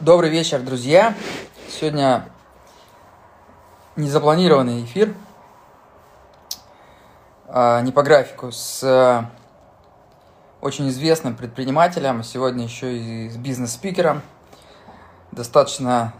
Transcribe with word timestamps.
Добрый 0.00 0.30
вечер, 0.30 0.62
друзья. 0.62 1.14
Сегодня 1.68 2.26
незапланированный 3.96 4.82
эфир, 4.84 5.14
а, 7.46 7.82
не 7.82 7.92
по 7.92 8.02
графику, 8.02 8.50
с 8.50 8.82
э, 8.82 9.24
очень 10.62 10.88
известным 10.88 11.36
предпринимателем, 11.36 12.22
сегодня 12.22 12.64
еще 12.64 12.96
и 12.96 13.28
с 13.28 13.36
бизнес-спикером, 13.36 14.22
достаточно 15.32 16.14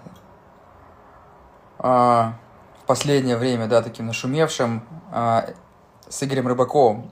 а, 1.79 2.35
в 2.83 2.85
последнее 2.85 3.39
время, 3.39 3.67
да, 3.67 3.81
таким 3.81 4.09
нашумевшим, 4.09 4.87
а, 5.11 5.55
с 6.07 6.23
Игорем 6.23 6.49
Рыбаковым. 6.49 7.11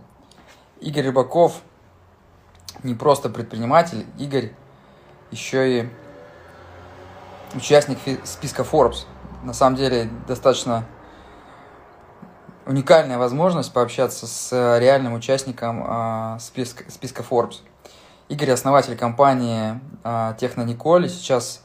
Игорь 0.83 1.07
Рыбаков 1.07 1.63
не 2.83 2.95
просто 2.95 3.31
предприниматель, 3.31 4.05
Игорь 4.19 4.53
еще 5.31 5.81
и 5.81 5.89
участник 7.55 7.99
списка 8.25 8.63
Forbes. 8.63 9.07
На 9.43 9.53
самом 9.53 9.77
деле 9.77 10.11
достаточно 10.27 10.85
уникальная 12.67 13.19
возможность 13.19 13.73
пообщаться 13.73 14.27
с 14.27 14.79
реальным 14.79 15.15
участником 15.15 15.85
а, 15.87 16.39
списка, 16.39 16.85
списка 16.91 17.23
Forbes. 17.29 17.61
Игорь 18.29 18.51
основатель 18.51 18.97
компании 18.97 19.81
а, 20.05 20.35
Техно 20.35 20.63
Николь. 20.63 21.09
Сейчас 21.09 21.63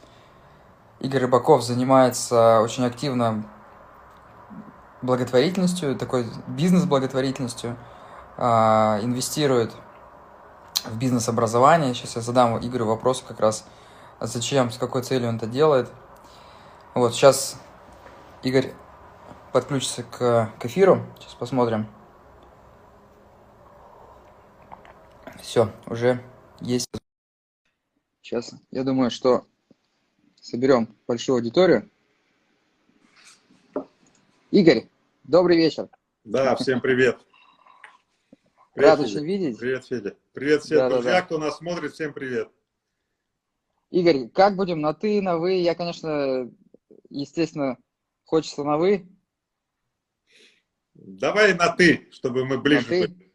Игорь 1.00 1.24
Рыбаков 1.24 1.62
занимается 1.64 2.62
очень 2.62 2.86
активно 2.86 3.44
благотворительностью, 5.02 5.98
такой 5.98 6.26
бизнес-благотворительностью, 6.48 7.76
а, 8.38 9.00
инвестирует 9.02 9.74
в 10.86 10.98
бизнес-образование. 10.98 11.94
Сейчас 11.94 12.16
я 12.16 12.22
задам 12.22 12.58
Игорю 12.60 12.86
вопрос 12.86 13.24
как 13.28 13.40
раз– 13.40 13.66
а 14.24 14.28
зачем, 14.28 14.72
с 14.72 14.78
какой 14.78 15.04
целью 15.04 15.28
он 15.28 15.36
это 15.36 15.48
делает. 15.48 15.92
Вот, 16.94 17.14
сейчас 17.14 17.60
Игорь 18.42 18.72
подключится 19.52 20.04
к, 20.04 20.50
к 20.62 20.66
эфиру. 20.66 21.06
Сейчас 21.20 21.34
посмотрим. 21.34 21.88
Все, 25.42 25.74
уже 25.88 26.24
есть. 26.62 26.88
Сейчас, 28.22 28.54
я 28.72 28.86
думаю, 28.86 29.12
что 29.12 29.46
соберем 30.40 30.96
большую 31.06 31.36
аудиторию. 31.36 31.90
Игорь, 34.52 34.88
добрый 35.26 35.58
вечер. 35.58 35.90
Да, 36.24 36.56
всем 36.56 36.80
привет. 36.80 37.18
привет 38.74 38.90
Рад 38.90 39.00
очень 39.02 39.26
видеть. 39.26 39.60
Привет, 39.60 39.86
Федя. 39.86 40.16
Привет 40.32 40.64
всем 40.64 40.78
да, 40.78 40.90
друзья, 40.92 41.12
да, 41.12 41.20
да. 41.20 41.26
кто 41.26 41.38
нас 41.40 41.58
смотрит, 41.58 41.92
всем 41.92 42.14
привет. 42.14 42.48
Игорь, 43.94 44.28
как 44.30 44.56
будем? 44.56 44.82
На 44.82 44.96
ты, 44.96 45.22
на 45.22 45.38
вы? 45.38 45.62
Я, 45.62 45.76
конечно, 45.76 46.52
естественно, 47.12 47.78
хочется 48.26 48.64
на 48.64 48.78
вы. 48.78 49.08
Давай 50.96 51.54
на 51.54 51.70
ты, 51.76 52.10
чтобы 52.12 52.44
мы 52.44 52.60
ближе 52.60 52.88
были. 52.88 53.32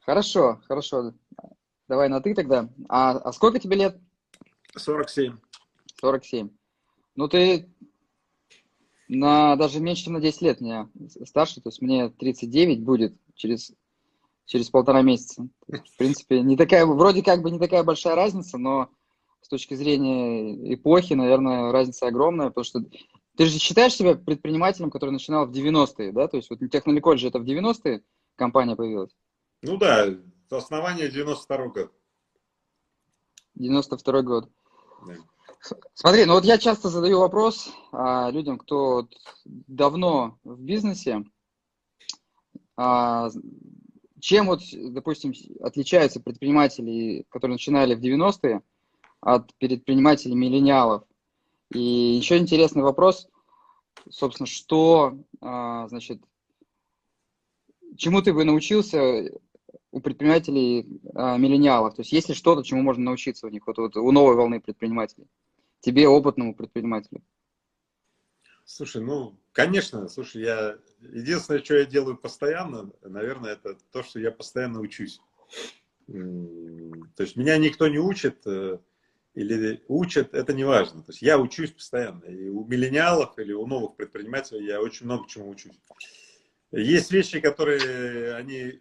Хорошо, 0.00 0.60
хорошо. 0.66 1.14
Давай 1.86 2.08
на 2.08 2.20
ты 2.20 2.34
тогда. 2.34 2.68
А, 2.88 3.12
а 3.12 3.32
сколько 3.32 3.60
тебе 3.60 3.76
лет? 3.76 3.96
47. 4.74 5.38
47. 6.00 6.50
Ну, 7.14 7.28
ты 7.28 7.72
на 9.06 9.54
даже 9.54 9.78
меньше, 9.78 10.06
чем 10.06 10.14
на 10.14 10.20
10 10.20 10.42
лет 10.42 10.60
меня 10.60 10.90
старше, 11.26 11.60
то 11.60 11.68
есть 11.68 11.80
мне 11.80 12.08
39 12.08 12.82
будет 12.82 13.16
через, 13.36 13.72
через 14.46 14.68
полтора 14.68 15.02
месяца. 15.02 15.46
В 15.68 15.96
принципе, 15.96 16.40
не 16.40 16.56
такая, 16.56 16.84
вроде 16.84 17.22
как 17.22 17.40
бы 17.40 17.52
не 17.52 17.60
такая 17.60 17.84
большая 17.84 18.16
разница, 18.16 18.58
но 18.58 18.90
с 19.44 19.48
точки 19.48 19.74
зрения 19.74 20.74
эпохи, 20.74 21.12
наверное, 21.12 21.70
разница 21.70 22.06
огромная, 22.06 22.48
потому 22.48 22.64
что 22.64 22.80
ты 23.36 23.44
же 23.44 23.58
считаешь 23.58 23.94
себя 23.94 24.14
предпринимателем, 24.14 24.90
который 24.90 25.10
начинал 25.10 25.46
в 25.46 25.50
90-е, 25.50 26.12
да? 26.12 26.28
То 26.28 26.38
есть 26.38 26.48
вот 26.48 26.60
Техноликоль 26.70 27.18
же 27.18 27.28
это 27.28 27.38
в 27.38 27.44
90-е 27.44 28.02
компания 28.36 28.74
появилась? 28.74 29.14
Ну 29.60 29.76
да, 29.76 30.08
основание 30.48 31.10
92 31.10 31.68
год. 31.68 31.92
92 33.54 34.22
год. 34.22 34.48
Да. 35.06 35.14
Смотри, 35.92 36.24
ну 36.24 36.32
вот 36.34 36.44
я 36.44 36.56
часто 36.56 36.88
задаю 36.88 37.20
вопрос 37.20 37.70
а, 37.92 38.30
людям, 38.30 38.56
кто 38.56 39.08
давно 39.44 40.38
в 40.42 40.58
бизнесе, 40.58 41.22
а, 42.78 43.28
чем 44.20 44.46
вот, 44.46 44.60
допустим, 44.72 45.34
отличаются 45.60 46.18
предприниматели, 46.18 47.26
которые 47.28 47.56
начинали 47.56 47.94
в 47.94 48.00
90-е, 48.00 48.62
от 49.24 49.54
предпринимателей 49.54 50.34
миллениалов. 50.34 51.02
И 51.72 51.80
еще 51.80 52.36
интересный 52.36 52.82
вопрос, 52.82 53.26
собственно, 54.10 54.46
что, 54.46 55.18
а, 55.40 55.88
значит, 55.88 56.22
чему 57.96 58.20
ты 58.20 58.34
бы 58.34 58.44
научился 58.44 59.32
у 59.90 60.00
предпринимателей 60.00 61.00
а, 61.14 61.38
миллениалов? 61.38 61.94
То 61.94 62.02
есть 62.02 62.12
есть 62.12 62.28
ли 62.28 62.34
что-то, 62.34 62.62
чему 62.62 62.82
можно 62.82 63.04
научиться 63.04 63.46
у 63.46 63.50
них, 63.50 63.66
вот, 63.66 63.78
вот 63.78 63.96
у 63.96 64.12
новой 64.12 64.36
волны 64.36 64.60
предпринимателей? 64.60 65.26
Тебе, 65.80 66.06
опытному 66.06 66.54
предпринимателю. 66.54 67.22
Слушай, 68.66 69.02
ну, 69.02 69.38
конечно, 69.52 70.06
слушай, 70.08 70.42
я 70.42 70.76
единственное, 71.00 71.62
что 71.62 71.76
я 71.76 71.86
делаю 71.86 72.18
постоянно, 72.18 72.90
наверное, 73.02 73.52
это 73.52 73.78
то, 73.90 74.02
что 74.02 74.20
я 74.20 74.30
постоянно 74.30 74.80
учусь. 74.80 75.20
То 76.06 77.22
есть 77.22 77.36
меня 77.36 77.56
никто 77.56 77.88
не 77.88 77.98
учит, 77.98 78.46
э, 78.46 78.78
или 79.34 79.82
учат, 79.88 80.32
это 80.34 80.52
не 80.52 80.64
важно. 80.64 81.02
То 81.02 81.10
есть 81.10 81.22
я 81.22 81.38
учусь 81.38 81.72
постоянно. 81.72 82.24
И 82.24 82.48
у 82.48 82.64
миллениалов 82.64 83.38
или 83.38 83.52
у 83.52 83.66
новых 83.66 83.96
предпринимателей 83.96 84.66
я 84.66 84.80
очень 84.80 85.06
много 85.06 85.28
чему 85.28 85.50
учусь. 85.50 85.78
Есть 86.70 87.10
вещи, 87.10 87.40
которые 87.40 88.34
они 88.34 88.58
э, 88.58 88.80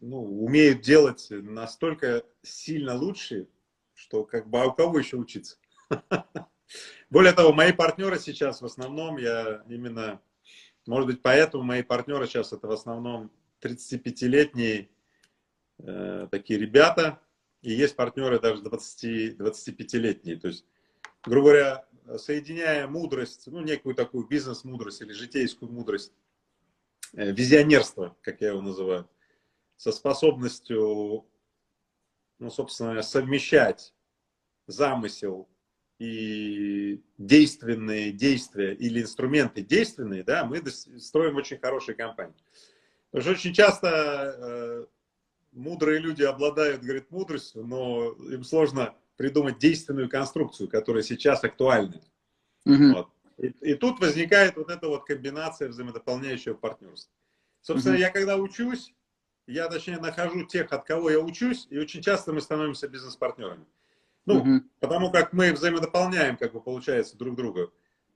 ну, 0.00 0.44
умеют 0.44 0.82
делать 0.82 1.26
настолько 1.30 2.24
сильно 2.42 2.94
лучше, 2.94 3.48
что 3.94 4.24
как 4.24 4.48
бы 4.48 4.60
а 4.60 4.66
у 4.66 4.72
кого 4.72 4.98
еще 4.98 5.16
учиться? 5.16 5.56
Более 7.10 7.32
того, 7.32 7.52
мои 7.52 7.72
партнеры 7.72 8.18
сейчас 8.18 8.60
в 8.60 8.66
основном, 8.66 9.16
я 9.18 9.62
именно, 9.68 10.20
может 10.86 11.06
быть, 11.06 11.22
поэтому 11.22 11.62
мои 11.62 11.82
партнеры 11.82 12.26
сейчас 12.26 12.52
это 12.52 12.66
в 12.66 12.72
основном 12.72 13.30
35-летние 13.62 14.88
э, 15.78 16.28
такие 16.30 16.58
ребята, 16.58 17.20
и 17.64 17.72
есть 17.72 17.96
партнеры 17.96 18.38
даже 18.38 18.62
20-25-летние. 18.62 20.36
То 20.36 20.48
есть, 20.48 20.66
грубо 21.24 21.48
говоря, 21.48 21.86
соединяя 22.18 22.86
мудрость, 22.86 23.46
ну, 23.46 23.60
некую 23.60 23.94
такую 23.94 24.26
бизнес-мудрость 24.26 25.00
или 25.00 25.12
житейскую 25.12 25.72
мудрость, 25.72 26.12
э, 27.14 27.32
визионерство, 27.32 28.16
как 28.20 28.42
я 28.42 28.48
его 28.50 28.60
называю, 28.60 29.08
со 29.76 29.92
способностью, 29.92 31.26
ну, 32.38 32.50
собственно, 32.50 33.00
совмещать 33.00 33.94
замысел 34.66 35.48
и 35.98 37.02
действенные 37.16 38.12
действия 38.12 38.74
или 38.74 39.00
инструменты 39.00 39.62
действенные, 39.62 40.22
да, 40.22 40.44
мы 40.44 40.62
строим 40.66 41.36
очень 41.36 41.58
хорошие 41.58 41.94
компании. 41.94 42.36
Потому 43.10 43.22
что 43.22 43.40
очень 43.40 43.54
часто 43.54 43.88
э, 43.88 44.86
мудрые 45.54 45.98
люди 45.98 46.22
обладают, 46.22 46.82
говорит, 46.82 47.10
мудростью, 47.10 47.64
но 47.64 48.12
им 48.30 48.44
сложно 48.44 48.94
придумать 49.16 49.58
действенную 49.58 50.08
конструкцию, 50.08 50.68
которая 50.68 51.02
сейчас 51.02 51.44
актуальна. 51.44 52.00
Угу. 52.66 52.92
Вот. 52.94 53.08
И, 53.38 53.46
и 53.60 53.74
тут 53.74 54.00
возникает 54.00 54.56
вот 54.56 54.70
эта 54.70 54.88
вот 54.88 55.04
комбинация 55.04 55.68
взаимодополняющего 55.68 56.54
партнерства. 56.54 57.12
Собственно, 57.60 57.94
угу. 57.94 58.02
я 58.02 58.10
когда 58.10 58.36
учусь, 58.36 58.92
я, 59.46 59.68
точнее, 59.68 59.98
нахожу 59.98 60.44
тех, 60.44 60.72
от 60.72 60.84
кого 60.84 61.10
я 61.10 61.20
учусь, 61.20 61.66
и 61.70 61.78
очень 61.78 62.02
часто 62.02 62.32
мы 62.32 62.40
становимся 62.40 62.88
бизнес-партнерами. 62.88 63.66
Ну, 64.26 64.38
угу. 64.38 64.62
потому 64.80 65.10
как 65.10 65.32
мы 65.32 65.52
взаимодополняем, 65.52 66.36
как 66.36 66.52
бы 66.52 66.60
получается, 66.60 67.16
друг 67.16 67.36
друга. 67.36 67.66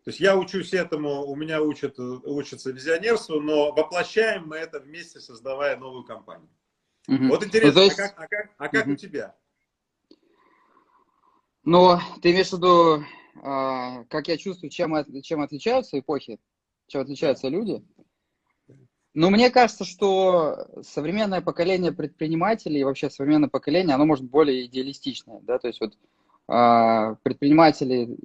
То 0.05 0.11
есть 0.11 0.21
я 0.21 0.39
учусь 0.39 0.73
этому, 0.73 1.27
у 1.27 1.37
меня 1.37 1.61
учат, 1.61 1.99
учатся 1.99 2.71
визионерству, 2.71 3.41
но 3.41 3.73
воплощаем 3.73 4.47
мы 4.47 4.57
это 4.57 4.81
вместе, 4.81 5.21
создавая 5.21 5.77
новую 5.77 6.05
компанию. 6.05 6.49
Угу. 7.09 7.29
Вот 7.29 7.45
интересно, 7.45 7.81
ну, 7.81 7.85
есть... 7.87 7.99
а 7.99 8.09
как, 8.09 8.15
а 8.19 8.29
как, 8.29 8.51
а 8.59 8.69
как 8.69 8.85
угу. 8.85 8.93
у 8.93 8.97
тебя? 8.97 9.35
Ну, 11.65 11.99
ты 12.23 12.33
имеешь 12.33 12.51
в 12.51 12.53
виду, 12.53 13.03
э, 13.03 14.05
как 14.09 14.29
я 14.29 14.37
чувствую, 14.37 14.71
чем, 14.71 14.95
чем 15.23 15.41
отличаются 15.41 15.99
эпохи, 15.99 16.39
чем 16.87 17.01
отличаются 17.01 17.49
люди? 17.49 17.83
Ну, 19.15 19.31
мне 19.31 19.51
кажется, 19.51 19.85
что 19.85 20.69
современное 20.83 21.41
поколение 21.41 21.93
предпринимателей, 21.93 22.85
вообще 22.85 23.11
современное 23.11 23.49
поколение, 23.49 23.95
оно 23.95 24.05
может 24.05 24.27
более 24.27 24.67
идеалистичное, 24.67 25.41
да, 25.41 25.59
то 25.59 25.67
есть 25.67 25.81
вот 25.81 25.95
э, 26.49 27.17
предприниматели 27.23 28.17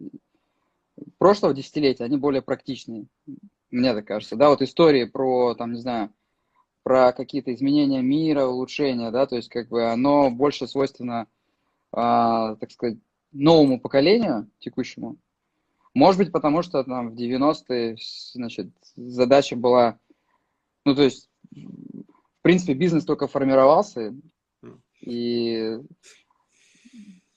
прошлого 1.18 1.54
десятилетия, 1.54 2.04
они 2.04 2.18
более 2.18 2.42
практичные, 2.42 3.06
мне 3.72 3.94
так 3.94 4.06
кажется, 4.06 4.36
да, 4.36 4.50
вот 4.50 4.62
истории 4.62 5.06
про, 5.06 5.56
там, 5.56 5.72
не 5.72 5.80
знаю, 5.80 6.14
про 6.84 7.14
какие-то 7.14 7.54
изменения 7.54 8.02
мира, 8.02 8.46
улучшения, 8.46 9.10
да, 9.10 9.26
то 9.26 9.36
есть 9.36 9.50
как 9.50 9.70
бы 9.70 9.90
оно 9.90 10.30
больше 10.30 10.68
свойственно, 10.68 11.28
а, 11.92 12.56
так 12.56 12.72
сказать, 12.72 12.98
новому 13.32 13.80
поколению 13.80 14.50
текущему. 14.60 15.18
Может 15.94 16.20
быть, 16.20 16.32
потому 16.32 16.62
что 16.62 16.84
там 16.84 17.12
в 17.12 17.16
90-е, 17.16 17.98
значит, 18.34 18.68
задача 18.96 19.56
была, 19.56 19.98
ну, 20.86 20.96
то 20.96 21.04
есть, 21.04 21.30
в 21.52 22.42
принципе, 22.42 22.74
бизнес 22.74 23.06
только 23.06 23.28
формировался, 23.28 24.14
и 25.02 25.80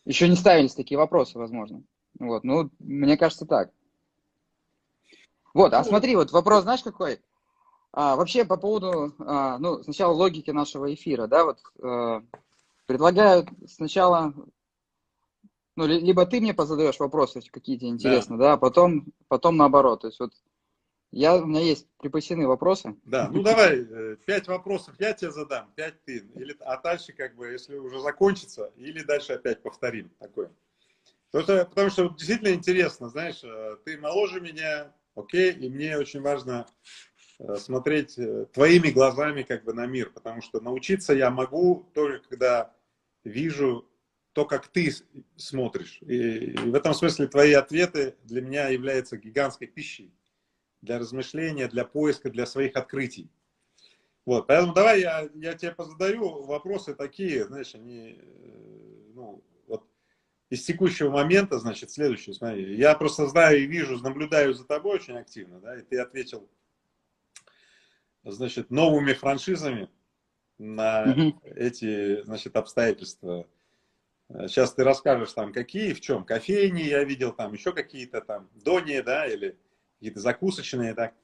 еще 0.05 0.29
не 0.29 0.37
ставились 0.37 0.75
такие 0.75 0.99
вопросы, 0.99 1.39
возможно. 1.39 1.83
Вот, 2.19 2.45
ну, 2.45 2.71
мне 2.79 3.17
кажется, 3.17 3.45
так. 3.45 3.71
Вот, 5.53 5.73
а 5.75 5.83
ну, 5.83 5.85
смотри, 5.85 6.17
вот 6.17 6.33
вопрос, 6.33 6.63
знаешь, 6.63 6.83
какой? 6.83 7.21
А, 7.99 8.15
вообще 8.15 8.45
по 8.45 8.59
поводу, 8.59 9.15
а, 9.21 9.57
ну, 9.59 9.83
сначала 9.83 10.13
логики 10.13 10.51
нашего 10.51 10.93
эфира, 10.93 11.27
да, 11.27 11.45
вот 11.45 11.59
а, 11.83 12.23
предлагаю 12.85 13.47
сначала, 13.67 14.35
ну, 15.77 15.87
либо 15.87 16.27
ты 16.27 16.43
мне 16.43 16.53
позадаешь 16.53 17.01
вопросы 17.01 17.41
какие-то 17.51 17.87
интересные, 17.87 18.37
да, 18.37 18.45
да 18.45 18.53
а 18.53 18.57
потом, 18.59 19.07
потом 19.29 19.57
наоборот, 19.57 20.03
то 20.03 20.09
есть 20.09 20.21
вот 20.21 20.35
я, 21.11 21.37
у 21.37 21.47
меня 21.47 21.63
есть 21.63 21.89
припасены 21.97 22.47
вопросы. 22.47 22.95
Да, 23.05 23.31
ну 23.33 23.43
давай, 23.43 23.87
э, 23.89 24.17
пять 24.27 24.47
вопросов 24.47 24.95
я 24.99 25.15
тебе 25.15 25.33
задам, 25.33 25.73
пять 25.75 26.05
ты, 26.05 26.19
или, 26.35 26.55
а 26.61 26.79
дальше 26.79 27.15
как 27.15 27.35
бы, 27.35 27.47
если 27.47 27.79
уже 27.79 28.01
закончится, 28.01 28.73
или 28.77 29.03
дальше 29.05 29.33
опять 29.33 29.63
повторим 29.63 30.11
такое. 30.19 30.51
Потому 31.31 31.45
что, 31.45 31.65
потому 31.65 31.89
что 31.89 32.09
действительно 32.11 32.53
интересно, 32.53 33.09
знаешь, 33.09 33.43
э, 33.43 33.79
ты 33.87 33.97
моложе 33.97 34.43
меня, 34.43 34.93
окей, 35.15 35.53
и 35.53 35.71
мне 35.71 35.97
очень 35.97 36.21
важно 36.21 36.67
смотреть 37.59 38.19
э, 38.19 38.47
твоими 38.53 38.91
глазами 38.91 39.43
как 39.43 39.65
бы 39.65 39.73
на 39.73 39.87
мир, 39.87 40.11
потому 40.11 40.41
что 40.43 40.61
научиться 40.61 41.13
я 41.13 41.31
могу 41.31 41.91
только 41.95 42.29
когда 42.29 42.75
вижу 43.25 43.89
то, 44.33 44.45
как 44.45 44.69
ты 44.69 44.93
смотришь. 45.37 45.99
И, 46.03 46.57
в 46.57 46.75
этом 46.75 46.95
смысле 46.95 47.27
твои 47.27 47.53
ответы 47.53 48.17
для 48.25 48.43
меня 48.43 48.69
являются 48.69 49.17
гигантской 49.17 49.67
пищей 49.67 50.13
для 50.83 50.99
размышления, 50.99 51.69
для 51.69 51.85
поиска, 51.85 52.31
для 52.31 52.47
своих 52.47 52.77
открытий. 52.77 53.31
Вот, 54.25 54.47
поэтому 54.47 54.75
давай 54.75 55.01
я, 55.01 55.29
я 55.35 55.55
тебе 55.55 55.73
позадаю 55.73 56.45
вопросы 56.45 56.95
такие, 56.95 57.45
знаешь, 57.45 57.75
они, 57.75 58.19
э, 58.21 59.11
ну, 59.15 59.45
вот 59.67 59.87
из 60.51 60.65
текущего 60.65 61.11
момента, 61.11 61.59
значит, 61.59 61.91
следующий, 61.91 62.33
смотри, 62.33 62.77
я 62.77 62.95
просто 62.95 63.27
знаю 63.29 63.59
и 63.59 63.67
вижу, 63.67 63.99
наблюдаю 63.99 64.53
за 64.53 64.65
тобой 64.65 64.97
очень 64.97 65.17
активно, 65.17 65.61
да, 65.61 65.79
и 65.79 65.83
ты 65.83 65.99
ответил 65.99 66.49
значит, 68.31 68.71
новыми 68.71 69.13
франшизами 69.13 69.89
на 70.59 71.05
угу. 71.05 71.41
эти, 71.45 72.23
значит, 72.23 72.57
обстоятельства. 72.57 73.47
Сейчас 74.29 74.75
ты 74.75 74.83
расскажешь 74.83 75.33
там, 75.33 75.53
какие, 75.53 75.93
в 75.93 76.01
чем. 76.01 76.25
Кофейни 76.25 76.83
я 76.83 77.05
видел, 77.05 77.33
там 77.33 77.53
еще 77.53 77.73
какие-то 77.73 78.21
там 78.21 78.51
дони, 78.55 79.01
да, 79.01 79.27
или 79.27 79.57
какие-то 79.95 80.21
закусочные, 80.21 80.95
так. 80.95 81.15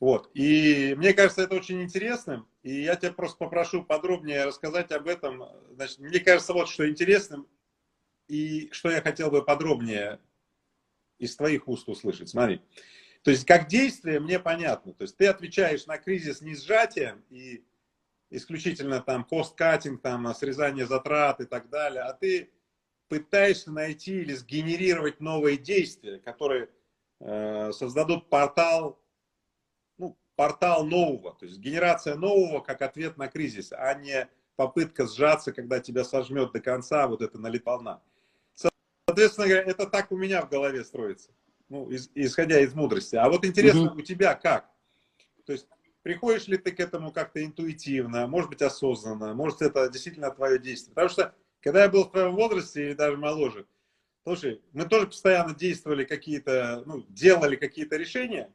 Вот. 0.00 0.30
И 0.34 0.94
мне 0.96 1.12
кажется, 1.12 1.42
это 1.42 1.54
очень 1.54 1.82
интересным. 1.82 2.48
И 2.62 2.82
я 2.82 2.96
тебя 2.96 3.12
просто 3.12 3.38
попрошу 3.38 3.84
подробнее 3.84 4.44
рассказать 4.44 4.92
об 4.92 5.08
этом. 5.08 5.44
Значит, 5.70 5.98
мне 5.98 6.20
кажется, 6.20 6.52
вот 6.52 6.68
что 6.68 6.88
интересным, 6.88 7.48
и 8.26 8.68
что 8.72 8.90
я 8.90 9.00
хотел 9.00 9.30
бы 9.30 9.44
подробнее 9.44 10.20
из 11.18 11.34
твоих 11.36 11.66
уст 11.68 11.88
услышать. 11.88 12.28
Смотри. 12.28 12.60
То 13.22 13.30
есть 13.30 13.44
как 13.44 13.68
действие 13.68 14.20
мне 14.20 14.38
понятно. 14.38 14.92
То 14.94 15.02
есть 15.02 15.16
ты 15.16 15.26
отвечаешь 15.26 15.86
на 15.86 15.98
кризис 15.98 16.40
не 16.40 16.54
сжатием 16.54 17.24
и 17.30 17.64
исключительно 18.30 19.00
там 19.00 19.24
посткатинг, 19.24 20.02
там 20.02 20.32
срезание 20.34 20.86
затрат 20.86 21.40
и 21.40 21.46
так 21.46 21.68
далее, 21.68 22.02
а 22.02 22.12
ты 22.12 22.50
пытаешься 23.08 23.72
найти 23.72 24.20
или 24.20 24.34
сгенерировать 24.34 25.20
новые 25.20 25.56
действия, 25.56 26.18
которые 26.18 26.68
э, 27.20 27.72
создадут 27.72 28.28
портал, 28.28 29.02
ну, 29.96 30.16
портал 30.36 30.84
нового, 30.84 31.34
то 31.34 31.46
есть 31.46 31.58
генерация 31.58 32.16
нового 32.16 32.60
как 32.60 32.82
ответ 32.82 33.16
на 33.16 33.28
кризис, 33.28 33.72
а 33.72 33.94
не 33.94 34.28
попытка 34.56 35.06
сжаться, 35.06 35.52
когда 35.52 35.80
тебя 35.80 36.04
сожмет 36.04 36.52
до 36.52 36.60
конца 36.60 37.06
вот 37.06 37.22
эта 37.22 37.38
налиполна. 37.38 38.02
Соответственно, 39.06 39.46
это 39.46 39.86
так 39.86 40.12
у 40.12 40.16
меня 40.16 40.42
в 40.42 40.50
голове 40.50 40.84
строится 40.84 41.32
ну, 41.68 41.88
из, 41.90 42.10
исходя 42.14 42.60
из 42.60 42.74
мудрости. 42.74 43.16
А 43.16 43.28
вот 43.28 43.44
интересно, 43.44 43.92
угу. 43.92 44.00
у 44.00 44.02
тебя 44.02 44.34
как? 44.34 44.70
То 45.44 45.52
есть 45.52 45.66
приходишь 46.02 46.46
ли 46.48 46.56
ты 46.56 46.72
к 46.72 46.80
этому 46.80 47.12
как-то 47.12 47.44
интуитивно, 47.44 48.26
может 48.26 48.50
быть 48.50 48.62
осознанно, 48.62 49.34
может 49.34 49.62
это 49.62 49.88
действительно 49.88 50.30
твое 50.30 50.58
действие. 50.58 50.94
Потому 50.94 51.10
что 51.10 51.34
когда 51.60 51.82
я 51.82 51.88
был 51.88 52.04
в 52.04 52.10
твоем 52.10 52.34
возрасте 52.34 52.86
или 52.86 52.92
даже 52.94 53.16
моложе, 53.16 53.66
слушай, 54.24 54.62
мы 54.72 54.86
тоже 54.86 55.06
постоянно 55.08 55.54
действовали 55.54 56.04
какие-то, 56.04 56.82
ну, 56.86 57.04
делали 57.08 57.56
какие-то 57.56 57.96
решения, 57.96 58.52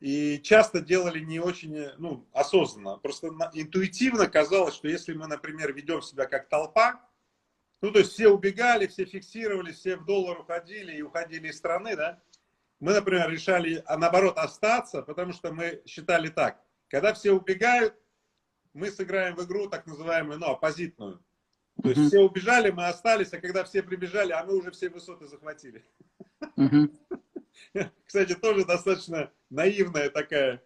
и 0.00 0.40
часто 0.42 0.80
делали 0.80 1.20
не 1.20 1.40
очень 1.40 1.88
ну, 1.98 2.28
осознанно. 2.32 2.98
Просто 2.98 3.28
интуитивно 3.54 4.28
казалось, 4.28 4.74
что 4.74 4.88
если 4.88 5.12
мы, 5.12 5.26
например, 5.26 5.72
ведем 5.72 6.02
себя 6.02 6.26
как 6.26 6.48
толпа, 6.48 7.07
ну, 7.80 7.92
то 7.92 8.00
есть 8.00 8.12
все 8.12 8.28
убегали, 8.28 8.86
все 8.86 9.04
фиксировали, 9.04 9.72
все 9.72 9.96
в 9.96 10.04
доллар 10.04 10.40
уходили 10.40 10.96
и 10.96 11.02
уходили 11.02 11.48
из 11.48 11.58
страны, 11.58 11.96
да. 11.96 12.20
Мы, 12.80 12.92
например, 12.92 13.30
решали, 13.30 13.82
а 13.86 13.96
наоборот, 13.96 14.38
остаться, 14.38 15.02
потому 15.02 15.32
что 15.32 15.52
мы 15.52 15.82
считали 15.86 16.28
так. 16.28 16.60
Когда 16.88 17.12
все 17.12 17.32
убегают, 17.32 17.94
мы 18.72 18.90
сыграем 18.90 19.36
в 19.36 19.44
игру 19.44 19.68
так 19.68 19.86
называемую, 19.86 20.38
ну, 20.38 20.46
оппозитную. 20.46 21.22
То 21.82 21.90
есть 21.90 22.08
все 22.08 22.20
убежали, 22.20 22.70
мы 22.70 22.88
остались, 22.88 23.32
а 23.32 23.40
когда 23.40 23.62
все 23.64 23.82
прибежали, 23.82 24.32
а 24.32 24.44
мы 24.44 24.56
уже 24.56 24.70
все 24.72 24.88
высоты 24.88 25.28
захватили. 25.28 25.84
Кстати, 28.04 28.34
тоже 28.34 28.64
достаточно 28.64 29.32
наивная 29.50 30.10
такая 30.10 30.62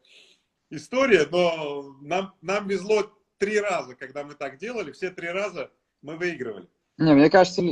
история, 0.70 1.26
но 1.30 1.96
нам, 2.00 2.34
нам 2.40 2.66
везло 2.66 3.12
три 3.38 3.60
раза, 3.60 3.94
когда 3.94 4.24
мы 4.24 4.34
так 4.34 4.56
делали, 4.56 4.92
все 4.92 5.10
три 5.10 5.28
раза 5.28 5.70
мы 6.00 6.16
выигрывали. 6.16 6.68
Не, 6.98 7.14
мне 7.14 7.30
кажется, 7.30 7.62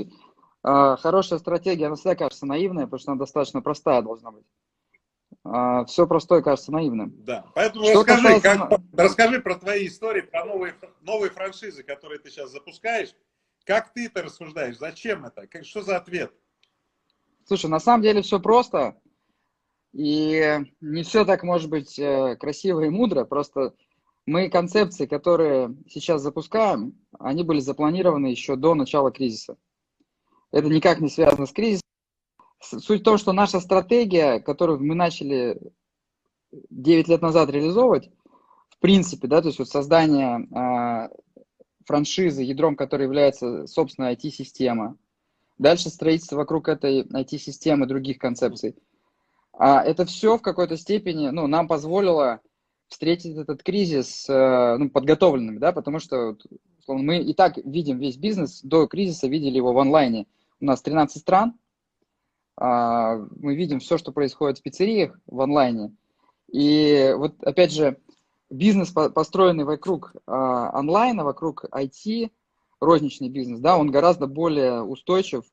а, 0.62 0.96
хорошая 0.96 1.38
стратегия, 1.38 1.86
она 1.86 1.96
всегда 1.96 2.14
кажется 2.14 2.46
наивная, 2.46 2.84
потому 2.84 3.00
что 3.00 3.12
она 3.12 3.18
достаточно 3.18 3.62
простая 3.62 4.02
должна 4.02 4.30
быть. 4.30 4.46
А, 5.44 5.84
Все 5.84 6.06
простое 6.06 6.42
кажется 6.42 6.72
наивным. 6.72 7.14
Да, 7.24 7.46
поэтому 7.54 7.84
что 7.84 8.00
расскажи, 8.00 8.22
касается... 8.22 8.66
как, 8.68 8.80
расскажи 8.92 9.40
про 9.40 9.54
твои 9.54 9.86
истории, 9.86 10.22
про 10.22 10.44
новые, 10.44 10.74
новые 11.02 11.30
франшизы, 11.30 11.82
которые 11.82 12.18
ты 12.18 12.30
сейчас 12.30 12.50
запускаешь. 12.50 13.14
Как 13.64 13.92
ты 13.92 14.06
это 14.06 14.22
рассуждаешь? 14.22 14.78
Зачем 14.78 15.24
это? 15.24 15.46
Как, 15.46 15.64
что 15.64 15.82
за 15.82 15.96
ответ? 15.96 16.32
Слушай, 17.46 17.70
на 17.70 17.80
самом 17.80 18.02
деле 18.02 18.22
все 18.22 18.40
просто. 18.40 18.96
И 19.92 20.60
не 20.80 21.02
все 21.02 21.24
так 21.24 21.42
может 21.42 21.68
быть 21.68 21.98
э, 21.98 22.36
красиво 22.36 22.82
и 22.82 22.90
мудро. 22.90 23.24
Просто 23.24 23.74
мы 24.26 24.48
концепции, 24.48 25.06
которые 25.06 25.76
сейчас 25.88 26.22
запускаем, 26.22 26.94
они 27.18 27.42
были 27.42 27.60
запланированы 27.60 28.26
еще 28.26 28.56
до 28.56 28.74
начала 28.74 29.10
кризиса. 29.10 29.56
Это 30.52 30.68
никак 30.68 31.00
не 31.00 31.08
связано 31.08 31.46
с 31.46 31.52
кризисом. 31.52 31.82
Суть 32.60 33.00
в 33.00 33.04
том, 33.04 33.18
что 33.18 33.32
наша 33.32 33.60
стратегия, 33.60 34.40
которую 34.40 34.80
мы 34.80 34.94
начали 34.94 35.58
9 36.52 37.08
лет 37.08 37.22
назад 37.22 37.50
реализовывать, 37.50 38.10
в 38.68 38.78
принципе, 38.78 39.28
да, 39.28 39.40
то 39.40 39.48
есть 39.48 39.58
вот 39.58 39.68
создание 39.68 40.46
э, 40.46 41.08
франшизы, 41.86 42.42
ядром 42.42 42.76
которой 42.76 43.04
является 43.04 43.66
собственная 43.66 44.14
IT-система, 44.14 44.96
дальше 45.58 45.90
строительство 45.90 46.36
вокруг 46.36 46.68
этой 46.68 47.02
IT-системы 47.02 47.86
других 47.86 48.18
концепций. 48.18 48.76
А 49.52 49.82
это 49.82 50.04
все 50.04 50.38
в 50.38 50.42
какой-то 50.42 50.76
степени 50.76 51.28
ну, 51.28 51.46
нам 51.46 51.68
позволило 51.68 52.40
встретить 52.90 53.36
этот 53.36 53.62
кризис 53.62 54.28
э, 54.28 54.76
ну, 54.76 54.90
подготовленными, 54.90 55.58
да, 55.58 55.72
потому 55.72 56.00
что 56.00 56.36
условно, 56.80 57.04
мы 57.04 57.18
и 57.18 57.32
так 57.32 57.56
видим 57.56 57.98
весь 57.98 58.16
бизнес, 58.16 58.60
до 58.62 58.86
кризиса 58.86 59.28
видели 59.28 59.56
его 59.56 59.72
в 59.72 59.78
онлайне. 59.78 60.26
У 60.60 60.64
нас 60.66 60.82
13 60.82 61.22
стран, 61.22 61.54
а, 62.56 63.16
мы 63.36 63.54
видим 63.54 63.78
все, 63.78 63.96
что 63.96 64.12
происходит 64.12 64.58
в 64.58 64.62
пиццериях 64.62 65.18
в 65.26 65.40
онлайне. 65.40 65.94
И 66.52 67.14
вот 67.16 67.42
опять 67.42 67.72
же, 67.72 67.96
бизнес, 68.50 68.90
построенный 68.90 69.64
вокруг 69.64 70.12
а, 70.26 70.76
онлайна, 70.76 71.24
вокруг 71.24 71.64
IT, 71.72 72.30
розничный 72.80 73.28
бизнес, 73.28 73.60
да, 73.60 73.78
он 73.78 73.90
гораздо 73.90 74.26
более 74.26 74.82
устойчив 74.82 75.44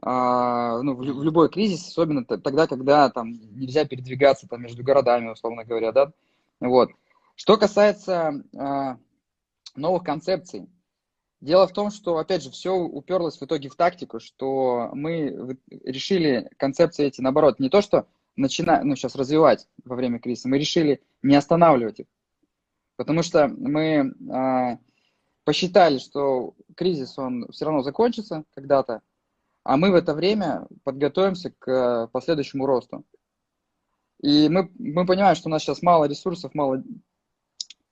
а, 0.00 0.80
ну, 0.82 0.94
в 0.94 1.22
любой 1.22 1.50
кризис, 1.50 1.86
особенно 1.86 2.24
тогда, 2.24 2.66
когда 2.66 3.10
там 3.10 3.34
нельзя 3.52 3.84
передвигаться 3.84 4.48
там, 4.48 4.62
между 4.62 4.82
городами, 4.82 5.28
условно 5.28 5.64
говоря, 5.64 5.92
да, 5.92 6.12
вот. 6.68 6.90
Что 7.34 7.56
касается 7.56 8.32
э, 8.52 8.96
новых 9.74 10.04
концепций, 10.04 10.68
дело 11.40 11.66
в 11.66 11.72
том, 11.72 11.90
что, 11.90 12.18
опять 12.18 12.42
же, 12.42 12.50
все 12.50 12.72
уперлось 12.72 13.38
в 13.38 13.44
итоге 13.44 13.68
в 13.68 13.74
тактику, 13.74 14.20
что 14.20 14.90
мы 14.92 15.58
решили 15.70 16.50
концепции 16.56 17.06
эти, 17.06 17.20
наоборот, 17.20 17.58
не 17.58 17.68
то, 17.68 17.80
что 17.82 18.06
начинать, 18.36 18.84
ну, 18.84 18.96
сейчас 18.96 19.16
развивать 19.16 19.66
во 19.84 19.96
время 19.96 20.18
кризиса, 20.18 20.48
мы 20.48 20.58
решили 20.58 21.02
не 21.22 21.34
останавливать 21.34 22.00
их. 22.00 22.06
Потому 22.96 23.22
что 23.22 23.48
мы 23.48 24.12
э, 24.12 24.78
посчитали, 25.44 25.98
что 25.98 26.54
кризис, 26.76 27.18
он 27.18 27.48
все 27.50 27.64
равно 27.64 27.82
закончится 27.82 28.44
когда-то, 28.54 29.02
а 29.64 29.76
мы 29.76 29.90
в 29.90 29.94
это 29.94 30.14
время 30.14 30.66
подготовимся 30.84 31.52
к 31.58 32.08
последующему 32.12 32.66
росту. 32.66 33.04
И 34.22 34.48
мы, 34.48 34.70
мы 34.78 35.04
понимаем, 35.04 35.34
что 35.34 35.48
у 35.48 35.50
нас 35.50 35.62
сейчас 35.62 35.82
мало 35.82 36.06
ресурсов, 36.06 36.54
мало... 36.54 36.82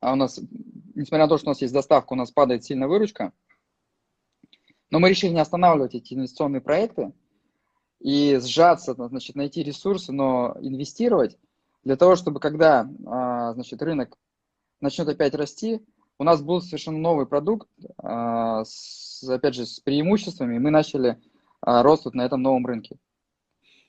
А 0.00 0.12
у 0.12 0.16
нас, 0.16 0.40
несмотря 0.94 1.24
на 1.24 1.28
то, 1.28 1.36
что 1.36 1.48
у 1.48 1.50
нас 1.50 1.60
есть 1.60 1.74
доставка, 1.74 2.14
у 2.14 2.16
нас 2.16 2.30
падает 2.30 2.64
сильно 2.64 2.88
выручка. 2.88 3.32
Но 4.90 4.98
мы 4.98 5.10
решили 5.10 5.32
не 5.32 5.40
останавливать 5.40 5.94
эти 5.94 6.14
инвестиционные 6.14 6.60
проекты 6.60 7.12
и 7.98 8.38
сжаться, 8.40 8.94
значит, 8.94 9.36
найти 9.36 9.62
ресурсы, 9.62 10.12
но 10.12 10.56
инвестировать 10.60 11.36
для 11.84 11.96
того, 11.96 12.16
чтобы 12.16 12.40
когда, 12.40 12.88
а, 13.06 13.52
значит, 13.54 13.82
рынок 13.82 14.16
начнет 14.80 15.08
опять 15.08 15.34
расти, 15.34 15.84
у 16.18 16.24
нас 16.24 16.42
был 16.42 16.60
совершенно 16.60 16.98
новый 16.98 17.26
продукт, 17.26 17.68
а, 17.98 18.64
с, 18.64 19.22
опять 19.28 19.54
же, 19.54 19.66
с 19.66 19.80
преимуществами, 19.80 20.56
и 20.56 20.58
мы 20.58 20.70
начали 20.70 21.20
а, 21.60 21.82
рост 21.82 22.04
вот 22.04 22.14
на 22.14 22.22
этом 22.22 22.42
новом 22.42 22.66
рынке. 22.66 22.96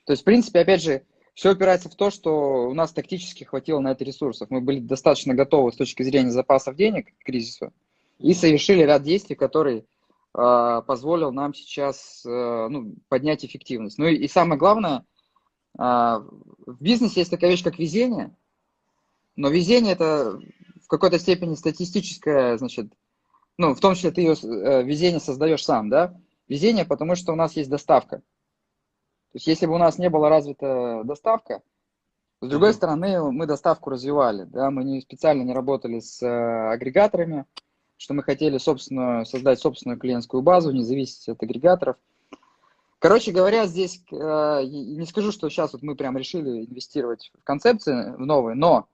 То 0.04 0.12
есть, 0.12 0.22
в 0.22 0.24
принципе, 0.24 0.60
опять 0.60 0.82
же, 0.82 1.06
все 1.34 1.50
опирается 1.50 1.88
в 1.88 1.94
то, 1.94 2.10
что 2.10 2.68
у 2.68 2.74
нас 2.74 2.92
тактически 2.92 3.44
хватило 3.44 3.80
на 3.80 3.92
это 3.92 4.04
ресурсов. 4.04 4.50
Мы 4.50 4.60
были 4.60 4.80
достаточно 4.80 5.34
готовы 5.34 5.72
с 5.72 5.76
точки 5.76 6.02
зрения 6.02 6.30
запасов 6.30 6.76
денег 6.76 7.08
к 7.18 7.24
кризису 7.24 7.72
и 8.18 8.34
совершили 8.34 8.82
ряд 8.82 9.02
действий, 9.02 9.34
которые 9.34 9.84
э, 10.34 10.82
позволил 10.86 11.32
нам 11.32 11.54
сейчас 11.54 12.24
э, 12.26 12.68
ну, 12.68 12.94
поднять 13.08 13.44
эффективность. 13.44 13.98
Ну 13.98 14.06
и, 14.06 14.16
и 14.16 14.28
самое 14.28 14.58
главное, 14.58 15.04
э, 15.78 15.82
в 15.82 16.76
бизнесе 16.80 17.20
есть 17.20 17.30
такая 17.30 17.50
вещь, 17.50 17.64
как 17.64 17.78
везение, 17.78 18.36
но 19.36 19.48
везение 19.48 19.94
это 19.94 20.38
в 20.84 20.86
какой-то 20.86 21.18
степени 21.18 21.54
статистическое, 21.54 22.58
значит, 22.58 22.92
ну, 23.56 23.74
в 23.74 23.80
том 23.80 23.94
числе 23.94 24.10
ты 24.10 24.20
ее 24.20 24.34
э, 24.34 24.82
везение 24.82 25.20
создаешь 25.20 25.64
сам, 25.64 25.88
да? 25.88 26.14
Везение, 26.48 26.84
потому 26.84 27.16
что 27.16 27.32
у 27.32 27.36
нас 27.36 27.56
есть 27.56 27.70
доставка. 27.70 28.22
То 29.32 29.36
есть 29.36 29.46
если 29.46 29.64
бы 29.64 29.74
у 29.74 29.78
нас 29.78 29.96
не 29.96 30.10
была 30.10 30.28
развита 30.28 31.02
доставка, 31.04 31.62
с 32.42 32.48
другой 32.48 32.70
mm-hmm. 32.70 32.74
стороны, 32.74 33.32
мы 33.32 33.46
доставку 33.46 33.88
развивали, 33.88 34.44
да, 34.44 34.70
мы 34.70 34.84
не 34.84 35.00
специально 35.00 35.42
не 35.42 35.54
работали 35.54 36.00
с 36.00 36.20
э, 36.22 36.72
агрегаторами, 36.72 37.46
что 37.96 38.12
мы 38.12 38.22
хотели 38.24 38.58
собственно 38.58 39.24
создать 39.24 39.60
собственную 39.60 39.98
клиентскую 39.98 40.42
базу, 40.42 40.72
не 40.72 40.82
зависеть 40.82 41.28
от 41.28 41.42
агрегаторов. 41.42 41.96
Короче 42.98 43.32
говоря, 43.32 43.66
здесь 43.66 44.04
э, 44.10 44.14
не 44.64 45.06
скажу, 45.06 45.32
что 45.32 45.48
сейчас 45.48 45.72
вот 45.72 45.82
мы 45.82 45.94
прям 45.94 46.18
решили 46.18 46.66
инвестировать 46.66 47.30
в 47.40 47.44
концепции 47.44 48.12
в 48.16 48.20
новые, 48.26 48.54
но 48.54 48.86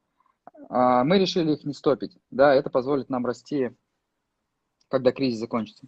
э, 0.55 1.03
мы 1.05 1.19
решили 1.19 1.55
их 1.55 1.65
не 1.65 1.75
стопить, 1.75 2.17
да, 2.31 2.55
это 2.55 2.71
позволит 2.71 3.09
нам 3.09 3.27
расти, 3.27 3.75
когда 4.89 5.11
кризис 5.11 5.41
закончится. 5.41 5.87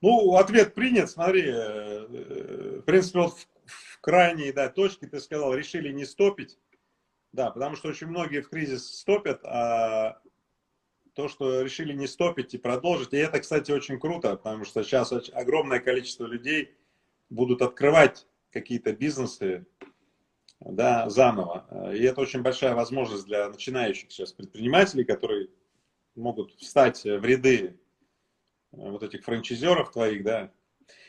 Ну, 0.00 0.36
ответ 0.36 0.74
принят, 0.74 1.10
смотри, 1.10 1.44
э, 1.46 2.78
в 2.78 2.82
принципе, 2.82 3.18
вот 3.20 3.34
в 3.66 4.00
крайней 4.00 4.50
да, 4.50 4.68
точке 4.70 5.06
ты 5.06 5.20
сказал, 5.20 5.54
решили 5.54 5.92
не 5.92 6.06
стопить, 6.06 6.58
да, 7.32 7.50
потому 7.50 7.76
что 7.76 7.88
очень 7.88 8.06
многие 8.06 8.40
в 8.40 8.48
кризис 8.48 8.98
стопят, 9.00 9.44
а 9.44 10.20
то, 11.14 11.28
что 11.28 11.60
решили 11.60 11.92
не 11.92 12.06
стопить 12.06 12.54
и 12.54 12.58
продолжить, 12.58 13.12
и 13.12 13.18
это, 13.18 13.40
кстати, 13.40 13.72
очень 13.72 14.00
круто, 14.00 14.36
потому 14.36 14.64
что 14.64 14.82
сейчас 14.82 15.12
огромное 15.32 15.80
количество 15.80 16.24
людей 16.24 16.74
будут 17.28 17.60
открывать 17.60 18.26
какие-то 18.52 18.92
бизнесы, 18.94 19.66
да, 20.60 21.10
заново. 21.10 21.92
И 21.94 22.02
это 22.02 22.22
очень 22.22 22.42
большая 22.42 22.74
возможность 22.74 23.26
для 23.26 23.48
начинающих 23.48 24.10
сейчас 24.10 24.32
предпринимателей, 24.32 25.04
которые 25.04 25.48
могут 26.14 26.54
встать 26.54 27.04
в 27.04 27.24
ряды 27.24 27.78
вот 28.72 29.02
этих 29.02 29.24
франчайзеров 29.24 29.92
твоих, 29.92 30.22
да. 30.22 30.52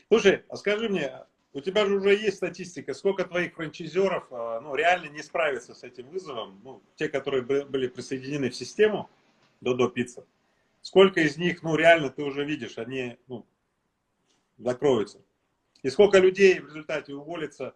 Слушай, 0.08 0.44
а 0.50 0.56
скажи 0.56 0.90
мне, 0.90 1.26
у 1.54 1.62
тебя 1.62 1.86
же 1.86 1.96
уже 1.96 2.16
есть 2.16 2.38
статистика, 2.38 2.94
сколько 2.94 3.26
твоих 3.26 3.54
франчайзеров 3.54 4.28
а, 4.32 4.62
ну, 4.62 4.76
реально 4.76 5.10
не 5.10 5.22
справятся 5.22 5.74
с 5.74 5.84
этим 5.84 6.08
вызовом, 6.10 6.62
ну, 6.64 6.82
те, 6.96 7.10
которые 7.10 7.44
были 7.44 7.88
присоединены 7.88 8.50
в 8.50 8.56
систему 8.56 9.10
Додо 9.60 9.90
Пицца. 9.90 10.26
Сколько 10.82 11.22
из 11.22 11.38
них, 11.38 11.62
ну, 11.62 11.76
реально 11.76 12.10
ты 12.10 12.24
уже 12.24 12.44
видишь, 12.44 12.78
они, 12.78 13.18
ну, 13.28 13.46
закроются. 14.58 15.22
И 15.84 15.90
сколько 15.90 16.20
людей 16.20 16.60
в 16.60 16.68
результате 16.68 17.14
уволится. 17.14 17.76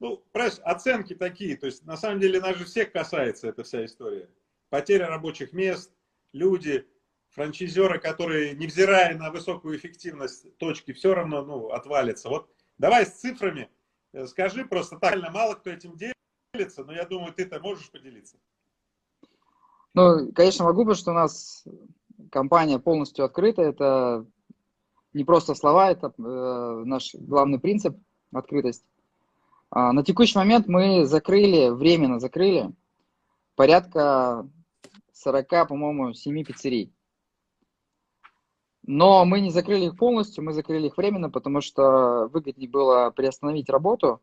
Ну, 0.00 0.22
оценки 0.32 1.14
такие, 1.14 1.56
то 1.56 1.66
есть, 1.66 1.84
на 1.84 1.96
самом 1.96 2.20
деле, 2.20 2.40
нас 2.40 2.56
же 2.56 2.64
всех 2.64 2.90
касается 2.92 3.48
эта 3.48 3.62
вся 3.62 3.84
история. 3.84 4.28
Потеря 4.68 5.06
рабочих 5.06 5.52
мест, 5.52 5.92
люди, 6.32 6.86
франчайзеры, 7.32 7.98
которые, 7.98 8.54
невзирая 8.54 9.16
на 9.16 9.30
высокую 9.30 9.76
эффективность 9.76 10.56
точки, 10.58 10.92
все 10.92 11.14
равно 11.14 11.42
ну, 11.44 11.68
отвалится. 11.70 12.28
Вот 12.28 12.50
давай 12.78 13.06
с 13.06 13.12
цифрами 13.12 13.70
э, 14.12 14.26
скажи, 14.26 14.64
просто 14.64 14.98
так 14.98 15.16
мало 15.32 15.54
кто 15.54 15.70
этим 15.70 15.96
делится, 15.96 16.84
но 16.84 16.92
я 16.92 17.04
думаю, 17.04 17.32
ты-то 17.32 17.58
можешь 17.60 17.90
поделиться. 17.90 18.36
Ну, 19.94 20.32
конечно, 20.32 20.64
могу, 20.64 20.80
потому 20.80 20.94
что 20.94 21.10
у 21.10 21.14
нас 21.14 21.64
компания 22.30 22.78
полностью 22.78 23.24
открыта. 23.24 23.62
Это 23.62 24.26
не 25.12 25.24
просто 25.24 25.54
слова, 25.54 25.90
это 25.90 26.12
э, 26.18 26.82
наш 26.84 27.14
главный 27.14 27.58
принцип– 27.58 27.96
открытость. 28.32 28.84
А, 29.70 29.92
на 29.92 30.02
текущий 30.02 30.38
момент 30.38 30.66
мы 30.66 31.06
закрыли, 31.06 31.68
временно 31.70 32.20
закрыли 32.20 32.72
порядка 33.54 34.48
40, 35.12 35.68
по-моему, 35.68 36.12
7 36.14 36.44
пиццерий. 36.44 36.92
Но 38.84 39.24
мы 39.24 39.40
не 39.40 39.50
закрыли 39.50 39.86
их 39.86 39.96
полностью, 39.96 40.42
мы 40.42 40.52
закрыли 40.52 40.88
их 40.88 40.96
временно, 40.96 41.30
потому 41.30 41.60
что 41.60 42.28
выгоднее 42.32 42.68
было 42.68 43.12
приостановить 43.14 43.70
работу 43.70 44.20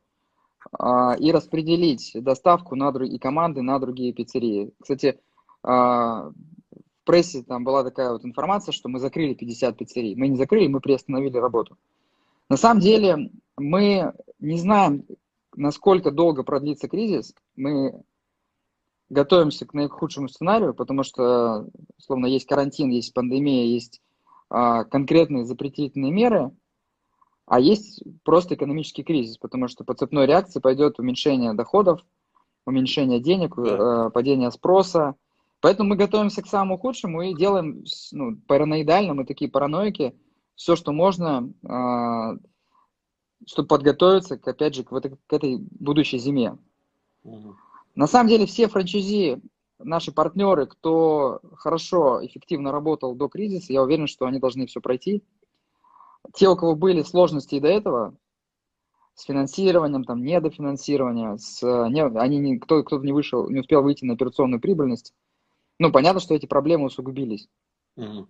а, 0.78 1.16
и 1.18 1.32
распределить 1.32 2.12
доставку 2.16 2.76
на 2.76 2.92
друг... 2.92 3.08
и 3.08 3.18
команды 3.20 3.62
на 3.62 3.80
другие 3.80 4.12
пиццерии. 4.12 4.74
Кстати, 4.82 5.20
а, 5.64 6.30
в 6.30 7.06
прессе 7.06 7.42
там 7.44 7.64
была 7.64 7.84
такая 7.84 8.12
вот 8.12 8.26
информация, 8.26 8.74
что 8.74 8.90
мы 8.90 9.00
закрыли 9.00 9.34
50 9.34 9.78
пиццерий. 9.78 10.16
Мы 10.16 10.28
не 10.28 10.36
закрыли, 10.36 10.68
мы 10.68 10.82
приостановили 10.82 11.38
работу. 11.38 11.78
На 12.50 12.58
самом 12.58 12.82
деле 12.82 13.32
мы 13.58 14.14
не 14.40 14.58
знаем, 14.58 15.06
насколько 15.56 16.12
долго 16.12 16.44
продлится 16.44 16.90
кризис. 16.90 17.34
Мы 17.56 18.04
готовимся 19.10 19.66
к 19.66 19.74
наихудшему 19.74 20.28
сценарию, 20.28 20.74
потому 20.74 21.04
что, 21.04 21.68
словно 21.98 22.26
есть 22.26 22.46
карантин, 22.46 22.90
есть 22.90 23.14
пандемия, 23.14 23.66
есть 23.66 24.02
конкретные 24.50 25.46
запретительные 25.46 26.12
меры, 26.12 26.52
а 27.46 27.60
есть 27.60 28.04
просто 28.24 28.54
экономический 28.54 29.04
кризис, 29.04 29.38
потому 29.38 29.68
что 29.68 29.84
по 29.84 29.96
цепной 29.96 30.28
реакции 30.28 30.60
пойдет 30.60 31.00
уменьшение 31.00 31.54
доходов, 31.54 32.02
уменьшение 32.66 33.20
денег, 33.20 33.56
да. 33.56 34.08
Э, 34.08 34.10
падение 34.12 34.52
спроса. 34.52 35.16
Поэтому 35.60 35.90
мы 35.90 35.96
готовимся 35.96 36.42
к 36.42 36.48
самому 36.48 36.78
худшему 36.78 37.22
и 37.24 37.36
делаем 37.36 37.84
ну, 38.12 38.38
параноидально, 38.48 39.14
мы 39.14 39.26
такие 39.26 39.50
параноики, 39.50 40.16
все, 40.56 40.76
что 40.76 40.92
можно, 40.94 41.52
а, 41.68 42.36
чтобы 43.46 43.68
подготовиться, 43.68 44.38
к, 44.38 44.48
опять 44.48 44.76
же, 44.76 44.84
к, 44.84 44.94
этой, 44.94 45.18
к 45.28 45.34
этой 45.34 45.58
будущей 45.58 46.18
зиме. 46.18 46.58
Угу. 47.24 47.56
На 47.96 48.08
самом 48.08 48.30
деле 48.30 48.46
все 48.46 48.70
франчайзи 48.70 49.42
наши 49.80 50.12
партнеры, 50.12 50.66
кто 50.68 51.40
хорошо, 51.56 52.26
эффективно 52.26 52.72
работал 52.72 53.16
до 53.16 53.28
кризиса, 53.28 53.74
я 53.74 53.82
уверен, 53.82 54.08
что 54.08 54.26
они 54.26 54.40
должны 54.40 54.68
все 54.68 54.82
пройти. 54.82 55.24
Те, 56.34 56.50
у 56.50 56.56
кого 56.56 56.76
были 56.76 57.02
сложности 57.02 57.56
и 57.56 57.60
до 57.60 57.70
этого, 57.70 58.16
с 59.16 59.24
финансированием, 59.24 60.04
там, 60.04 60.24
недофинансирование, 60.24 61.38
с, 61.38 61.62
не, 61.62 62.04
они 62.04 62.38
не, 62.38 62.58
кто, 62.60 62.84
кто-то 62.84 63.06
не 63.06 63.14
вышел, 63.14 63.50
не 63.50 63.60
успел 63.60 63.82
выйти 63.82 64.06
на 64.06 64.14
операционную 64.14 64.62
прибыльность, 64.62 65.14
ну, 65.80 65.92
понятно, 65.92 66.20
что 66.20 66.36
эти 66.36 66.46
проблемы 66.46 66.86
усугубились. 66.86 67.48
Mm-hmm. 67.98 68.28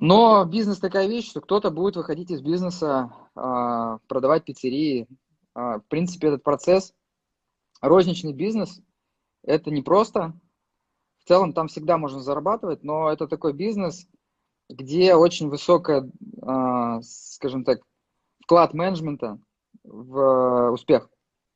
Но 0.00 0.44
бизнес 0.44 0.78
такая 0.78 1.06
вещь, 1.08 1.28
что 1.28 1.40
кто-то 1.40 1.70
будет 1.70 1.96
выходить 1.96 2.30
из 2.30 2.40
бизнеса, 2.40 3.12
а, 3.34 3.98
продавать 4.06 4.44
пиццерии. 4.44 5.06
А, 5.54 5.80
в 5.80 5.84
принципе, 5.86 6.28
этот 6.28 6.42
процесс, 6.42 6.94
розничный 7.80 8.32
бизнес, 8.32 8.80
это 9.48 9.70
не 9.70 9.82
просто. 9.82 10.38
В 11.24 11.28
целом 11.28 11.52
там 11.52 11.68
всегда 11.68 11.98
можно 11.98 12.20
зарабатывать, 12.20 12.82
но 12.84 13.10
это 13.10 13.26
такой 13.26 13.52
бизнес, 13.52 14.06
где 14.68 15.14
очень 15.14 15.48
высокая, 15.48 16.10
а, 16.42 17.00
скажем 17.02 17.64
так, 17.64 17.80
вклад 18.44 18.74
менеджмента 18.74 19.40
в 19.84 20.70
успех. 20.70 21.08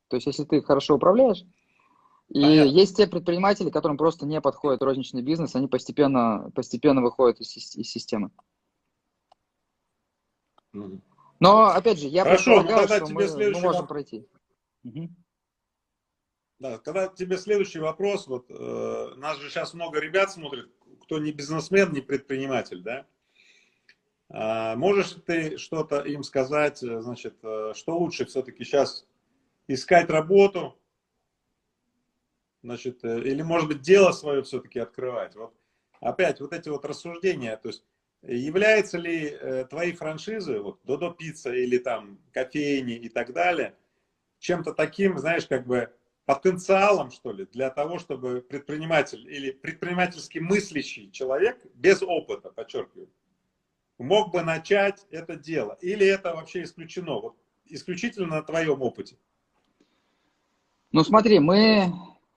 То 0.09 0.17
есть, 0.17 0.27
если 0.27 0.45
ты 0.45 0.63
хорошо 0.63 0.97
управляешь, 0.97 1.45
и 2.29 2.41
Понятно. 2.41 2.71
есть 2.71 2.97
те 2.97 3.07
предприниматели, 3.07 3.71
которым 3.71 3.99
просто 3.99 4.27
не 4.27 4.41
подходит 4.41 4.83
розничный 4.83 5.23
бизнес, 5.23 5.55
они 5.55 5.69
постепенно, 5.69 6.51
постепенно 6.55 7.03
выходят 7.03 7.41
из, 7.41 7.55
из 7.57 7.91
системы. 7.91 8.31
Но, 11.41 11.67
опять 11.67 11.99
же, 11.99 12.09
я 12.09 12.25
Хорошо, 12.25 12.57
ну 12.57 12.63
предполагаю, 12.63 13.05
что 13.05 13.15
мы, 13.15 13.27
мы 13.27 13.51
можем 13.51 13.63
вопрос. 13.63 13.89
пройти. 13.89 14.27
Угу. 14.85 15.11
Да, 16.63 16.79
когда 16.79 17.09
тебе 17.09 17.39
следующий 17.39 17.81
вопрос, 17.81 18.29
вот 18.29 18.47
э, 18.49 19.15
нас 19.17 19.37
же 19.39 19.51
сейчас 19.51 19.75
много 19.75 19.99
ребят 19.99 20.31
смотрит, 20.31 20.71
кто 21.03 21.19
не 21.19 21.33
бизнесмен, 21.33 21.93
не 21.93 22.01
предприниматель, 22.01 22.83
да? 22.83 23.05
А, 24.29 24.77
можешь 24.77 25.17
ты 25.27 25.59
что-то 25.59 26.03
им 26.03 26.23
сказать, 26.23 26.79
значит, 26.79 27.35
что 27.41 27.99
лучше 27.99 28.27
все-таки 28.27 28.63
сейчас 28.63 29.09
искать 29.67 30.09
работу, 30.09 30.79
значит, 32.63 33.03
или, 33.03 33.43
может 33.43 33.67
быть, 33.67 33.81
дело 33.81 34.13
свое 34.13 34.45
все-таки 34.45 34.79
открывать? 34.79 35.35
Вот 35.35 35.53
опять 35.99 36.41
вот 36.41 36.53
эти 36.53 36.69
вот 36.69 36.85
рассуждения, 36.85 37.57
то 37.57 37.71
есть 37.71 37.85
являются 38.23 38.99
ли 38.99 39.31
э, 39.31 39.65
твои 39.65 39.95
франшизы, 39.95 40.61
вот 40.61 40.79
Додо 40.85 41.11
Пицца 41.11 41.53
или 41.53 41.79
там 41.79 42.21
кофейни 42.31 42.95
и 42.95 43.09
так 43.09 43.33
далее, 43.33 43.75
чем-то 44.39 44.73
таким, 44.75 45.19
знаешь, 45.19 45.47
как 45.49 45.67
бы 45.67 45.93
потенциалом, 46.25 47.11
что 47.11 47.33
ли, 47.33 47.47
для 47.47 47.71
того, 47.71 47.99
чтобы 47.99 48.41
предприниматель 48.41 49.27
или 49.29 49.51
предпринимательски 49.51 50.39
мыслящий 50.39 51.11
человек 51.11 51.65
без 51.75 52.03
опыта, 52.03 52.51
подчеркиваю, 52.51 53.11
мог 53.99 54.33
бы 54.33 54.43
начать 54.43 55.07
это 55.11 55.37
дело? 55.37 55.79
Или 55.81 56.07
это 56.07 56.35
вообще 56.35 56.63
исключено? 56.63 57.21
Вот 57.21 57.37
исключительно 57.67 58.27
на 58.29 58.43
твоем 58.43 58.83
опыте? 58.83 59.17
Ну 60.93 61.03
смотри, 61.05 61.39
мы 61.39 61.93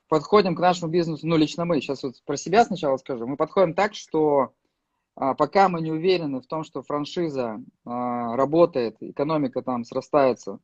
подходим 0.07 0.55
к 0.55 0.59
нашему 0.59 0.91
бизнесу, 0.91 1.27
ну 1.27 1.35
лично 1.35 1.65
мы, 1.65 1.81
сейчас 1.81 2.03
вот 2.03 2.15
про 2.25 2.37
себя 2.37 2.63
сначала 2.63 2.97
скажу, 2.97 3.27
мы 3.27 3.37
подходим 3.37 3.73
так, 3.73 3.93
что 3.93 4.53
а, 5.15 5.33
пока 5.33 5.69
мы 5.69 5.81
не 5.81 5.91
уверены 5.91 6.41
в 6.41 6.47
том, 6.47 6.63
что 6.63 6.81
франшиза 6.81 7.61
а, 7.85 8.35
работает, 8.35 8.97
экономика 9.01 9.61
там 9.61 9.83
срастается, 9.83 10.59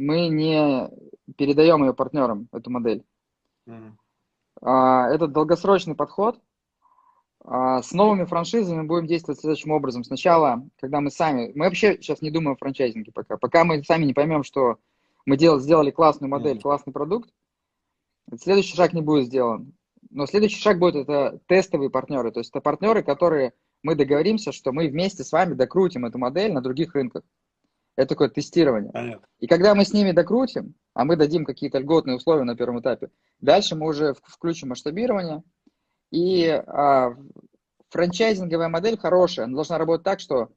мы 0.00 0.28
не 0.28 0.90
передаем 1.36 1.84
ее 1.84 1.94
партнерам, 1.94 2.48
эту 2.52 2.70
модель. 2.70 3.04
Mm. 3.68 3.92
Это 4.62 5.26
долгосрочный 5.28 5.94
подход. 5.94 6.40
С 7.44 7.92
новыми 7.92 8.24
франшизами 8.24 8.86
будем 8.86 9.06
действовать 9.06 9.40
следующим 9.40 9.70
образом. 9.70 10.04
Сначала, 10.04 10.66
когда 10.80 11.00
мы 11.00 11.10
сами... 11.10 11.52
Мы 11.54 11.66
вообще 11.66 11.94
сейчас 11.94 12.22
не 12.22 12.30
думаем 12.30 12.52
о 12.52 12.56
франчайзинге 12.56 13.12
пока. 13.12 13.36
Пока 13.36 13.64
мы 13.64 13.82
сами 13.84 14.04
не 14.04 14.14
поймем, 14.14 14.42
что 14.42 14.78
мы 15.26 15.36
делали, 15.36 15.60
сделали 15.60 15.90
классную 15.90 16.30
модель, 16.30 16.56
mm. 16.56 16.62
классный 16.62 16.92
продукт, 16.92 17.30
следующий 18.38 18.76
шаг 18.76 18.92
не 18.92 19.02
будет 19.02 19.26
сделан. 19.26 19.74
Но 20.10 20.26
следующий 20.26 20.60
шаг 20.60 20.78
будет 20.78 20.96
это 20.96 21.40
тестовые 21.46 21.90
партнеры. 21.90 22.32
То 22.32 22.40
есть 22.40 22.50
это 22.50 22.60
партнеры, 22.60 23.02
которые 23.02 23.52
мы 23.82 23.94
договоримся, 23.94 24.52
что 24.52 24.72
мы 24.72 24.88
вместе 24.88 25.24
с 25.24 25.32
вами 25.32 25.54
докрутим 25.54 26.04
эту 26.04 26.18
модель 26.18 26.52
на 26.52 26.60
других 26.60 26.94
рынках. 26.94 27.22
Это 28.00 28.14
такое 28.14 28.30
тестирование. 28.30 28.90
Понятно. 28.90 29.26
И 29.40 29.46
когда 29.46 29.74
мы 29.74 29.84
с 29.84 29.92
ними 29.92 30.12
докрутим, 30.12 30.74
а 30.94 31.04
мы 31.04 31.16
дадим 31.16 31.44
какие-то 31.44 31.76
льготные 31.76 32.16
условия 32.16 32.44
на 32.44 32.56
первом 32.56 32.80
этапе, 32.80 33.10
дальше 33.40 33.76
мы 33.76 33.88
уже 33.88 34.14
включим 34.22 34.70
масштабирование. 34.70 35.42
И 36.10 36.48
а, 36.48 37.14
франчайзинговая 37.90 38.70
модель 38.70 38.96
хорошая, 38.96 39.44
она 39.44 39.54
должна 39.54 39.76
работать 39.76 40.04
так, 40.04 40.18
что 40.18 40.48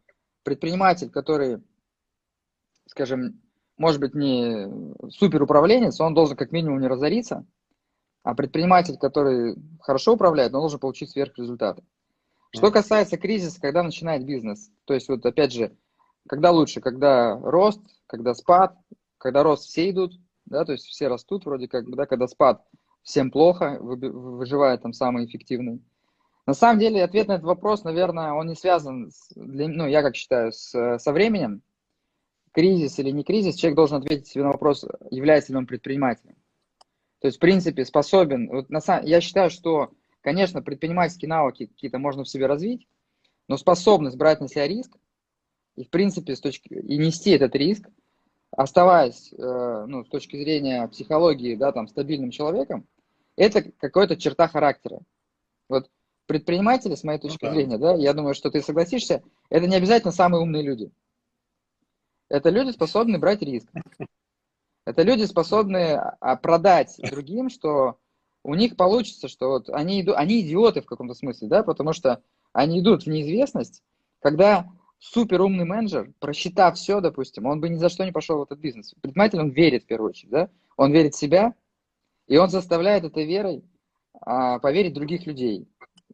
предприниматель, 0.43 1.09
который, 1.09 1.61
скажем, 2.87 3.41
может 3.75 3.99
быть 3.99 4.15
не 4.15 4.69
супер 5.09 5.43
управленец, 5.43 5.99
он 5.99 6.13
должен 6.13 6.37
как 6.37 6.53
минимум 6.53 6.79
не 6.79 6.87
разориться, 6.87 7.45
а 8.23 8.35
предприниматель, 8.35 8.97
который 8.97 9.57
хорошо 9.81 10.13
управляет, 10.13 10.53
он 10.53 10.61
должен 10.61 10.79
получить 10.79 11.09
сверхрезультаты. 11.09 11.83
Что 12.51 12.71
касается 12.71 13.17
кризиса, 13.17 13.59
когда 13.59 13.83
начинает 13.83 14.25
бизнес, 14.25 14.71
то 14.85 14.93
есть 14.93 15.09
вот 15.09 15.25
опять 15.25 15.51
же, 15.51 15.75
когда 16.27 16.51
лучше, 16.51 16.81
когда 16.81 17.37
рост, 17.39 17.81
когда 18.07 18.33
спад, 18.33 18.75
когда 19.17 19.43
рост 19.43 19.65
все 19.65 19.89
идут, 19.89 20.13
да, 20.45 20.65
то 20.65 20.73
есть 20.73 20.85
все 20.85 21.07
растут 21.07 21.45
вроде 21.45 21.67
как, 21.67 21.89
да, 21.95 22.05
когда 22.05 22.27
спад 22.27 22.63
всем 23.03 23.31
плохо, 23.31 23.77
выживает 23.79 24.81
там 24.81 24.93
самый 24.93 25.25
эффективный. 25.25 25.81
На 26.45 26.53
самом 26.53 26.79
деле 26.79 27.03
ответ 27.03 27.27
на 27.27 27.33
этот 27.33 27.45
вопрос, 27.45 27.83
наверное, 27.83 28.33
он 28.33 28.47
не 28.47 28.55
связан, 28.55 29.11
с, 29.11 29.31
ну, 29.35 29.87
я 29.87 30.01
как 30.01 30.15
считаю, 30.15 30.51
с, 30.51 30.97
со 30.99 31.11
временем. 31.11 31.61
Кризис 32.51 32.99
или 32.99 33.09
не 33.09 33.23
кризис, 33.23 33.55
человек 33.55 33.77
должен 33.77 33.97
ответить 33.97 34.27
себе 34.27 34.43
на 34.43 34.51
вопрос, 34.51 34.85
является 35.09 35.51
ли 35.51 35.57
он 35.57 35.65
предпринимателем. 35.65 36.35
То 37.19 37.27
есть, 37.27 37.37
в 37.37 37.39
принципе, 37.39 37.83
способен. 37.83 38.49
Вот 38.49 38.69
на, 38.69 38.79
я 39.03 39.21
считаю, 39.21 39.49
что 39.49 39.91
Конечно, 40.23 40.61
предпринимательские 40.61 41.27
навыки 41.27 41.65
какие-то 41.65 41.99
можно 41.99 42.23
в 42.23 42.29
себе 42.29 42.47
развить, 42.47 42.87
но 43.49 43.57
способность 43.57 44.15
брать 44.15 44.39
на 44.39 44.47
себя 44.47 44.67
риск 44.67 44.97
и, 45.75 45.83
в 45.85 45.89
принципе, 45.89 46.35
с 46.35 46.39
точки, 46.39 46.73
и 46.73 46.97
нести 46.97 47.31
этот 47.31 47.55
риск, 47.55 47.89
оставаясь, 48.51 49.33
э, 49.33 49.85
ну, 49.87 50.05
с 50.05 50.09
точки 50.09 50.37
зрения 50.37 50.87
психологии, 50.87 51.55
да, 51.55 51.71
там, 51.71 51.87
стабильным 51.87 52.31
человеком, 52.31 52.87
это 53.35 53.63
какая-то 53.63 54.15
черта 54.15 54.47
характера. 54.47 55.01
Вот 55.69 55.89
предприниматели, 56.27 56.95
с 56.95 57.03
моей 57.03 57.19
точки 57.19 57.45
ну, 57.45 57.49
да. 57.49 57.55
зрения, 57.55 57.77
да, 57.77 57.95
я 57.95 58.13
думаю, 58.13 58.35
что 58.35 58.51
ты 58.51 58.61
согласишься, 58.61 59.23
это 59.49 59.67
не 59.67 59.75
обязательно 59.75 60.11
самые 60.11 60.41
умные 60.41 60.61
люди. 60.61 60.91
Это 62.29 62.49
люди, 62.49 62.71
способные 62.71 63.19
брать 63.19 63.41
риск. 63.41 63.69
Это 64.85 65.01
люди, 65.03 65.23
способные 65.23 65.97
а, 66.19 66.35
продать 66.35 66.99
другим, 67.09 67.49
что 67.49 67.97
у 68.43 68.55
них 68.55 68.75
получится, 68.75 69.27
что 69.27 69.49
вот 69.49 69.69
они, 69.69 70.01
идут, 70.01 70.15
они 70.17 70.41
идиоты 70.41 70.81
в 70.81 70.85
каком-то 70.85 71.13
смысле, 71.13 71.47
да, 71.47 71.63
потому 71.63 71.93
что 71.93 72.21
они 72.51 72.81
идут 72.81 73.03
в 73.03 73.07
неизвестность, 73.07 73.81
когда 74.19 74.69
супер 75.03 75.41
умный 75.41 75.65
менеджер, 75.65 76.13
просчитав 76.19 76.77
все, 76.77 77.01
допустим, 77.01 77.45
он 77.45 77.59
бы 77.59 77.67
ни 77.67 77.75
за 77.75 77.89
что 77.89 78.05
не 78.05 78.13
пошел 78.13 78.39
в 78.39 78.43
этот 78.43 78.59
бизнес. 78.59 78.93
Предприниматель, 79.01 79.39
он 79.39 79.49
верит 79.49 79.83
в 79.83 79.87
первую 79.87 80.11
очередь, 80.11 80.31
да, 80.31 80.49
он 80.77 80.93
верит 80.93 81.13
в 81.13 81.19
себя, 81.19 81.53
и 82.27 82.37
он 82.37 82.49
заставляет 82.49 83.03
этой 83.03 83.25
верой 83.25 83.63
а, 84.21 84.59
поверить 84.59 84.93
других 84.93 85.25
людей, 85.25 85.67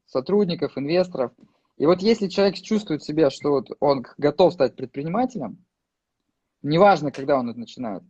сотрудников, 0.08 0.76
инвесторов. 0.76 1.32
И 1.78 1.86
вот 1.86 2.02
если 2.02 2.28
человек 2.28 2.56
чувствует 2.56 3.04
себя, 3.04 3.30
что 3.30 3.52
вот 3.52 3.70
он 3.80 4.06
готов 4.18 4.54
стать 4.54 4.76
предпринимателем, 4.76 5.64
неважно, 6.64 7.12
когда 7.12 7.38
он 7.38 7.50
это 7.50 7.60
начинает, 7.60 8.04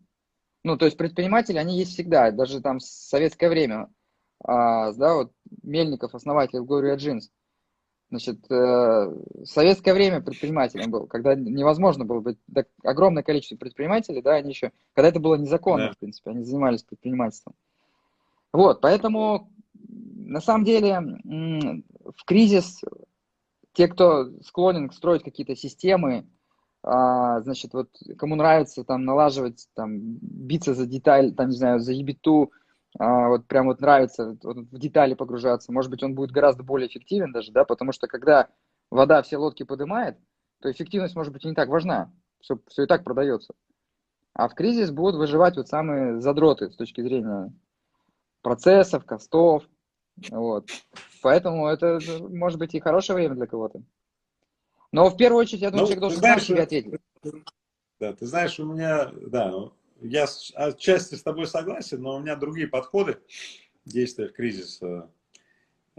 ну, 0.63 0.77
то 0.77 0.85
есть 0.85 0.97
предприниматели, 0.97 1.57
они 1.57 1.77
есть 1.77 1.91
всегда, 1.91 2.31
даже 2.31 2.61
там 2.61 2.79
в 2.79 2.83
советское 2.83 3.49
время 3.49 3.89
а, 4.45 4.93
да, 4.93 5.15
вот 5.15 5.33
Мельников, 5.61 6.15
основатель 6.15 6.59
Gloria 6.59 6.95
Jeans, 6.95 7.23
значит, 8.10 8.39
э, 8.50 8.56
в 8.56 9.45
советское 9.45 9.93
время 9.93 10.22
предпринимателем 10.22 10.91
был, 10.91 11.08
когда 11.08 11.36
невозможно 11.36 12.06
было 12.06 12.19
быть, 12.22 12.38
да, 12.48 12.63
огромное 12.84 13.24
количество 13.24 13.56
предпринимателей, 13.56 14.22
да, 14.22 14.36
они 14.36 14.50
еще, 14.50 14.72
когда 14.93 15.10
это 15.10 15.19
было 15.19 15.36
незаконно, 15.36 15.88
да. 15.88 15.93
в 15.93 15.98
принципе, 15.98 16.32
они 16.32 16.43
занимались 16.43 16.84
предпринимательством. 16.84 17.54
Вот, 18.52 18.82
поэтому, 18.82 19.52
на 19.88 20.41
самом 20.41 20.63
деле, 20.63 21.00
в 22.15 22.26
кризис 22.26 22.82
те, 23.74 23.88
кто 23.88 24.32
склонен 24.41 24.91
строить 24.91 25.24
какие-то 25.24 25.56
системы, 25.56 26.28
а, 26.82 27.41
значит, 27.41 27.74
вот 27.74 27.89
кому 28.17 28.36
нравится 28.36 28.84
там 28.84 29.06
налаживать, 29.06 29.67
там, 29.76 30.00
биться 30.00 30.74
за 30.74 30.86
деталь, 30.86 31.34
там, 31.34 31.50
не 31.50 31.58
знаю, 31.58 31.80
за 31.80 31.91
ебиту, 31.91 32.52
вот 32.97 33.47
прям 33.47 33.67
вот 33.67 33.82
нравится 33.82 34.38
вот, 34.43 34.58
в 34.58 34.80
детали 34.80 35.13
погружаться, 35.13 35.71
может 35.71 35.91
быть, 35.91 36.04
он 36.04 36.15
будет 36.15 36.32
гораздо 36.32 36.63
более 36.63 36.88
эффективен 36.88 37.32
даже, 37.32 37.52
да, 37.52 37.63
потому 37.63 37.91
что 37.91 38.08
когда 38.08 38.47
вода 38.89 39.21
все 39.21 39.38
лодки 39.38 39.63
поднимает, 39.63 40.17
то 40.62 40.71
эффективность 40.71 41.15
может 41.15 41.32
быть 41.32 41.45
и 41.45 41.47
не 41.47 41.54
так 41.54 41.69
важна, 41.69 42.12
все, 42.41 42.60
все 42.67 42.84
и 42.84 42.88
так 42.88 43.04
продается. 43.04 43.54
А 44.34 44.47
в 44.47 44.56
кризис 44.56 44.91
будут 44.91 45.15
выживать 45.15 45.58
вот 45.58 45.67
самые 45.67 46.19
задроты 46.19 46.69
с 46.71 46.75
точки 46.75 47.02
зрения 47.02 47.54
процессов, 48.41 49.06
костов, 49.06 49.63
вот. 50.30 50.69
Поэтому 51.21 51.67
это 51.67 51.99
может 52.30 52.60
быть 52.60 52.73
и 52.73 52.80
хорошее 52.80 53.17
время 53.17 53.36
для 53.36 53.47
кого-то. 53.47 53.82
Но 54.91 55.10
в 55.10 55.17
первую 55.17 55.41
очередь, 55.41 55.62
я 55.62 55.69
думаю, 55.69 55.84
ну, 55.84 55.88
человек 55.88 56.02
должен 56.02 56.19
знаешь, 56.19 56.39
сам 56.39 56.56
себе 56.56 56.63
ответить. 56.63 56.99
Да, 57.99 58.13
ты 58.13 58.25
знаешь, 58.25 58.60
у 58.60 58.65
меня, 58.65 59.12
да, 59.28 59.69
я 60.01 60.27
отчасти 60.55 61.15
с 61.15 61.23
тобой 61.23 61.47
согласен, 61.47 62.01
но 62.01 62.15
у 62.15 62.19
меня 62.19 62.35
другие 62.35 62.67
подходы 62.67 63.19
действия 63.85 64.27
в 64.27 64.33
кризис. 64.33 64.81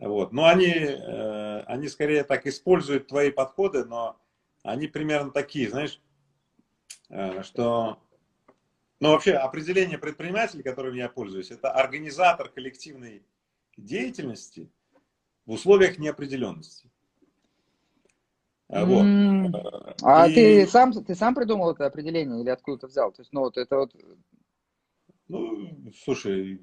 Вот. 0.00 0.32
Но 0.32 0.46
они, 0.46 0.72
э, 0.72 1.60
они 1.66 1.88
скорее 1.88 2.24
так 2.24 2.46
используют 2.46 3.08
твои 3.08 3.30
подходы, 3.30 3.84
но 3.84 4.18
они 4.62 4.88
примерно 4.88 5.30
такие, 5.30 5.68
знаешь, 5.68 6.00
э, 7.10 7.42
что... 7.42 8.02
Ну, 8.98 9.10
вообще, 9.10 9.32
определение 9.32 9.96
предпринимателя, 9.96 10.62
которым 10.62 10.94
я 10.94 11.08
пользуюсь, 11.08 11.50
это 11.50 11.70
организатор 11.70 12.50
коллективной 12.50 13.24
деятельности 13.78 14.70
в 15.46 15.52
условиях 15.52 15.98
неопределенности. 15.98 16.89
Вот. 18.70 19.04
Mm. 19.04 19.94
А 20.02 20.28
и... 20.28 20.34
ты 20.34 20.66
сам 20.68 20.92
ты 20.92 21.14
сам 21.16 21.34
придумал 21.34 21.72
это 21.72 21.86
определение 21.86 22.40
или 22.40 22.50
откуда-то 22.50 22.86
взял? 22.86 23.10
То 23.10 23.22
есть, 23.22 23.32
ну 23.32 23.40
вот 23.40 23.56
это 23.56 23.76
вот. 23.76 23.92
Ну, 25.26 25.92
слушай, 26.04 26.60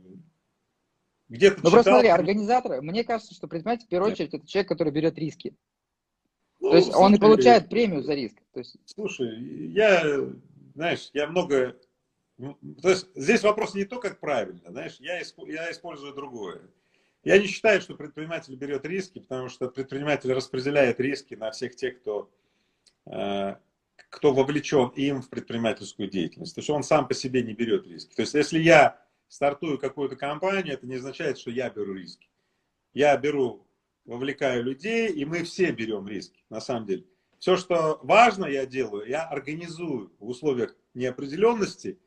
где 1.30 1.50
ты 1.50 1.58
Ну 1.58 1.58
читал? 1.58 1.72
просто 1.72 1.92
смотри, 1.92 2.10
организатор, 2.10 2.82
мне 2.82 3.04
кажется, 3.04 3.34
что 3.34 3.48
предприниматель 3.48 3.86
в 3.86 3.90
первую 3.90 4.14
очередь 4.14 4.34
это 4.34 4.48
человек, 4.48 4.70
который 4.70 4.94
берет 4.94 5.18
риски. 5.18 5.56
Ну, 6.60 6.72
То 6.72 6.78
есть 6.78 6.92
слушай, 6.92 7.06
он 7.06 7.16
и 7.16 7.20
получает 7.20 7.70
премию 7.70 8.02
за 8.02 8.14
риск. 8.14 8.38
То 8.54 8.60
есть... 8.60 8.78
Слушай, 8.86 9.70
я, 9.70 10.20
знаешь, 10.76 11.10
я 11.14 11.28
много. 11.28 11.78
То 12.82 12.90
есть 12.90 13.08
здесь 13.16 13.44
вопрос 13.44 13.74
не 13.74 13.84
то, 13.84 14.00
как 14.00 14.20
правильно, 14.20 14.72
знаешь, 14.72 14.98
я, 15.00 15.20
я 15.20 15.72
использую 15.72 16.14
другое. 16.14 16.62
Я 17.28 17.40
не 17.40 17.48
считаю, 17.48 17.82
что 17.82 17.94
предприниматель 17.94 18.56
берет 18.56 18.86
риски, 18.86 19.20
потому 19.20 19.50
что 19.50 19.68
предприниматель 19.68 20.32
распределяет 20.32 20.98
риски 21.02 21.36
на 21.36 21.52
всех 21.52 21.76
тех, 21.76 22.00
кто 22.00 22.32
э, 23.06 23.56
кто 24.10 24.34
вовлечен 24.34 24.94
им 24.96 25.22
в 25.22 25.30
предпринимательскую 25.30 26.10
деятельность. 26.10 26.56
То 26.56 26.60
есть 26.60 26.70
он 26.70 26.84
сам 26.84 27.06
по 27.06 27.14
себе 27.14 27.44
не 27.44 27.54
берет 27.54 27.86
риски. 27.86 28.16
То 28.16 28.22
есть 28.22 28.34
если 28.34 28.60
я 28.60 29.06
стартую 29.28 29.78
какую-то 29.78 30.16
компанию, 30.16 30.76
это 30.76 30.88
не 30.88 30.96
означает, 30.96 31.38
что 31.38 31.52
я 31.52 31.70
беру 31.70 31.96
риски. 31.96 32.30
Я 32.94 33.18
беру, 33.18 33.68
вовлекаю 34.06 34.64
людей, 34.64 35.10
и 35.10 35.26
мы 35.26 35.44
все 35.44 35.72
берем 35.72 36.08
риски, 36.08 36.46
на 36.50 36.62
самом 36.62 36.86
деле. 36.86 37.04
Все, 37.40 37.58
что 37.58 38.00
важно, 38.04 38.46
я 38.46 38.66
делаю, 38.66 39.06
я 39.06 39.24
организую 39.24 40.14
в 40.20 40.30
условиях 40.30 40.74
неопределенности 40.94 42.00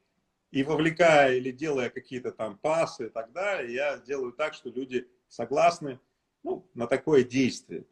и 0.50 0.62
вовлекая 0.62 1.36
или 1.36 1.50
делая 1.50 1.90
какие-то 1.90 2.32
там 2.32 2.58
пасы 2.58 3.06
и 3.06 3.08
так 3.10 3.32
далее, 3.32 3.72
я 3.72 3.98
делаю 3.98 4.32
так, 4.32 4.54
что 4.54 4.68
люди 4.68 5.08
согласны 5.28 6.00
ну, 6.42 6.66
на 6.74 6.86
такое 6.86 7.24
действие. 7.24 7.84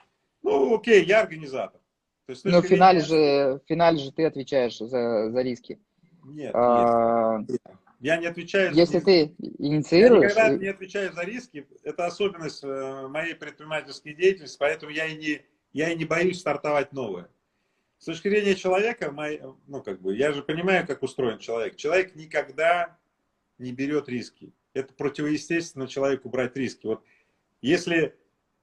Ну, 0.43 0.75
окей, 0.75 1.05
я 1.05 1.21
организатор. 1.21 1.81
То 2.27 2.33
есть, 2.33 2.45
Но 2.45 2.61
в 2.61 2.67
финале, 2.67 3.01
же, 3.01 3.61
в 3.65 3.69
финале 3.69 3.99
же 3.99 4.13
ты 4.13 4.27
отвечаешь 4.27 4.79
за, 4.79 5.31
за 5.31 5.43
риски. 5.43 5.79
Нет, 6.25 6.53
а... 6.55 7.39
нет, 7.39 7.61
я 8.01 8.17
не 8.17 8.27
отвечаю 8.27 8.75
Если 8.75 8.99
за 8.99 9.05
ты 9.05 9.35
инициируешь... 9.59 10.35
Я 10.35 10.49
никогда 10.51 10.65
не 10.65 10.69
отвечаю 10.69 11.13
за 11.13 11.23
риски. 11.23 11.67
Это 11.83 12.07
особенность 12.07 12.63
э, 12.63 13.09
моей 13.09 13.35
предпринимательской 13.35 14.15
деятельности, 14.15 14.57
поэтому 14.59 14.93
я 14.93 15.07
и 15.07 15.17
не, 15.17 15.43
я 15.73 15.91
и 15.91 15.97
не 15.97 16.05
боюсь 16.05 16.39
стартовать 16.39 16.93
новое. 16.93 17.29
С 17.99 18.05
точки 18.05 18.29
зрения 18.29 18.55
человека, 18.55 19.11
мой, 19.11 19.43
ну, 19.67 19.83
как 19.83 20.01
бы, 20.01 20.17
я 20.17 20.33
же 20.33 20.43
понимаю, 20.43 20.87
как 20.87 21.03
устроен 21.03 21.39
человек. 21.39 21.77
Человек 21.77 22.15
никогда 22.15 22.97
не 23.59 23.73
берет 23.73 24.09
риски. 24.09 24.53
Это 24.73 24.95
противоестественно 24.95 25.89
человеку 25.89 26.29
брать 26.29 26.57
риски. 26.57 26.87
Вот 26.87 27.03
если 27.61 28.17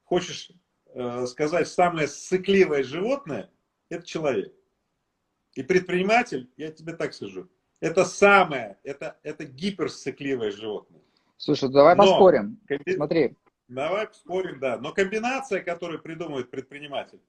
хочешь 0.06 0.52
э, 0.94 1.26
сказать 1.26 1.68
самое 1.68 2.08
сыкливое 2.08 2.84
животное, 2.84 3.52
это 3.90 4.06
человек. 4.06 4.54
И 5.54 5.64
предприниматель, 5.64 6.50
я 6.58 6.72
тебе 6.72 6.94
так 6.94 7.14
скажу, 7.14 7.50
это 7.82 8.06
самое, 8.06 8.78
это, 8.84 9.18
это 9.24 9.44
гиперсцикливое 9.46 10.52
животное. 10.52 11.02
Слушай, 11.38 11.70
давай 11.70 11.96
Но, 11.96 12.04
поспорим. 12.04 12.60
Комби... 12.68 12.96
Смотри. 12.96 13.36
Давай 13.68 14.08
поспорим, 14.08 14.60
да. 14.60 14.78
Но 14.78 14.94
комбинация, 14.94 15.62
которую 15.62 16.02
придумывает 16.02 16.50
предприниматель, 16.50 17.20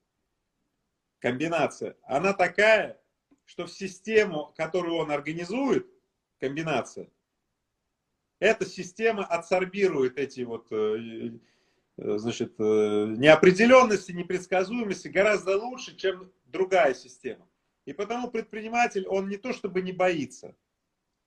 комбинация, 1.26 1.96
она 2.04 2.32
такая, 2.32 3.00
что 3.46 3.66
в 3.66 3.72
систему, 3.72 4.54
которую 4.56 4.94
он 4.94 5.10
организует, 5.10 5.84
комбинация, 6.38 7.08
эта 8.38 8.64
система 8.64 9.24
адсорбирует 9.24 10.18
эти 10.18 10.42
вот 10.42 10.68
э, 10.70 11.30
э, 11.98 12.18
значит, 12.18 12.54
э, 12.60 12.62
неопределенности, 13.18 14.12
непредсказуемости 14.12 15.08
гораздо 15.08 15.56
лучше, 15.58 15.96
чем 15.96 16.30
другая 16.44 16.94
система. 16.94 17.48
И 17.86 17.92
потому 17.92 18.30
предприниматель, 18.30 19.08
он 19.08 19.28
не 19.28 19.36
то 19.36 19.52
чтобы 19.52 19.82
не 19.82 19.92
боится, 19.92 20.54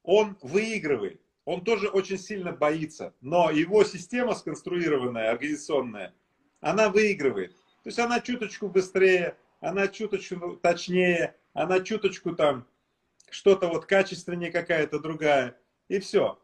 он 0.04 0.38
выигрывает. 0.42 1.20
Он 1.44 1.64
тоже 1.64 1.90
очень 1.90 2.20
сильно 2.20 2.54
боится, 2.54 3.14
но 3.20 3.52
его 3.52 3.84
система 3.84 4.34
сконструированная, 4.36 5.32
организационная, 5.32 6.14
она 6.62 6.88
выигрывает. 6.88 7.54
То 7.84 7.88
есть 7.88 8.00
она 8.00 8.22
чуточку 8.22 8.70
быстрее, 8.70 9.36
она 9.60 9.88
чуточку 9.88 10.58
точнее, 10.62 11.36
она 11.54 11.80
чуточку 11.82 12.36
там 12.36 12.66
что-то 13.30 13.68
вот 13.68 13.86
качественнее 13.86 14.52
какая-то 14.52 15.00
другая. 15.00 15.58
И 15.88 16.00
все. 16.00 16.40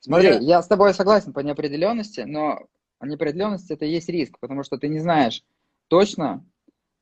Смотри, 0.00 0.28
я... 0.28 0.38
я 0.38 0.62
с 0.62 0.66
тобой 0.66 0.94
согласен 0.94 1.32
по 1.32 1.40
неопределенности, 1.40 2.20
но 2.20 2.68
неопределенность 3.00 3.70
это 3.70 3.84
и 3.84 3.90
есть 3.90 4.08
риск, 4.08 4.38
потому 4.40 4.62
что 4.62 4.78
ты 4.78 4.88
не 4.88 4.98
знаешь 4.98 5.44
точно, 5.88 6.44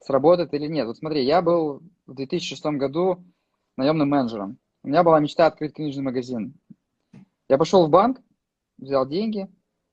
сработает 0.00 0.54
или 0.54 0.66
нет. 0.66 0.86
Вот 0.86 0.98
смотри, 0.98 1.24
я 1.24 1.42
был 1.42 1.82
в 2.06 2.14
2006 2.14 2.64
году 2.78 3.24
наемным 3.76 4.08
менеджером. 4.08 4.58
У 4.82 4.88
меня 4.88 5.02
была 5.02 5.20
мечта 5.20 5.46
открыть 5.46 5.74
книжный 5.74 6.02
магазин. 6.02 6.54
Я 7.48 7.58
пошел 7.58 7.86
в 7.86 7.90
банк, 7.90 8.20
взял 8.78 9.06
деньги 9.06 9.48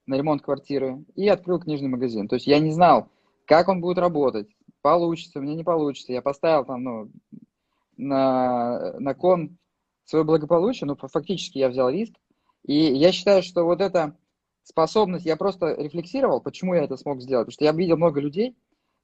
на 0.06 0.16
ремонт 0.16 0.42
квартиры 0.42 1.04
и 1.16 1.28
открыл 1.28 1.60
книжный 1.60 1.90
магазин. 1.90 2.28
То 2.28 2.36
есть 2.36 2.48
я 2.48 2.60
не 2.60 2.72
знал, 2.72 3.10
как 3.46 3.68
он 3.68 3.82
будет 3.82 3.98
работать, 3.98 4.48
получится, 4.86 5.42
мне 5.42 5.56
не 5.56 5.64
получится. 5.64 6.14
Я 6.14 6.22
поставил 6.22 6.64
там, 6.64 6.84
ну, 6.84 7.12
на, 7.98 8.94
на 9.00 9.16
кон 9.16 9.58
свое 10.04 10.24
благополучие, 10.24 10.86
но 10.86 10.96
фактически 10.96 11.58
я 11.58 11.70
взял 11.70 11.90
риск. 11.90 12.14
И 12.68 12.76
я 12.76 13.12
считаю, 13.12 13.42
что 13.42 13.64
вот 13.64 13.82
эта 13.82 14.16
способность, 14.62 15.26
я 15.26 15.38
просто 15.38 15.74
рефлексировал, 15.74 16.40
почему 16.40 16.76
я 16.76 16.84
это 16.84 16.98
смог 16.98 17.20
сделать. 17.20 17.48
Потому 17.48 17.54
что 17.54 17.66
я 17.66 17.72
видел 17.72 17.98
много 17.98 18.22
людей, 18.22 18.56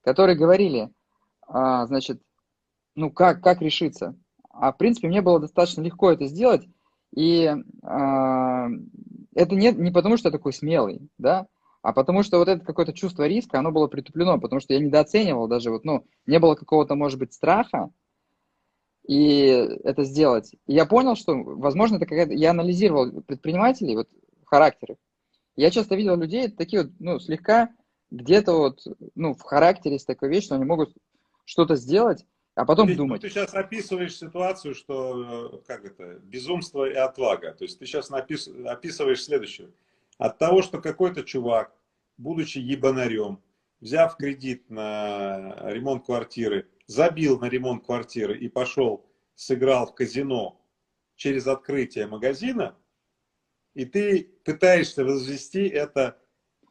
которые 0.03 0.37
говорили, 0.37 0.91
а, 1.47 1.87
значит, 1.87 2.21
ну 2.93 3.09
как, 3.09 3.41
как 3.41 3.59
решиться. 3.63 4.15
А 4.51 4.73
в 4.73 4.77
принципе 4.77 5.07
мне 5.07 5.23
было 5.23 5.39
достаточно 5.39 5.81
легко 5.81 6.11
это 6.11 6.27
сделать, 6.27 6.67
и 7.15 7.51
а, 7.81 8.67
это 9.33 9.55
не, 9.55 9.71
не 9.71 9.89
потому, 9.89 10.17
что 10.17 10.27
я 10.27 10.31
такой 10.31 10.53
смелый, 10.53 11.09
да, 11.17 11.47
а 11.81 11.93
потому 11.93 12.23
что 12.23 12.37
вот 12.37 12.47
это 12.47 12.63
какое-то 12.63 12.93
чувство 12.93 13.27
риска, 13.27 13.59
оно 13.59 13.71
было 13.71 13.87
притуплено, 13.87 14.39
потому 14.39 14.59
что 14.59 14.73
я 14.73 14.79
недооценивал 14.79 15.47
даже, 15.47 15.71
вот, 15.71 15.83
ну, 15.83 16.05
не 16.25 16.39
было 16.39 16.55
какого-то, 16.55 16.95
может 16.95 17.19
быть, 17.19 17.33
страха, 17.33 17.89
и 19.07 19.45
это 19.83 20.03
сделать. 20.03 20.53
И 20.67 20.73
я 20.73 20.85
понял, 20.85 21.15
что, 21.15 21.35
возможно, 21.35 21.95
это 21.95 22.05
какая-то... 22.05 22.33
Я 22.33 22.51
анализировал 22.51 23.21
предпринимателей, 23.23 23.95
вот, 23.95 24.09
характеры. 24.45 24.97
Я 25.55 25.71
часто 25.71 25.95
видел 25.95 26.15
людей, 26.17 26.49
такие 26.49 26.83
вот, 26.83 26.91
ну, 26.99 27.19
слегка 27.19 27.69
где-то 28.11 28.53
вот, 28.53 28.81
ну, 29.15 29.33
в 29.33 29.41
характере 29.41 29.95
есть 29.95 30.07
такая 30.07 30.29
вещь, 30.29 30.45
что 30.45 30.55
они 30.55 30.65
могут 30.65 30.93
что-то 31.45 31.75
сделать, 31.75 32.25
а 32.53 32.65
потом 32.65 32.87
Ведь, 32.87 32.97
ну, 32.97 33.05
думать. 33.05 33.21
Ты 33.21 33.29
сейчас 33.29 33.53
описываешь 33.53 34.17
ситуацию, 34.17 34.75
что, 34.75 35.53
э, 35.53 35.57
как 35.65 35.85
это, 35.85 36.19
безумство 36.19 36.85
и 36.85 36.93
отвага. 36.93 37.53
То 37.53 37.63
есть 37.63 37.79
ты 37.79 37.85
сейчас 37.85 38.09
напис... 38.09 38.49
описываешь 38.65 39.23
следующее. 39.23 39.69
От 40.21 40.37
того, 40.37 40.61
что 40.61 40.79
какой-то 40.79 41.23
чувак, 41.23 41.75
будучи 42.17 42.59
ебанарем, 42.59 43.41
взяв 43.79 44.15
кредит 44.17 44.69
на 44.69 45.55
ремонт 45.63 46.05
квартиры, 46.05 46.67
забил 46.85 47.39
на 47.39 47.45
ремонт 47.45 47.83
квартиры 47.83 48.37
и 48.37 48.47
пошел, 48.47 49.09
сыграл 49.33 49.87
в 49.87 49.95
казино 49.95 50.63
через 51.15 51.47
открытие 51.47 52.05
магазина, 52.05 52.77
и 53.73 53.85
ты 53.85 54.31
пытаешься 54.45 55.03
возвести 55.03 55.67
это 55.67 56.19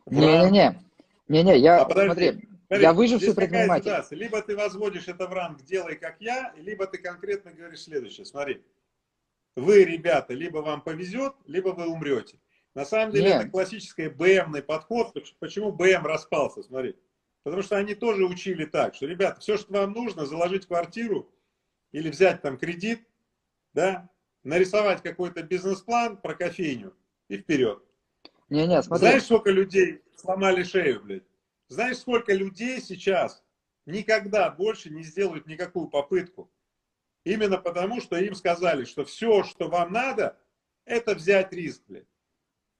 Не-не-не, 0.06 0.80
не-не, 1.26 1.58
я, 1.58 1.82
а 1.82 1.90
смотри, 1.90 2.48
Смотри, 2.68 2.84
я 2.84 2.92
выживший 2.92 3.34
предприниматель. 3.34 3.82
Ситуация. 3.82 4.16
Либо 4.16 4.42
ты 4.42 4.54
возводишь 4.54 5.08
это 5.08 5.26
в 5.26 5.32
ранг 5.32 5.64
«делай 5.64 5.96
как 5.96 6.20
я», 6.20 6.54
либо 6.56 6.86
ты 6.86 6.98
конкретно 6.98 7.50
говоришь 7.50 7.82
следующее. 7.82 8.26
Смотри, 8.26 8.62
вы, 9.56 9.82
ребята, 9.82 10.34
либо 10.34 10.58
вам 10.58 10.82
повезет, 10.82 11.34
либо 11.46 11.70
вы 11.70 11.88
умрете. 11.88 12.38
На 12.74 12.84
самом 12.84 13.12
деле 13.12 13.30
Нет. 13.30 13.40
это 13.42 13.50
классический 13.50 14.08
БМный 14.08 14.62
подход. 14.62 15.16
Почему 15.38 15.72
БМ 15.72 16.06
распался? 16.06 16.62
Смотри. 16.62 16.96
Потому 17.42 17.62
что 17.62 17.76
они 17.76 17.94
тоже 17.94 18.24
учили 18.26 18.64
так, 18.64 18.94
что, 18.94 19.06
ребята, 19.06 19.40
все, 19.40 19.56
что 19.56 19.72
вам 19.72 19.92
нужно, 19.92 20.26
заложить 20.26 20.66
квартиру 20.66 21.32
или 21.90 22.10
взять 22.10 22.42
там 22.42 22.58
кредит, 22.58 23.06
да, 23.72 24.10
нарисовать 24.44 25.02
какой-то 25.02 25.42
бизнес-план 25.42 26.18
про 26.18 26.34
кофейню 26.34 26.94
и 27.28 27.38
вперед. 27.38 27.82
Не, 28.50 28.66
не, 28.66 28.82
смотри. 28.82 29.06
Знаешь, 29.06 29.24
сколько 29.24 29.50
людей 29.50 30.02
сломали 30.16 30.62
шею, 30.62 31.02
блядь? 31.02 31.24
Знаешь, 31.68 31.98
сколько 31.98 32.34
людей 32.34 32.80
сейчас 32.80 33.42
никогда 33.86 34.50
больше 34.50 34.90
не 34.90 35.02
сделают 35.02 35.46
никакую 35.46 35.88
попытку? 35.88 36.50
Именно 37.24 37.58
потому, 37.58 38.00
что 38.00 38.16
им 38.16 38.34
сказали, 38.34 38.84
что 38.84 39.04
все, 39.04 39.44
что 39.44 39.68
вам 39.68 39.92
надо, 39.92 40.38
это 40.84 41.14
взять 41.14 41.52
риск, 41.52 41.82
блядь. 41.86 42.09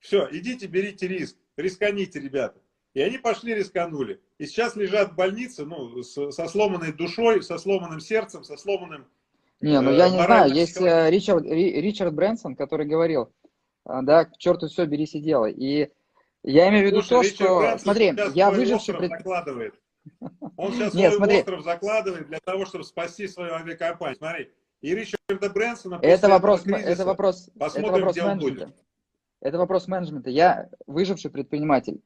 Все, 0.01 0.27
идите, 0.33 0.67
берите 0.67 1.07
риск, 1.07 1.37
рисканите, 1.57 2.19
ребята. 2.19 2.59
И 2.95 3.01
они 3.01 3.19
пошли, 3.19 3.55
рисканули. 3.55 4.21
И 4.39 4.47
сейчас 4.47 4.75
лежат 4.75 5.13
в 5.13 5.15
больнице, 5.15 5.65
ну, 5.65 6.03
с, 6.03 6.33
со 6.33 6.49
сломанной 6.49 6.93
душой, 6.93 7.43
со 7.43 7.59
сломанным 7.59 8.01
сердцем, 8.01 8.43
со 8.43 8.57
сломанным... 8.57 9.07
Не, 9.61 9.81
ну 9.81 9.93
я 9.93 10.07
э, 10.07 10.11
не 10.11 10.25
знаю, 10.25 10.53
есть 10.53 10.81
э, 10.81 11.11
Ричард, 11.11 11.45
Ричард 11.45 12.15
Брэнсон, 12.15 12.57
который 12.57 12.87
говорил, 12.87 13.31
э, 13.87 14.01
да, 14.03 14.25
к 14.25 14.39
черту 14.39 14.67
все, 14.69 14.87
бери 14.87 15.05
и 15.05 15.21
делай. 15.21 15.53
И 15.53 15.91
я 16.43 16.69
имею 16.71 16.85
в 16.85 16.87
виду 16.91 17.03
Слушай, 17.03 17.11
то, 17.11 17.23
Ричард 17.23 17.37
что... 17.37 17.59
Брэнсон 17.59 17.79
смотри, 17.81 18.15
я 18.35 18.51
выживший... 18.51 18.95
Пред... 18.95 19.11
Закладывает. 19.11 19.75
Он 20.57 20.73
сейчас 20.73 20.95
Нет, 20.95 21.13
свой 21.13 21.19
смотри. 21.19 21.39
остров 21.39 21.63
закладывает 21.63 22.27
для 22.27 22.41
того, 22.41 22.65
чтобы 22.65 22.85
спасти 22.85 23.29
свою 23.29 23.53
авиакомпанию. 23.53 24.17
Смотри, 24.17 24.51
и 24.81 24.95
Ричарда 24.95 25.51
Брэнсона... 25.51 26.01
Это 26.03 26.29
вопрос, 26.29 26.63
кризиса, 26.63 26.89
это 26.89 27.05
вопрос, 27.05 27.51
посмотрим, 27.57 27.85
это 27.85 27.93
вопрос 27.93 28.17
менеджмента. 28.17 28.75
Это 29.41 29.59
вопрос 29.59 29.89
менеджмента. 29.89 30.31
Я 30.31 30.69
выживший 30.87 31.31
предприниматель. 31.31 32.01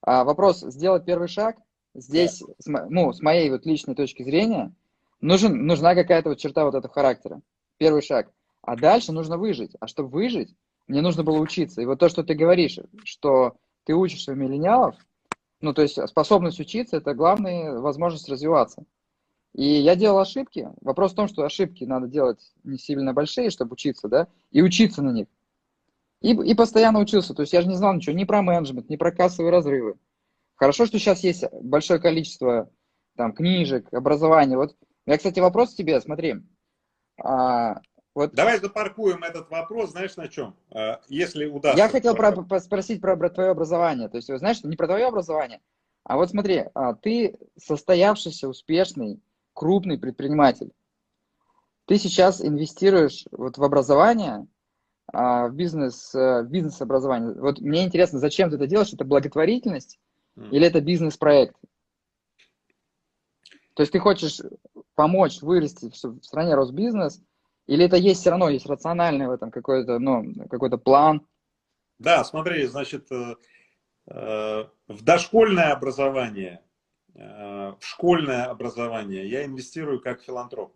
А 0.00 0.24
вопрос 0.24 0.60
сделать 0.60 1.04
первый 1.04 1.28
шаг. 1.28 1.56
Здесь, 1.94 2.42
да. 2.66 2.86
ну, 2.88 3.12
с 3.12 3.20
моей 3.20 3.50
вот 3.50 3.66
личной 3.66 3.94
точки 3.94 4.22
зрения, 4.22 4.72
нужен, 5.20 5.66
нужна 5.66 5.94
какая-то 5.94 6.30
вот 6.30 6.38
черта 6.38 6.64
вот 6.64 6.74
этого 6.74 6.92
характера. 6.92 7.40
Первый 7.76 8.02
шаг. 8.02 8.30
А 8.62 8.76
дальше 8.76 9.12
нужно 9.12 9.36
выжить. 9.36 9.72
А 9.80 9.86
чтобы 9.86 10.10
выжить, 10.10 10.54
мне 10.86 11.02
нужно 11.02 11.22
было 11.22 11.38
учиться. 11.38 11.82
И 11.82 11.86
вот 11.86 11.98
то, 11.98 12.08
что 12.08 12.22
ты 12.22 12.34
говоришь, 12.34 12.78
что 13.04 13.56
ты 13.84 13.94
учишься 13.94 14.32
у 14.32 14.34
миллениалов, 14.34 14.94
ну, 15.60 15.74
то 15.74 15.82
есть 15.82 15.98
способность 16.08 16.60
учиться– 16.60 16.96
это 16.98 17.14
главная 17.14 17.78
возможность 17.78 18.28
развиваться. 18.28 18.84
И 19.54 19.64
я 19.64 19.96
делал 19.96 20.18
ошибки. 20.20 20.68
Вопрос 20.82 21.12
в 21.12 21.16
том, 21.16 21.26
что 21.26 21.42
ошибки 21.42 21.84
надо 21.84 22.06
делать 22.06 22.38
не 22.62 22.78
сильно 22.78 23.12
большие, 23.12 23.50
чтобы 23.50 23.72
учиться, 23.72 24.08
да, 24.08 24.28
и 24.52 24.62
учиться 24.62 25.02
на 25.02 25.10
них. 25.10 25.26
И, 26.20 26.32
и 26.32 26.54
постоянно 26.54 26.98
учился. 26.98 27.34
То 27.34 27.42
есть 27.42 27.52
я 27.52 27.62
же 27.62 27.68
не 27.68 27.76
знал 27.76 27.94
ничего 27.94 28.16
ни 28.16 28.24
про 28.24 28.42
менеджмент, 28.42 28.88
ни 28.88 28.96
про 28.96 29.12
кассовые 29.12 29.52
разрывы. 29.52 29.94
Хорошо, 30.56 30.86
что 30.86 30.98
сейчас 30.98 31.20
есть 31.20 31.44
большое 31.52 32.00
количество 32.00 32.70
там, 33.16 33.32
книжек, 33.32 33.92
образования. 33.92 34.56
Вот 34.56 34.76
я, 35.06 35.16
кстати, 35.16 35.40
вопрос 35.40 35.74
тебе, 35.74 36.00
смотри. 36.00 36.36
А, 37.22 37.80
вот... 38.14 38.32
Давай 38.34 38.58
запаркуем 38.58 39.22
этот 39.22 39.48
вопрос, 39.50 39.92
знаешь, 39.92 40.16
на 40.16 40.28
чем? 40.28 40.56
А, 40.70 41.00
если 41.08 41.46
удастся. 41.46 41.78
Я 41.78 41.88
хотел 41.88 42.16
про, 42.16 42.32
про, 42.32 42.60
спросить 42.60 43.00
про, 43.00 43.16
про 43.16 43.30
твое 43.30 43.50
образование. 43.50 44.08
То 44.08 44.16
есть, 44.16 44.28
знаешь, 44.36 44.62
не 44.64 44.76
про 44.76 44.88
твое 44.88 45.06
образование, 45.06 45.60
а 46.04 46.16
вот 46.16 46.30
смотри, 46.30 46.64
а, 46.74 46.94
ты 46.94 47.38
состоявшийся, 47.56 48.48
успешный, 48.48 49.20
крупный 49.52 49.98
предприниматель. 49.98 50.72
Ты 51.84 51.98
сейчас 51.98 52.44
инвестируешь 52.44 53.24
вот 53.30 53.58
в 53.58 53.62
образование, 53.62 54.46
в 55.12 55.50
бизнес, 55.52 56.14
э, 56.14 56.42
в 56.42 56.48
бизнес-образование. 56.48 57.32
Вот 57.34 57.60
мне 57.60 57.84
интересно, 57.84 58.18
зачем 58.18 58.50
ты 58.50 58.56
это 58.56 58.66
делаешь? 58.66 58.92
Это 58.92 59.04
благотворительность 59.04 59.98
или 60.36 60.66
это 60.66 60.80
бизнес-проект? 60.80 61.56
То 63.74 63.82
есть 63.82 63.92
ты 63.92 63.98
хочешь 63.98 64.40
помочь 64.94 65.40
вырасти 65.40 65.90
в 65.90 66.22
стране 66.22 66.54
рос 66.54 66.70
бизнес, 66.70 67.22
или 67.66 67.84
это 67.84 67.96
есть 67.96 68.20
все 68.20 68.30
равно, 68.30 68.48
есть 68.48 68.66
рациональный 68.66 69.26
в 69.26 69.30
этом 69.30 69.50
какой-то, 69.50 69.98
ну, 69.98 70.34
какой-то 70.48 70.78
план? 70.78 71.26
Да, 71.98 72.22
смотри, 72.24 72.66
значит, 72.66 73.10
э, 73.10 73.36
э, 74.06 74.64
в 74.88 75.02
дошкольное 75.02 75.72
образование, 75.72 76.62
в 77.14 77.78
школьное 77.80 78.44
образование 78.44 79.28
я 79.28 79.44
инвестирую 79.44 80.00
как 80.00 80.22
филантроп. 80.22 80.72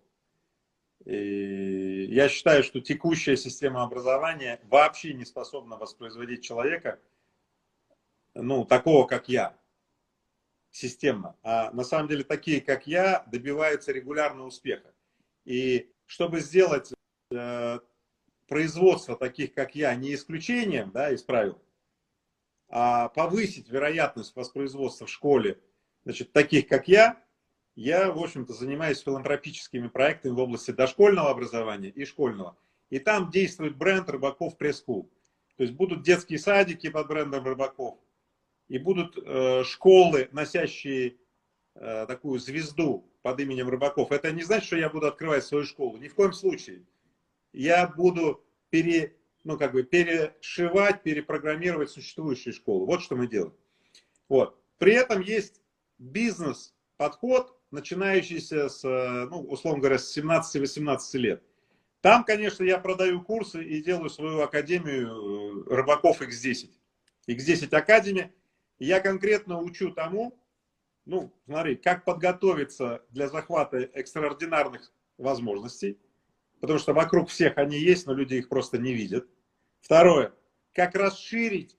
И 1.05 2.07
я 2.11 2.29
считаю, 2.29 2.63
что 2.63 2.81
текущая 2.81 3.37
система 3.37 3.83
образования 3.83 4.61
вообще 4.65 5.15
не 5.15 5.25
способна 5.25 5.77
воспроизводить 5.77 6.45
человека, 6.45 7.01
ну, 8.35 8.65
такого, 8.65 9.07
как 9.07 9.29
я, 9.29 9.57
системно. 10.71 11.37
А 11.43 11.71
на 11.73 11.85
самом 11.85 12.09
деле 12.09 12.25
такие, 12.25 12.61
как 12.61 12.87
я, 12.87 13.25
добиваются 13.31 13.93
регулярного 13.93 14.47
успеха. 14.47 14.95
И 15.45 15.93
чтобы 16.07 16.41
сделать 16.41 16.93
э, 17.31 17.79
производство 18.47 19.17
таких, 19.17 19.55
как 19.55 19.75
я, 19.75 19.95
не 19.95 20.15
исключением 20.15 20.91
да, 20.93 21.11
из 21.11 21.23
правил, 21.23 21.61
а 22.69 23.09
повысить 23.09 23.69
вероятность 23.69 24.35
воспроизводства 24.37 25.07
в 25.07 25.11
школе 25.11 25.61
значит, 26.05 26.33
таких, 26.33 26.69
как 26.69 26.89
я, 26.89 27.23
я, 27.75 28.11
в 28.13 28.23
общем-то, 28.23 28.53
занимаюсь 28.53 29.01
филантропическими 29.01 29.89
проектами 29.89 30.33
в 30.33 30.39
области 30.39 30.71
дошкольного 30.71 31.31
образования 31.31 31.89
и 31.89 32.05
школьного. 32.05 32.57
И 32.91 32.99
там 32.99 33.31
действует 33.31 33.77
бренд 33.77 34.09
Рыбаков 34.11 34.57
Preschool. 34.59 35.11
То 35.57 35.65
есть 35.65 35.75
будут 35.75 36.03
детские 36.03 36.39
садики 36.39 36.91
под 36.91 37.09
брендом 37.09 37.45
Рыбаков, 37.45 37.99
и 38.69 38.79
будут 38.79 39.17
э, 39.17 39.65
школы, 39.65 40.29
носящие 40.33 41.17
э, 41.75 42.07
такую 42.07 42.39
звезду 42.39 43.11
под 43.23 43.41
именем 43.41 43.69
Рыбаков. 43.69 44.13
Это 44.13 44.33
не 44.33 44.43
значит, 44.43 44.67
что 44.67 44.77
я 44.77 44.91
буду 44.91 45.07
открывать 45.07 45.45
свою 45.45 45.65
школу. 45.65 45.97
Ни 45.97 46.09
в 46.09 46.15
коем 46.15 46.33
случае. 46.33 46.85
Я 47.53 47.87
буду 47.87 48.45
пере, 48.71 49.15
ну, 49.45 49.59
как 49.59 49.73
бы 49.73 49.83
перешивать, 49.83 51.03
перепрограммировать 51.03 51.91
существующие 51.91 52.53
школы. 52.53 52.87
Вот 52.87 53.03
что 53.03 53.17
мы 53.17 53.27
делаем. 53.27 53.55
Вот. 54.29 54.59
При 54.79 54.95
этом 54.95 55.21
есть 55.21 55.61
бизнес-подход, 55.99 57.57
начинающийся 57.73 58.69
с, 58.69 58.85
э, 58.85 59.27
ну, 59.29 59.41
условно 59.41 59.81
говоря, 59.81 59.99
с 59.99 60.17
17-18 60.17 61.19
лет. 61.19 61.43
Там, 62.01 62.25
конечно, 62.25 62.63
я 62.63 62.79
продаю 62.79 63.23
курсы 63.23 63.65
и 63.65 63.83
делаю 63.83 64.11
свою 64.11 64.41
академию 64.41 65.65
э, 65.67 65.75
рыбаков 65.75 66.21
X10. 66.21 66.71
X10 67.29 67.75
Академия. 67.75 68.33
Я 68.79 69.01
конкретно 69.01 69.61
учу 69.61 69.93
тому, 69.93 70.39
ну, 71.05 71.33
смотри, 71.47 71.77
как 71.77 72.05
подготовиться 72.05 73.05
для 73.11 73.29
захвата 73.29 73.79
экстраординарных 73.79 74.93
возможностей, 75.17 75.99
потому 76.61 76.79
что 76.79 76.93
вокруг 76.93 77.31
всех 77.31 77.59
они 77.59 77.79
есть, 77.79 78.07
но 78.07 78.13
люди 78.13 78.35
их 78.35 78.49
просто 78.49 78.79
не 78.79 78.93
видят. 78.93 79.27
Второе, 79.81 80.35
как 80.73 80.95
расширить 80.95 81.77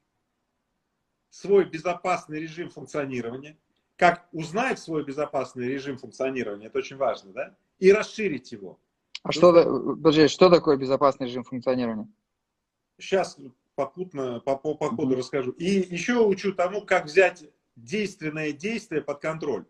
свой 1.30 1.66
безопасный 1.66 2.40
режим 2.40 2.70
функционирования 2.70 3.58
как 3.96 4.28
узнать 4.32 4.80
свой 4.80 5.04
безопасный 5.04 5.68
режим 5.68 5.98
функционирования, 5.98 6.68
это 6.68 6.80
очень 6.80 6.98
важно, 6.98 7.32
да, 7.32 7.56
и 7.80 7.92
расширить 7.92 8.52
его. 8.52 8.80
А 9.24 9.30
Тут... 9.30 9.36
что, 9.36 9.96
подожди, 9.96 10.28
что 10.28 10.50
такое 10.50 10.78
безопасный 10.78 11.28
режим 11.28 11.44
функционирования? 11.44 12.08
Сейчас 13.00 13.38
попутно, 13.76 14.40
по, 14.40 14.56
по, 14.58 14.76
по 14.76 14.90
ходу 14.90 15.14
mm-hmm. 15.14 15.18
расскажу. 15.18 15.52
И 15.52 15.66
еще 15.66 16.20
учу 16.26 16.54
тому, 16.54 16.82
как 16.82 17.06
взять 17.06 17.46
действенное 17.76 18.52
действие 18.52 19.02
под 19.02 19.20
контроль. 19.20 19.66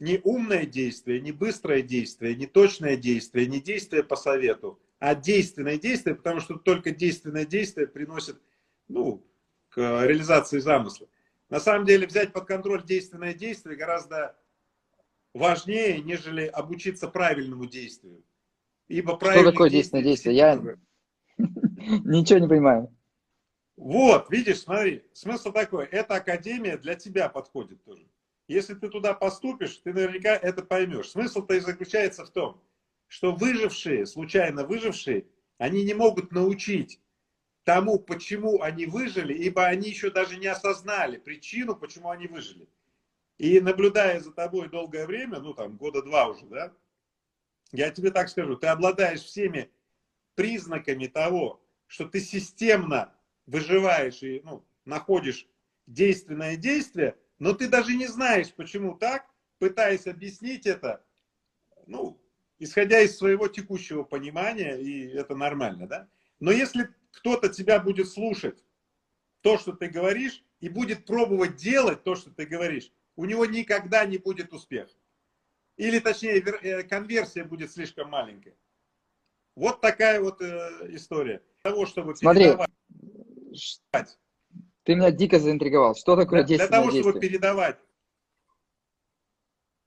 Не 0.00 0.20
умное 0.24 0.66
действие, 0.66 1.20
не 1.20 1.32
быстрое 1.32 1.82
действие, 1.82 2.34
не 2.34 2.46
точное 2.46 2.96
действие, 2.96 3.46
не 3.46 3.60
действие 3.60 4.02
по 4.02 4.16
совету, 4.16 4.80
а 4.98 5.14
действенное 5.14 5.78
действие, 5.78 6.16
потому 6.16 6.40
что 6.40 6.56
только 6.56 6.90
действенное 6.90 7.46
действие 7.46 7.86
приносит 7.86 8.40
ну, 8.88 9.24
к 9.68 9.78
реализации 9.78 10.58
замысла. 10.58 11.08
На 11.50 11.60
самом 11.60 11.84
деле 11.84 12.06
взять 12.06 12.32
под 12.32 12.46
контроль 12.46 12.84
действенное 12.84 13.34
действие 13.34 13.76
гораздо 13.76 14.36
важнее, 15.34 16.00
нежели 16.00 16.46
обучиться 16.46 17.08
правильному 17.08 17.66
действию. 17.66 18.24
Ибо 18.88 19.18
Что 19.20 19.44
такое 19.44 19.70
действенное 19.70 20.04
действие? 20.04 20.36
Я 20.36 20.54
ничего 21.36 22.38
не 22.38 22.48
понимаю. 22.48 22.94
Вот, 23.76 24.30
видишь, 24.30 24.60
смотри, 24.60 25.02
смысл 25.12 25.50
такой, 25.50 25.86
эта 25.86 26.14
академия 26.14 26.76
для 26.76 26.94
тебя 26.94 27.28
подходит 27.28 27.82
тоже. 27.84 28.06
Если 28.46 28.74
ты 28.74 28.88
туда 28.88 29.14
поступишь, 29.14 29.78
ты 29.78 29.92
наверняка 29.92 30.36
это 30.36 30.62
поймешь. 30.62 31.10
Смысл-то 31.10 31.54
и 31.54 31.60
заключается 31.60 32.24
в 32.24 32.30
том, 32.30 32.62
что 33.08 33.34
выжившие, 33.34 34.06
случайно 34.06 34.64
выжившие, 34.64 35.26
они 35.58 35.82
не 35.84 35.94
могут 35.94 36.30
научить 36.30 37.00
тому, 37.64 37.98
почему 37.98 38.62
они 38.62 38.86
выжили, 38.86 39.34
ибо 39.34 39.66
они 39.66 39.88
еще 39.88 40.10
даже 40.10 40.36
не 40.36 40.46
осознали 40.46 41.16
причину, 41.16 41.74
почему 41.74 42.10
они 42.10 42.26
выжили. 42.26 42.68
И 43.38 43.60
наблюдая 43.60 44.20
за 44.20 44.32
тобой 44.32 44.68
долгое 44.68 45.06
время, 45.06 45.40
ну 45.40 45.54
там 45.54 45.76
года 45.76 46.02
два 46.02 46.28
уже, 46.28 46.46
да, 46.46 46.72
я 47.72 47.90
тебе 47.90 48.10
так 48.10 48.28
скажу, 48.28 48.56
ты 48.56 48.68
обладаешь 48.68 49.22
всеми 49.22 49.70
признаками 50.36 51.06
того, 51.06 51.60
что 51.86 52.06
ты 52.06 52.20
системно 52.20 53.12
выживаешь 53.46 54.22
и 54.22 54.40
ну, 54.44 54.64
находишь 54.84 55.48
действенное 55.86 56.56
действие, 56.56 57.16
но 57.38 57.52
ты 57.52 57.68
даже 57.68 57.94
не 57.96 58.06
знаешь, 58.06 58.52
почему 58.52 58.96
так, 58.96 59.26
пытаясь 59.58 60.06
объяснить 60.06 60.66
это, 60.66 61.04
ну, 61.86 62.20
исходя 62.58 63.00
из 63.00 63.16
своего 63.16 63.48
текущего 63.48 64.02
понимания, 64.02 64.76
и 64.76 65.08
это 65.08 65.34
нормально, 65.34 65.86
да. 65.86 66.08
Но 66.40 66.52
если 66.52 66.88
кто-то 67.14 67.48
тебя 67.48 67.80
будет 67.80 68.08
слушать, 68.08 68.64
то, 69.40 69.58
что 69.58 69.72
ты 69.72 69.88
говоришь, 69.88 70.44
и 70.60 70.68
будет 70.68 71.04
пробовать 71.04 71.56
делать 71.56 72.02
то, 72.04 72.14
что 72.14 72.30
ты 72.30 72.46
говоришь, 72.46 72.90
у 73.16 73.24
него 73.24 73.44
никогда 73.46 74.06
не 74.06 74.18
будет 74.18 74.52
успеха. 74.52 74.90
Или, 75.76 75.98
точнее, 75.98 76.40
э, 76.40 76.82
конверсия 76.84 77.44
будет 77.44 77.70
слишком 77.72 78.10
маленькая. 78.10 78.56
Вот 79.56 79.80
такая 79.80 80.20
вот 80.20 80.40
э, 80.40 80.86
история. 80.90 81.42
того, 81.62 81.86
чтобы 81.86 82.16
Смотри, 82.16 82.44
передавать. 82.44 82.70
Ты 84.84 84.94
меня 84.94 85.10
дико 85.10 85.38
заинтриговал. 85.38 85.94
Что 85.94 86.16
такое 86.16 86.44
для, 86.44 86.58
Для 86.58 86.68
того, 86.68 86.90
чтобы 86.90 87.20
передавать. 87.20 87.78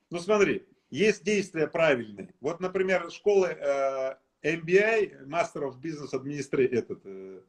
Ну 0.09 0.21
смотри, 0.21 0.65
есть 0.89 1.25
действия 1.25 1.67
правильные. 1.67 2.33
Вот, 2.41 2.61
например, 2.61 3.11
школы 3.11 3.49
э, 3.49 4.15
MBA, 4.43 5.27
Master 5.27 5.63
of 5.63 5.81
Business 5.81 6.13
Administration, 6.13 6.69
этот, 6.73 7.01
э, 7.05 7.41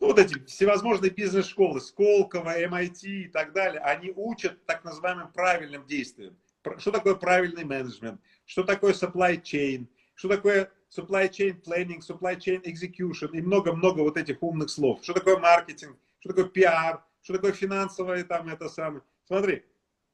ну, 0.00 0.06
вот 0.06 0.18
эти 0.18 0.38
всевозможные 0.46 1.10
бизнес-школы, 1.10 1.80
Сколково, 1.80 2.60
MIT 2.62 3.06
и 3.06 3.28
так 3.28 3.52
далее, 3.52 3.80
они 3.80 4.12
учат 4.14 4.64
так 4.66 4.84
называемым 4.84 5.32
правильным 5.32 5.86
действиям. 5.86 6.36
Что 6.78 6.92
такое 6.92 7.14
правильный 7.16 7.64
менеджмент, 7.64 8.20
что 8.46 8.62
такое 8.62 8.92
supply 8.92 9.40
chain, 9.42 9.86
что 10.14 10.28
такое 10.28 10.70
supply 10.96 11.28
chain 11.28 11.60
planning, 11.62 12.00
supply 12.00 12.36
chain 12.36 12.62
execution 12.64 13.30
и 13.32 13.40
много-много 13.40 14.00
вот 14.00 14.16
этих 14.16 14.42
умных 14.42 14.70
слов. 14.70 15.00
Что 15.02 15.14
такое 15.14 15.38
маркетинг, 15.38 15.96
что 16.20 16.30
такое 16.30 16.44
пиар, 16.46 17.04
что 17.22 17.34
такое 17.34 17.52
финансовое 17.52 18.24
там 18.24 18.48
это 18.48 18.68
самое. 18.68 19.02
Смотри, 19.26 19.64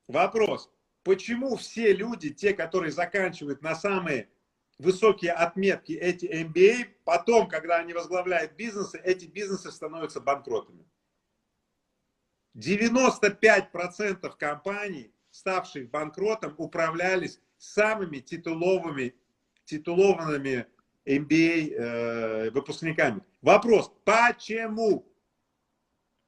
вопрос. 0.06 0.70
Почему 1.02 1.56
все 1.56 1.92
люди, 1.92 2.30
те, 2.30 2.52
которые 2.52 2.92
заканчивают 2.92 3.62
на 3.62 3.74
самые 3.74 4.28
высокие 4.78 5.32
отметки 5.32 5.92
эти 5.92 6.26
MBA, 6.26 6.88
потом, 7.04 7.48
когда 7.48 7.76
они 7.76 7.92
возглавляют 7.92 8.52
бизнесы, 8.52 9.00
эти 9.04 9.26
бизнесы 9.26 9.70
становятся 9.72 10.20
банкротами. 10.20 10.84
95% 12.56 14.36
компаний 14.36 15.12
ставших 15.30 15.90
банкротом, 15.90 16.54
управлялись 16.56 17.40
самыми 17.58 18.18
титуловыми, 18.18 19.14
титулованными 19.64 20.66
MBA 21.04 21.74
э, 21.74 22.50
выпускниками. 22.50 23.22
Вопрос, 23.42 23.92
почему? 24.04 25.10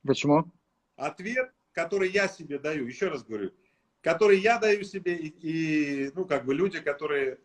Почему? 0.06 0.50
Ответ, 0.96 1.52
который 1.72 2.10
я 2.10 2.28
себе 2.28 2.58
даю, 2.58 2.86
еще 2.86 3.08
раз 3.08 3.24
говорю, 3.24 3.52
который 4.00 4.38
я 4.38 4.58
даю 4.58 4.84
себе 4.84 5.16
и, 5.16 5.28
и 5.28 6.10
ну, 6.14 6.24
как 6.24 6.44
бы 6.44 6.54
люди, 6.54 6.80
которые 6.80 7.38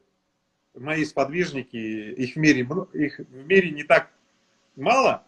мои 0.75 1.05
сподвижники, 1.05 1.75
их 1.75 2.35
в 2.35 2.37
мире, 2.37 2.67
их 2.93 3.19
в 3.19 3.45
мире 3.45 3.71
не 3.71 3.83
так 3.83 4.11
мало, 4.75 5.23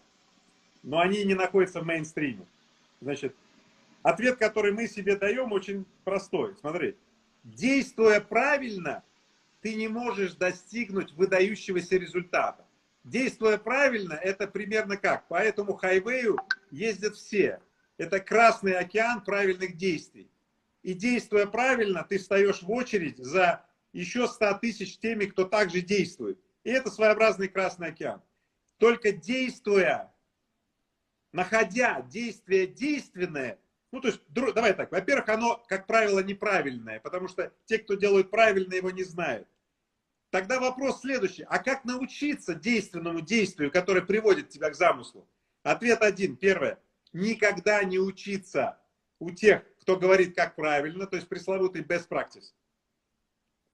но 0.84 1.00
они 1.00 1.24
не 1.24 1.34
находятся 1.34 1.82
в 1.82 1.86
мейнстриме. 1.86 2.46
Значит, 3.02 3.36
ответ, 4.04 4.38
который 4.38 4.72
мы 4.72 4.88
себе 4.88 5.16
даем, 5.16 5.52
очень 5.52 5.86
простой. 6.04 6.56
Смотри, 6.60 6.96
действуя 7.44 8.20
правильно, 8.20 9.04
ты 9.62 9.76
не 9.76 9.88
можешь 9.88 10.34
достигнуть 10.34 11.14
выдающегося 11.14 11.98
результата. 11.98 12.66
Действуя 13.04 13.58
правильно, 13.58 14.14
это 14.14 14.48
примерно 14.48 14.98
как? 14.98 15.28
По 15.28 15.36
этому 15.36 15.74
хайвею 15.74 16.38
ездят 16.72 17.16
все. 17.16 17.62
Это 17.98 18.20
Красный 18.20 18.74
океан 18.74 19.24
правильных 19.24 19.78
действий. 19.78 20.30
И 20.84 20.94
действуя 20.94 21.46
правильно, 21.46 22.06
ты 22.08 22.18
встаешь 22.18 22.62
в 22.62 22.72
очередь 22.72 23.18
за 23.18 23.66
еще 23.98 24.28
100 24.28 24.60
тысяч 24.60 25.00
теми, 25.00 25.26
кто 25.26 25.44
также 25.44 25.82
действует. 25.82 26.40
И 26.64 26.70
это 26.70 26.92
своеобразный 26.92 27.48
Красный 27.48 27.88
океан. 27.88 28.22
Только 28.78 29.12
действуя, 29.12 30.14
находя 31.32 32.02
действие 32.02 32.68
действенное, 32.68 33.60
ну, 33.92 34.00
то 34.00 34.10
есть, 34.10 34.22
давай 34.28 34.74
так, 34.74 34.92
во-первых, 34.92 35.28
оно, 35.30 35.64
как 35.68 35.88
правило, 35.88 36.20
неправильное, 36.20 37.00
потому 37.00 37.28
что 37.28 37.52
те, 37.66 37.80
кто 37.80 37.96
делают 37.96 38.30
правильно, 38.30 38.76
его 38.76 38.92
не 38.92 39.04
знают. 39.04 39.48
Тогда 40.30 40.60
вопрос 40.60 41.02
следующий. 41.02 41.44
А 41.44 41.58
как 41.58 41.86
научиться 41.86 42.54
действенному 42.54 43.22
действию, 43.22 43.72
которое 43.72 44.02
приводит 44.02 44.50
тебя 44.50 44.70
к 44.70 44.76
замыслу? 44.76 45.28
Ответ 45.64 46.02
один. 46.04 46.36
Первое. 46.36 46.80
Никогда 47.14 47.84
не 47.84 47.98
учиться 47.98 48.78
у 49.20 49.32
тех, 49.32 49.64
кто 49.80 49.98
говорит, 49.98 50.36
как 50.36 50.56
правильно, 50.56 51.08
то 51.08 51.16
есть 51.16 51.30
пресловутый 51.30 51.82
best 51.82 52.10
practice. 52.10 52.52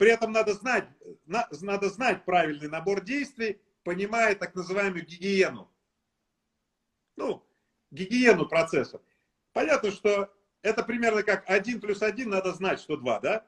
При 0.04 0.12
этом 0.12 0.34
надо 0.34 0.54
знать, 0.54 0.86
надо 1.26 1.88
знать 1.88 2.26
правильный 2.26 2.68
набор 2.68 3.00
действий, 3.00 3.62
понимая 3.86 4.36
так 4.36 4.54
называемую 4.54 5.06
гигиену. 5.06 5.72
Ну, 7.16 7.48
гигиену 7.90 8.46
процесса. 8.46 9.02
Понятно, 9.54 9.92
что 9.92 10.30
это 10.62 10.84
примерно 10.84 11.24
как 11.24 11.50
1 11.50 11.80
плюс 11.80 12.02
1 12.02 12.30
надо 12.30 12.52
знать, 12.52 12.82
что 12.82 12.98
2, 12.98 13.20
да? 13.22 13.48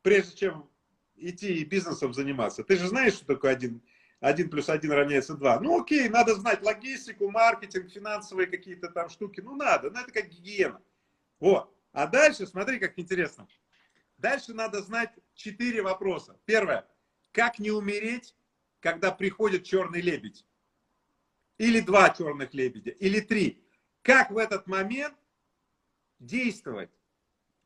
Прежде 0.00 0.34
чем 0.34 0.70
идти 1.14 1.62
бизнесом 1.62 2.14
заниматься. 2.14 2.64
Ты 2.64 2.78
же 2.78 2.88
знаешь, 2.88 3.12
что 3.12 3.26
такое 3.26 3.52
1, 3.52 3.82
1 4.20 4.48
плюс 4.48 4.70
1 4.70 4.90
равняется 4.90 5.34
2. 5.34 5.60
Ну 5.60 5.82
окей, 5.82 6.08
надо 6.08 6.34
знать 6.36 6.62
логистику, 6.62 7.30
маркетинг, 7.30 7.90
финансовые 7.90 8.46
какие-то 8.46 8.88
там 8.88 9.10
штуки. 9.10 9.42
Ну 9.42 9.56
надо, 9.56 9.90
ну 9.90 10.00
это 10.00 10.10
как 10.10 10.30
гигиена. 10.30 10.80
Вот. 11.38 11.70
А 11.92 12.06
дальше, 12.06 12.46
смотри, 12.46 12.78
как 12.78 12.98
интересно. 12.98 13.46
Дальше 14.22 14.54
надо 14.54 14.80
знать 14.82 15.12
четыре 15.34 15.82
вопроса. 15.82 16.38
Первое. 16.44 16.88
Как 17.32 17.58
не 17.58 17.72
умереть, 17.72 18.36
когда 18.78 19.10
приходит 19.10 19.64
черный 19.64 20.00
лебедь? 20.00 20.46
Или 21.58 21.80
два 21.80 22.08
черных 22.10 22.54
лебедя? 22.54 22.92
Или 22.92 23.18
три? 23.18 23.66
Как 24.02 24.30
в 24.30 24.38
этот 24.38 24.68
момент 24.68 25.16
действовать? 26.20 26.90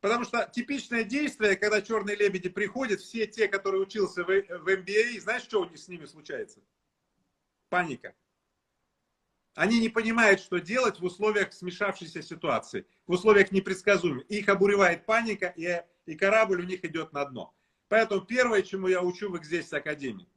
Потому 0.00 0.24
что 0.24 0.50
типичное 0.50 1.04
действие, 1.04 1.56
когда 1.56 1.82
черные 1.82 2.16
лебеди 2.16 2.48
приходят, 2.48 3.00
все 3.00 3.26
те, 3.26 3.48
которые 3.48 3.82
учился 3.82 4.24
в, 4.24 4.28
в 4.28 4.68
MBA, 4.68 5.20
знаешь, 5.20 5.42
что 5.42 5.70
с 5.76 5.88
ними 5.88 6.06
случается? 6.06 6.60
Паника. 7.68 8.14
Они 9.56 9.80
не 9.80 9.88
понимают, 9.88 10.40
что 10.40 10.58
делать 10.60 11.00
в 11.00 11.04
условиях 11.04 11.52
смешавшейся 11.52 12.22
ситуации, 12.22 12.86
в 13.06 13.12
условиях 13.12 13.50
непредсказуемых. 13.52 14.26
Их 14.26 14.48
обуревает 14.48 15.06
паника, 15.06 15.46
и 15.56 15.82
и 16.04 16.14
корабль 16.14 16.60
у 16.60 16.64
них 16.64 16.84
идет 16.84 17.12
на 17.12 17.24
дно. 17.24 17.54
Поэтому 17.88 18.20
первое, 18.20 18.62
чему 18.62 18.86
я 18.86 19.02
учу 19.02 19.30
в 19.30 19.44
здесь 19.44 19.72
Академии, 19.72 20.28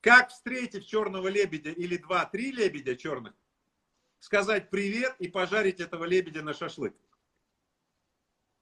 как 0.00 0.30
встретив 0.30 0.84
черного 0.84 1.28
лебедя 1.28 1.70
или 1.70 1.96
два-три 1.98 2.52
лебедя 2.52 2.96
черных, 2.96 3.34
сказать 4.18 4.70
привет 4.70 5.14
и 5.18 5.28
пожарить 5.28 5.80
этого 5.80 6.04
лебедя 6.04 6.42
на 6.42 6.54
шашлык. 6.54 6.96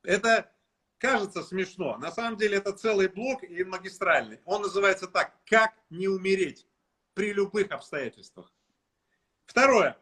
Это 0.02 0.52
кажется 0.98 1.42
смешно. 1.42 1.96
На 1.98 2.10
самом 2.10 2.36
деле 2.36 2.56
это 2.56 2.72
целый 2.72 3.08
блок 3.08 3.44
и 3.44 3.62
магистральный. 3.64 4.40
Он 4.44 4.62
называется 4.62 5.06
так, 5.06 5.38
как 5.46 5.74
не 5.90 6.08
умереть 6.08 6.66
при 7.14 7.32
любых 7.32 7.70
обстоятельствах. 7.70 8.52
Второе. 9.52 9.98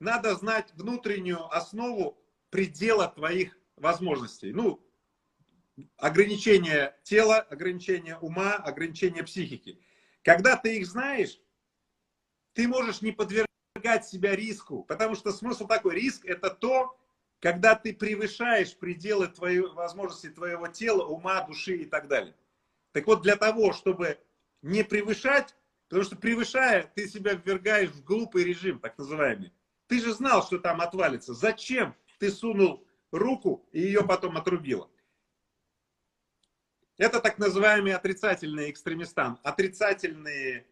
Надо 0.00 0.34
знать 0.36 0.72
внутреннюю 0.72 1.54
основу 1.54 2.18
предела 2.48 3.08
твоих 3.08 3.58
возможностей. 3.76 4.54
Ну, 4.54 4.82
ограничение 5.98 6.98
тела, 7.02 7.40
ограничение 7.40 8.16
ума, 8.20 8.54
ограничение 8.54 9.22
психики. 9.22 9.82
Когда 10.22 10.56
ты 10.56 10.78
их 10.78 10.86
знаешь, 10.86 11.38
ты 12.54 12.66
можешь 12.66 13.02
не 13.02 13.12
подвергать 13.12 14.06
себя 14.06 14.34
риску, 14.34 14.82
потому 14.84 15.14
что 15.14 15.30
смысл 15.30 15.66
такой, 15.66 15.94
риск 15.96 16.24
это 16.24 16.48
то, 16.48 16.98
когда 17.38 17.74
ты 17.74 17.92
превышаешь 17.92 18.74
пределы 18.78 19.26
твоей 19.26 19.60
возможности 19.60 20.30
твоего 20.30 20.68
тела, 20.68 21.04
ума, 21.04 21.42
души 21.42 21.76
и 21.76 21.84
так 21.84 22.08
далее. 22.08 22.34
Так 22.92 23.06
вот, 23.06 23.20
для 23.20 23.36
того, 23.36 23.74
чтобы 23.74 24.18
не 24.62 24.84
превышать, 24.84 25.54
потому 25.88 26.04
что 26.04 26.16
превышая, 26.16 26.90
ты 26.94 27.08
себя 27.08 27.34
ввергаешь 27.34 27.90
в 27.90 28.04
глупый 28.04 28.44
режим, 28.44 28.78
так 28.78 28.96
называемый. 28.98 29.52
Ты 29.86 30.00
же 30.00 30.12
знал, 30.12 30.44
что 30.44 30.58
там 30.58 30.80
отвалится. 30.80 31.34
Зачем 31.34 31.96
ты 32.18 32.30
сунул 32.30 32.86
руку 33.10 33.66
и 33.72 33.80
ее 33.80 34.04
потом 34.04 34.36
отрубило. 34.36 34.90
Это 36.98 37.20
так 37.20 37.38
называемый 37.38 37.94
отрицательный 37.94 38.70
экстремистан. 38.70 39.38
Отрицательные, 39.44 40.66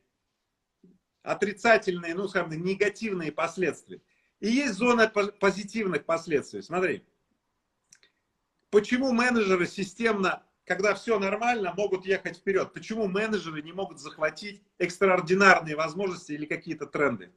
отрицательные, 1.22 2.14
ну, 2.14 2.28
скажем, 2.28 2.50
негативные 2.62 3.32
последствия. 3.32 4.02
И 4.40 4.48
есть 4.48 4.74
зона 4.74 5.08
позитивных 5.08 6.04
последствий. 6.04 6.62
Смотри, 6.62 7.06
почему 8.70 9.12
менеджеры 9.12 9.66
системно, 9.66 10.44
когда 10.66 10.94
все 10.94 11.18
нормально, 11.18 11.72
могут 11.76 12.04
ехать 12.04 12.38
вперед? 12.38 12.72
Почему 12.74 13.06
менеджеры 13.06 13.62
не 13.62 13.72
могут 13.72 14.00
захватить 14.00 14.60
экстраординарные 14.78 15.76
возможности 15.76 16.32
или 16.32 16.44
какие-то 16.44 16.86
тренды? 16.86 17.32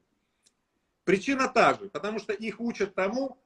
Причина 1.04 1.48
та 1.48 1.76
же, 1.76 1.90
потому 1.90 2.20
что 2.20 2.34
их 2.34 2.60
учат 2.60 2.96
тому, 2.96 3.38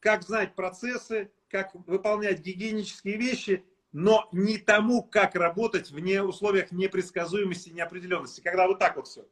как 0.00 0.22
знать 0.22 0.54
процессы, 0.54 1.30
как 1.48 1.74
выполнять 1.86 2.40
гигиенические 2.40 3.18
вещи, 3.18 3.64
но 3.92 4.28
не 4.32 4.56
тому, 4.56 5.02
как 5.02 5.34
работать 5.34 5.90
в 5.90 6.22
условиях 6.24 6.72
непредсказуемости 6.72 7.68
и 7.68 7.74
неопределенности, 7.74 8.40
когда 8.40 8.66
вот 8.66 8.78
так 8.78 8.96
вот 8.96 9.06
все. 9.06 9.26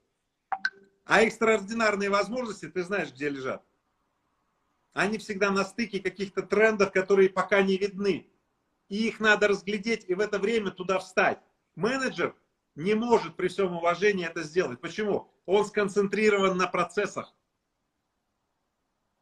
А 1.06 1.22
экстраординарные 1.22 2.10
возможности, 2.10 2.68
ты 2.68 2.82
знаешь, 2.82 3.12
где 3.12 3.30
лежат. 3.30 3.64
Они 4.92 5.16
всегда 5.18 5.50
на 5.50 5.64
стыке 5.64 6.00
каких-то 6.00 6.42
трендов, 6.42 6.92
которые 6.92 7.30
пока 7.30 7.62
не 7.62 7.78
видны. 7.78 8.30
И 8.91 9.07
их 9.07 9.20
надо 9.20 9.49
разглядеть 9.49 10.05
и 10.09 10.14
в 10.14 10.20
это 10.20 10.38
время 10.38 10.72
туда 10.72 10.99
встать. 10.99 11.41
Менеджер 11.76 12.36
не 12.74 12.95
может 12.95 13.36
при 13.36 13.47
всем 13.47 13.76
уважении 13.76 14.26
это 14.26 14.43
сделать. 14.43 14.80
Почему? 14.80 15.32
Он 15.47 15.64
сконцентрирован 15.64 16.59
на 16.59 16.66
процессах. 16.66 17.32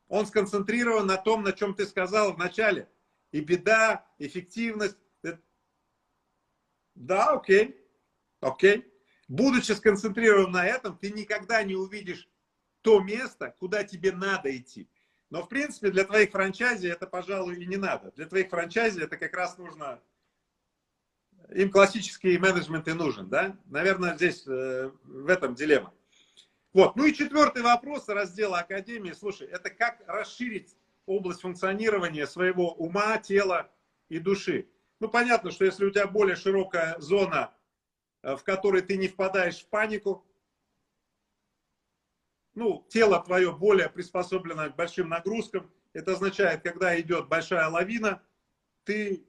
Он 0.08 0.26
сконцентрирован 0.26 1.06
на 1.06 1.18
том, 1.18 1.42
на 1.42 1.52
чем 1.52 1.74
ты 1.74 1.86
сказал 1.86 2.32
в 2.32 2.38
начале. 2.38 2.90
И 3.30 3.40
беда, 3.40 4.06
эффективность. 4.18 4.96
Да, 6.94 7.32
окей, 7.32 7.78
окей. 8.40 8.90
Будучи 9.28 9.72
сконцентрирован 9.72 10.50
на 10.50 10.66
этом, 10.66 10.96
ты 10.96 11.10
никогда 11.10 11.62
не 11.62 11.74
увидишь 11.74 12.26
то 12.80 13.00
место, 13.00 13.54
куда 13.58 13.84
тебе 13.84 14.12
надо 14.12 14.56
идти. 14.56 14.88
Но, 15.30 15.42
в 15.42 15.48
принципе, 15.48 15.90
для 15.90 16.04
твоих 16.04 16.30
франчайзи 16.30 16.88
это, 16.88 17.06
пожалуй, 17.06 17.62
и 17.62 17.66
не 17.66 17.76
надо. 17.76 18.12
Для 18.16 18.26
твоих 18.26 18.48
франчайзи 18.48 19.02
это 19.02 19.16
как 19.16 19.34
раз 19.34 19.58
нужно... 19.58 20.00
Им 21.50 21.70
классический 21.70 22.36
менеджмент 22.38 22.88
и 22.88 22.92
нужен, 22.92 23.28
да? 23.28 23.56
Наверное, 23.66 24.14
здесь 24.16 24.46
э, 24.46 24.90
в 25.04 25.28
этом 25.28 25.54
дилемма. 25.54 25.94
Вот. 26.74 26.94
Ну 26.96 27.06
и 27.06 27.14
четвертый 27.14 27.62
вопрос 27.62 28.08
раздела 28.08 28.58
Академии. 28.58 29.12
Слушай, 29.12 29.48
это 29.48 29.70
как 29.70 30.02
расширить 30.06 30.76
область 31.06 31.40
функционирования 31.40 32.26
своего 32.26 32.74
ума, 32.74 33.16
тела 33.18 33.70
и 34.10 34.18
души. 34.18 34.68
Ну, 35.00 35.08
понятно, 35.08 35.50
что 35.50 35.64
если 35.64 35.86
у 35.86 35.90
тебя 35.90 36.06
более 36.06 36.36
широкая 36.36 36.98
зона, 36.98 37.54
э, 38.22 38.36
в 38.36 38.44
которой 38.44 38.82
ты 38.82 38.96
не 38.96 39.08
впадаешь 39.08 39.60
в 39.60 39.68
панику, 39.68 40.26
ну, 42.58 42.84
тело 42.88 43.22
твое 43.24 43.52
более 43.52 43.88
приспособлено 43.88 44.68
к 44.70 44.76
большим 44.76 45.08
нагрузкам, 45.08 45.70
это 45.92 46.12
означает, 46.12 46.62
когда 46.62 47.00
идет 47.00 47.28
большая 47.28 47.68
лавина, 47.68 48.20
ты 48.84 49.24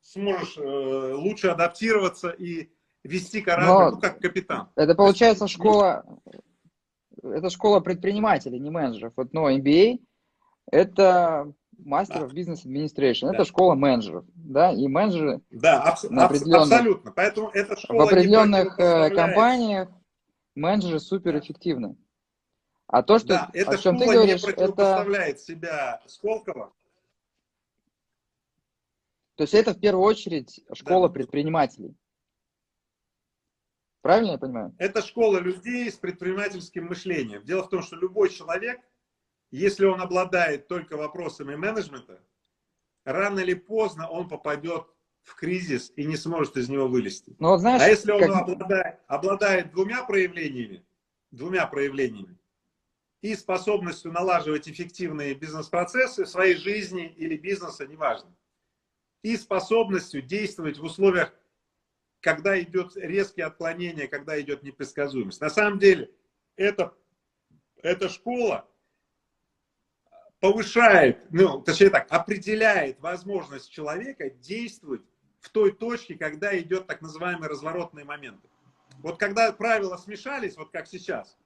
сможешь 0.00 0.58
э, 0.58 1.12
лучше 1.14 1.48
адаптироваться 1.48 2.30
и 2.30 2.72
вести 3.04 3.40
корабль, 3.40 3.94
ну, 3.94 4.00
как 4.00 4.18
капитан. 4.20 4.68
Это 4.74 4.96
получается 4.96 5.46
школа, 5.46 6.04
это 7.22 7.50
школа 7.50 7.78
предпринимателей, 7.78 8.58
не 8.58 8.70
менеджеров. 8.70 9.12
Вот, 9.16 9.32
но 9.32 9.48
MBA 9.50 10.00
это 10.70 11.52
мастеров 11.78 12.30
да. 12.30 12.34
бизнес 12.34 12.64
администрации. 12.64 13.26
Да. 13.26 13.34
Это 13.34 13.44
школа 13.44 13.74
менеджеров, 13.76 14.24
да, 14.34 14.72
и 14.72 14.88
менеджеры 14.88 15.40
да, 15.50 15.82
абс- 15.82 16.10
на 16.10 16.26
определенных, 16.26 16.72
абсолютно. 16.72 17.12
Поэтому 17.12 17.48
эта 17.50 17.76
школа 17.76 18.00
в 18.00 18.08
определенных 18.08 18.78
э, 18.80 19.10
компаниях 19.10 19.88
менеджеры 20.56 20.98
суперэффективны. 20.98 21.96
А 22.92 23.02
то, 23.02 23.18
что 23.18 23.28
да, 23.28 23.50
эта 23.54 23.70
о 23.70 23.78
чем 23.78 23.98
ты 23.98 24.04
говоришь, 24.04 24.42
не 24.42 24.52
противопоставляет 24.52 25.36
это... 25.36 25.44
себя 25.44 26.02
Сколково. 26.06 26.74
То 29.36 29.44
есть 29.44 29.54
это 29.54 29.72
в 29.72 29.80
первую 29.80 30.04
очередь 30.04 30.60
школа 30.74 31.08
да. 31.08 31.14
предпринимателей. 31.14 31.96
Правильно 34.02 34.32
я 34.32 34.38
понимаю? 34.38 34.74
Это 34.76 35.00
школа 35.00 35.38
людей 35.38 35.90
с 35.90 35.94
предпринимательским 35.94 36.84
мышлением. 36.84 37.42
Дело 37.44 37.62
в 37.62 37.70
том, 37.70 37.80
что 37.80 37.96
любой 37.96 38.28
человек, 38.28 38.78
если 39.50 39.86
он 39.86 40.02
обладает 40.02 40.68
только 40.68 40.98
вопросами 40.98 41.54
менеджмента, 41.54 42.20
рано 43.06 43.40
или 43.40 43.54
поздно 43.54 44.06
он 44.06 44.28
попадет 44.28 44.86
в 45.22 45.34
кризис 45.34 45.94
и 45.96 46.04
не 46.04 46.18
сможет 46.18 46.58
из 46.58 46.68
него 46.68 46.88
вылезти. 46.88 47.34
Ну, 47.38 47.48
вот 47.48 47.60
знаешь, 47.60 47.80
а 47.80 47.88
если 47.88 48.12
он 48.12 48.20
как... 48.20 48.42
обладает, 48.42 49.00
обладает 49.06 49.70
двумя 49.70 50.04
проявлениями, 50.04 50.84
двумя 51.30 51.66
проявлениями 51.66 52.36
и 53.22 53.34
способностью 53.34 54.12
налаживать 54.12 54.68
эффективные 54.68 55.34
бизнес-процессы 55.34 56.24
в 56.24 56.28
своей 56.28 56.56
жизни 56.56 57.06
или 57.16 57.36
бизнеса, 57.36 57.86
неважно, 57.86 58.30
и 59.22 59.36
способностью 59.36 60.20
действовать 60.20 60.78
в 60.78 60.84
условиях 60.84 61.32
когда 62.22 62.58
идет 62.60 62.96
резкие 62.96 63.46
отклонения, 63.46 64.06
когда 64.06 64.40
идет 64.40 64.62
непредсказуемость. 64.62 65.40
На 65.40 65.50
самом 65.50 65.80
деле, 65.80 66.10
это, 66.56 66.94
эта 67.82 68.08
школа 68.08 68.68
повышает, 70.38 71.26
ну, 71.30 71.60
точнее 71.60 71.90
так, 71.90 72.06
определяет 72.10 73.00
возможность 73.00 73.70
человека 73.70 74.30
действовать 74.30 75.02
в 75.40 75.50
той 75.50 75.72
точке, 75.72 76.14
когда 76.14 76.56
идет 76.58 76.86
так 76.86 77.02
называемый 77.02 77.48
разворотный 77.48 78.04
момент. 78.04 78.40
Вот 78.98 79.18
когда 79.18 79.52
правила 79.52 79.96
смешались, 79.96 80.56
вот 80.56 80.70
как 80.70 80.86
сейчас, 80.86 81.36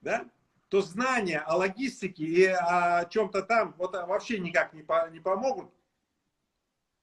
да, 0.00 0.30
то 0.68 0.82
знания 0.82 1.40
о 1.40 1.56
логистике 1.56 2.24
и 2.24 2.44
о 2.46 3.04
чем-то 3.06 3.42
там 3.42 3.74
вот 3.78 3.92
вообще 3.92 4.38
никак 4.38 4.72
не, 4.72 4.82
по, 4.82 5.08
не 5.10 5.20
помогут, 5.20 5.70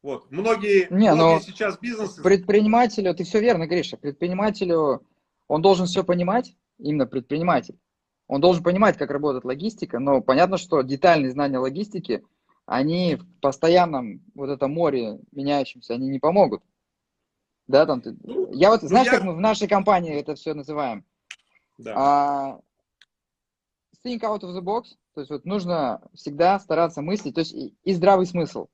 вот. 0.04 0.30
Многие, 0.30 0.88
не, 0.92 1.14
многие 1.14 1.42
сейчас 1.42 1.80
бизнесы... 1.80 2.22
Предпринимателю, 2.22 3.16
ты 3.16 3.24
все 3.24 3.40
верно 3.40 3.66
говоришь, 3.66 3.94
предпринимателю, 4.00 5.08
он 5.48 5.62
должен 5.62 5.86
все 5.86 6.04
понимать, 6.04 6.58
именно 6.78 7.08
предприниматель. 7.08 7.80
Он 8.28 8.42
должен 8.42 8.64
понимать, 8.64 8.98
как 8.98 9.12
работает 9.12 9.46
логистика, 9.46 10.00
но 10.00 10.22
понятно, 10.22 10.58
что 10.58 10.82
детальные 10.82 11.32
знания 11.32 11.58
логистики, 11.58 12.22
они 12.66 13.16
в 13.16 13.26
постоянном 13.40 14.22
вот 14.36 14.50
этом 14.50 14.72
море 14.72 15.20
меняющемся, 15.32 15.94
они 15.94 16.10
не 16.10 16.20
помогут. 16.20 16.62
Да, 17.68 17.86
там 17.86 18.02
ты... 18.02 18.14
Ну, 18.24 18.52
я 18.52 18.72
вот, 18.72 18.82
ну, 18.82 18.90
знаешь, 18.90 19.08
я... 19.08 19.14
как 19.14 19.24
мы 19.24 19.34
в 19.36 19.40
нашей 19.40 19.70
компании 19.70 20.20
это 20.20 20.36
все 20.36 20.54
называем? 20.54 21.06
Да. 21.78 21.94
А, 21.96 22.60
think 24.04 24.22
out 24.22 24.42
of 24.42 24.54
the 24.56 24.62
box, 24.62 24.86
то 25.14 25.22
есть 25.22 25.32
вот 25.32 25.46
нужно 25.46 26.02
всегда 26.14 26.60
стараться 26.60 27.02
мыслить, 27.02 27.36
то 27.36 27.40
есть 27.40 27.54
и, 27.54 27.76
и 27.84 27.94
здравый 27.94 28.26
смысл. 28.26 28.68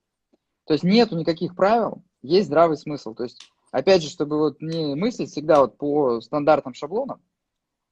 То 0.65 0.73
есть 0.73 0.83
нету 0.83 1.17
никаких 1.17 1.55
правил, 1.55 2.03
есть 2.21 2.47
здравый 2.47 2.77
смысл. 2.77 3.13
То 3.13 3.23
есть, 3.23 3.41
опять 3.71 4.03
же, 4.03 4.09
чтобы 4.09 4.37
вот 4.37 4.61
не 4.61 4.95
мыслить 4.95 5.31
всегда 5.31 5.61
вот 5.61 5.77
по 5.77 6.21
стандартным 6.21 6.73
шаблонам, 6.73 7.21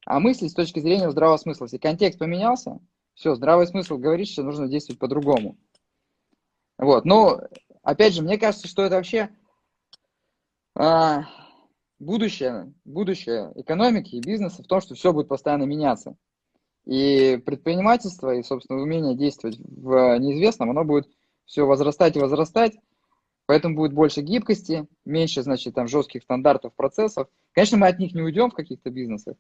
а 0.06 0.20
мыслить 0.20 0.52
с 0.52 0.56
точки 0.56 0.80
зрения 0.80 1.10
здравого 1.12 1.38
смысла. 1.38 1.66
Если 1.66 1.78
контекст 1.78 2.20
поменялся, 2.20 2.80
все, 3.14 3.36
здравый 3.36 3.68
смысл 3.68 3.98
говорит, 3.98 4.28
что 4.28 4.44
нужно 4.44 4.68
действовать 4.68 5.00
по-другому. 5.00 5.58
Вот, 6.78 7.06
но, 7.06 7.42
опять 7.82 8.14
же, 8.14 8.22
мне 8.22 8.38
кажется, 8.38 8.68
что 8.68 8.84
это 8.84 8.96
вообще 8.96 9.32
а, 10.76 11.24
будущее, 11.98 12.74
будущее 12.86 13.52
экономики 13.56 14.16
и 14.16 14.22
бизнеса 14.22 14.62
в 14.62 14.68
том, 14.68 14.82
что 14.82 14.94
все 14.94 15.12
будет 15.12 15.28
постоянно 15.28 15.64
меняться. 15.64 16.16
И 16.88 17.36
предпринимательство, 17.46 18.34
и, 18.34 18.44
собственно, 18.44 18.82
умение 18.82 19.14
действовать 19.14 19.60
в 19.60 20.18
неизвестном, 20.20 20.70
оно 20.72 20.86
будет 20.86 21.06
все 21.46 21.66
возрастать 21.66 22.16
и 22.16 22.20
возрастать, 22.20 22.78
поэтому 23.46 23.76
будет 23.76 23.92
больше 23.92 24.22
гибкости, 24.22 24.88
меньше, 25.04 25.44
значит, 25.44 25.76
там 25.76 25.90
жестких 25.90 26.24
стандартов, 26.24 26.74
процессов. 26.76 27.28
Конечно, 27.52 27.78
мы 27.78 27.88
от 27.88 28.00
них 28.00 28.14
не 28.14 28.22
уйдем 28.22 28.52
в 28.52 28.54
каких-то 28.54 28.90
бизнесах. 28.90 29.36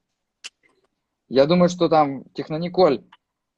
Я 1.30 1.45
думаю, 1.45 1.70
что 1.70 1.88
там 1.88 2.26
Технониколь 2.34 3.06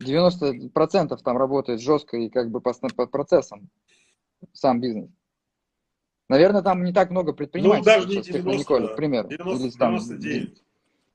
90% 0.04 1.18
там 1.24 1.38
работает 1.38 1.82
жестко 1.82 2.18
и 2.18 2.30
как 2.30 2.52
бы 2.52 2.62
по, 2.62 2.74
по 2.74 3.08
процессам 3.08 3.72
сам 4.54 4.82
бизнес. 4.82 5.10
Наверное, 6.30 6.62
там 6.62 6.84
не 6.84 6.94
так 6.94 7.10
много 7.10 7.34
предпринимателей. 7.34 7.80
Ну, 7.80 7.86
даже 7.86 8.08
не 8.08 8.22
90, 8.22 8.34
Технониколь, 8.34 8.88
к 8.90 8.96
примеру. 8.96 9.30
90, 9.30 9.68
Или, 9.68 9.72
там, 9.72 9.98
99. 9.98 10.64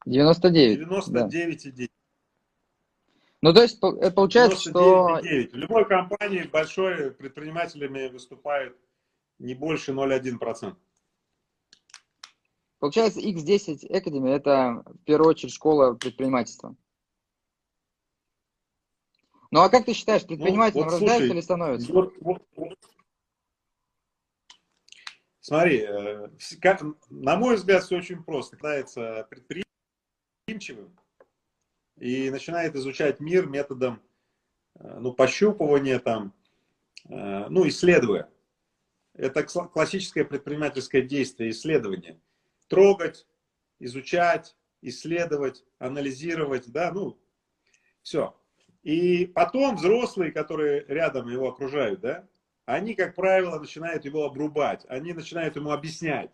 99. 0.07 0.81
99,9. 0.81 1.73
Да. 1.77 1.87
Ну, 3.45 3.53
то 3.53 3.61
есть, 3.61 3.77
это 3.77 4.11
получается, 4.11 4.71
что... 4.71 5.21
9. 5.21 5.53
В 5.53 5.57
любой 5.57 5.87
компании 5.87 6.45
большой 6.45 7.11
предпринимателями 7.11 8.09
выступает 8.09 8.75
не 9.39 9.53
больше 9.53 9.93
0,1%. 9.93 10.75
Получается, 12.79 13.21
X10 13.21 13.91
Academy– 13.91 14.31
это, 14.35 14.83
в 14.87 15.05
первую 15.05 15.29
очередь, 15.29 15.53
школа 15.53 15.93
предпринимательства. 15.93 16.75
Ну, 19.51 19.61
а 19.61 19.69
как 19.69 19.85
ты 19.85 19.93
считаешь, 19.93 20.25
предпринимателем 20.27 20.87
ну, 20.87 20.93
вот, 20.93 21.01
рождаются 21.01 21.35
или 21.35 21.41
становятся? 21.43 21.93
Вот, 21.93 22.15
вот, 22.23 22.43
вот. 22.57 22.79
Смотри, 25.41 25.85
э, 25.87 26.29
на 27.11 27.37
мой 27.37 27.57
взгляд, 27.57 27.85
все 27.85 27.99
очень 27.99 28.25
просто. 28.25 28.57
Касается 28.57 29.29
предприимчивым, 29.29 30.97
и 31.97 32.31
начинает 32.31 32.75
изучать 32.75 33.21
мир 33.21 33.47
методом 33.47 34.03
э, 34.77 34.99
ну, 34.99 35.13
пощупывания, 35.13 35.99
там, 35.99 36.33
э, 37.09 37.47
ну, 37.49 37.67
исследуя. 37.69 38.29
Это 39.15 39.45
классическое 39.45 40.25
предпринимательское 40.25 41.03
действие, 41.03 41.51
исследование. 41.51 42.21
Трогать, 42.69 43.27
изучать, 43.79 44.57
исследовать, 44.83 45.65
анализировать, 45.79 46.71
да, 46.73 46.91
ну, 46.93 47.19
все. 48.03 48.37
И 48.83 49.27
потом 49.27 49.77
взрослые, 49.77 50.33
которые 50.33 50.85
рядом 50.89 51.29
его 51.29 51.49
окружают, 51.49 52.01
да, 52.01 52.29
они, 52.67 52.95
как 52.95 53.15
правило, 53.15 53.59
начинают 53.59 54.05
его 54.05 54.25
обрубать, 54.25 54.85
они 54.89 55.13
начинают 55.13 55.57
ему 55.57 55.71
объяснять. 55.71 56.31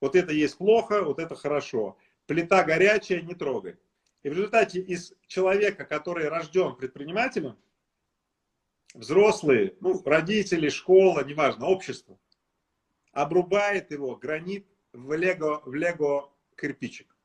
Вот 0.00 0.14
это 0.16 0.32
есть 0.32 0.56
плохо, 0.56 1.02
вот 1.02 1.18
это 1.18 1.34
хорошо. 1.34 1.96
Плита 2.26 2.64
горячая, 2.64 3.22
не 3.22 3.34
трогай. 3.34 3.76
И 4.22 4.28
в 4.28 4.32
результате 4.32 4.80
из 4.80 5.14
человека, 5.26 5.84
который 5.84 6.28
рожден 6.28 6.76
предпринимателем, 6.76 7.58
взрослые, 8.94 9.76
ну, 9.80 10.00
родители, 10.04 10.68
школа, 10.68 11.24
неважно, 11.24 11.66
общество, 11.66 12.18
обрубает 13.12 13.90
его 13.90 14.16
гранит 14.16 14.66
в 14.92 15.12
лего, 15.14 15.62
в 15.64 15.74
лего 15.74 16.32
кирпичик. 16.56 17.16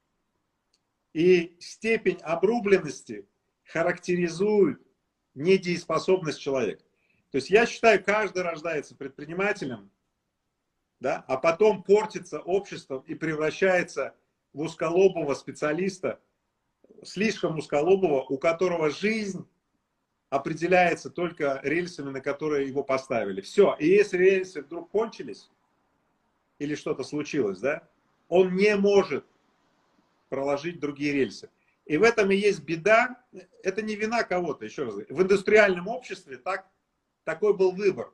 И 1.14 1.56
степень 1.60 2.20
обрубленности 2.22 3.28
характеризует 3.64 4.82
недееспособность 5.36 6.40
человека. 6.40 6.84
То 7.32 7.38
есть 7.38 7.50
я 7.50 7.66
считаю, 7.66 8.04
каждый 8.04 8.42
рождается 8.42 8.96
предпринимателем, 8.96 9.92
да, 11.00 11.24
а 11.28 11.38
потом 11.38 11.84
портится 11.84 12.40
обществом 12.40 13.02
и 13.02 13.14
превращается 13.14 14.16
в 14.54 14.62
узколобого 14.62 15.36
специалиста, 15.36 16.20
слишком 17.04 17.58
узколобого, 17.58 18.24
у 18.24 18.38
которого 18.38 18.90
жизнь 18.90 19.48
определяется 20.30 21.10
только 21.10 21.60
рельсами, 21.64 22.10
на 22.10 22.22
которые 22.22 22.68
его 22.68 22.84
поставили. 22.84 23.42
Все. 23.42 23.76
И 23.80 23.88
если 23.88 24.18
рельсы 24.18 24.62
вдруг 24.62 24.90
кончились, 24.90 25.50
или 26.60 26.76
что-то 26.76 27.04
случилось, 27.04 27.60
да, 27.60 27.88
он 28.28 28.56
не 28.56 28.76
может 28.76 29.26
проложить 30.30 30.80
другие 30.80 31.14
рельсы. 31.14 31.50
И 31.86 31.98
в 31.98 32.04
этом 32.04 32.32
и 32.32 32.36
есть 32.36 32.64
беда. 32.64 33.24
Это 33.64 33.82
не 33.82 33.96
вина 33.96 34.24
кого-то, 34.24 34.66
еще 34.66 34.84
раз. 34.84 34.96
В 34.96 35.22
индустриальном 35.22 35.88
обществе 35.88 36.38
так, 36.38 36.68
такой 37.24 37.54
был 37.56 37.72
выбор. 37.72 38.12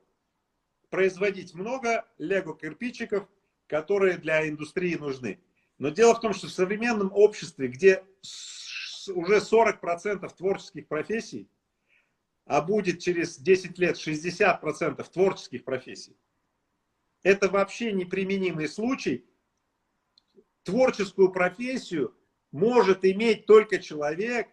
Производить 0.90 1.54
много 1.54 2.06
лего-кирпичиков, 2.18 3.26
которые 3.66 4.18
для 4.18 4.48
индустрии 4.48 4.94
нужны. 4.94 5.40
Но 5.78 5.88
дело 5.88 6.14
в 6.14 6.20
том, 6.20 6.34
что 6.34 6.46
в 6.46 6.52
современном 6.52 7.10
обществе, 7.12 7.66
где 7.66 8.04
уже 9.08 9.38
40% 9.38 10.28
творческих 10.36 10.88
профессий 10.88 11.48
а 12.46 12.60
будет 12.60 13.00
через 13.00 13.38
10 13.38 13.78
лет 13.78 13.96
60% 13.96 15.10
творческих 15.10 15.64
профессий. 15.64 16.16
Это 17.22 17.48
вообще 17.48 17.92
неприменимый 17.92 18.68
случай. 18.68 19.26
Творческую 20.62 21.32
профессию 21.32 22.14
может 22.52 23.04
иметь 23.04 23.46
только 23.46 23.78
человек, 23.78 24.48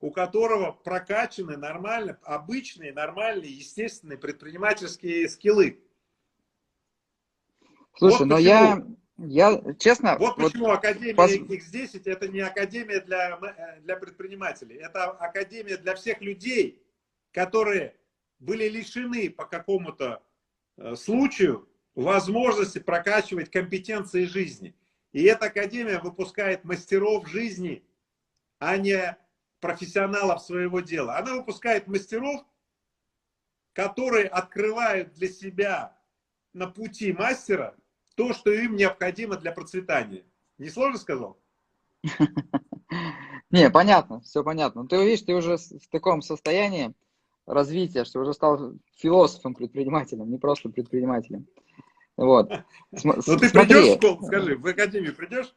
у 0.00 0.10
которого 0.10 0.72
прокачаны 0.72 1.56
нормально, 1.56 2.18
обычные, 2.22 2.92
нормальные, 2.92 3.52
естественные 3.52 4.18
предпринимательские 4.18 5.28
скиллы. 5.28 5.82
Слушай, 7.94 8.18
вот 8.20 8.26
но 8.26 8.36
почему, 8.36 8.48
я, 8.48 8.86
я, 9.18 9.62
честно... 9.78 10.16
Вот, 10.18 10.36
вот 10.36 10.52
почему 10.52 10.70
Академия 10.70 11.14
пос... 11.14 11.32
X10 11.32 12.02
это 12.04 12.28
не 12.28 12.40
Академия 12.40 13.00
для, 13.00 13.38
э, 13.56 13.80
для 13.80 13.96
предпринимателей, 13.96 14.76
это 14.76 15.10
Академия 15.10 15.78
для 15.78 15.94
всех 15.94 16.20
людей, 16.20 16.82
которые 17.32 17.96
были 18.38 18.68
лишены 18.68 19.30
по 19.30 19.46
какому-то 19.46 20.22
э, 20.76 20.94
случаю 20.96 21.66
возможности 21.94 22.78
прокачивать 22.78 23.50
компетенции 23.50 24.26
жизни. 24.26 24.74
И 25.12 25.22
эта 25.22 25.46
Академия 25.46 25.98
выпускает 25.98 26.64
мастеров 26.64 27.26
жизни, 27.26 27.82
а 28.58 28.76
не 28.76 29.16
профессионалов 29.60 30.42
своего 30.42 30.80
дела. 30.80 31.16
Она 31.16 31.36
выпускает 31.36 31.86
мастеров, 31.86 32.44
которые 33.72 34.26
открывают 34.26 35.14
для 35.14 35.28
себя 35.28 35.98
на 36.52 36.66
пути 36.66 37.14
мастера 37.14 37.74
то, 38.16 38.32
что 38.32 38.50
им 38.50 38.76
необходимо 38.76 39.36
для 39.36 39.52
процветания. 39.52 40.24
Не 40.58 40.70
сложно 40.70 40.98
сказал? 40.98 41.38
Не, 43.50 43.70
понятно, 43.70 44.20
все 44.22 44.42
понятно. 44.42 44.88
Ты 44.88 44.96
видишь, 45.04 45.22
ты 45.22 45.34
уже 45.34 45.56
в 45.56 45.88
таком 45.90 46.22
состоянии 46.22 46.94
развития, 47.46 48.04
что 48.04 48.20
уже 48.20 48.34
стал 48.34 48.72
философом-предпринимателем, 48.96 50.30
не 50.30 50.38
просто 50.38 50.68
предпринимателем. 50.68 51.46
Вот. 52.16 52.50
Ну 53.04 53.36
ты 53.36 53.50
придешь 53.50 53.96
в 53.96 53.96
школу, 53.96 54.26
скажи, 54.26 54.56
в 54.56 54.66
академию 54.66 55.14
придешь? 55.14 55.54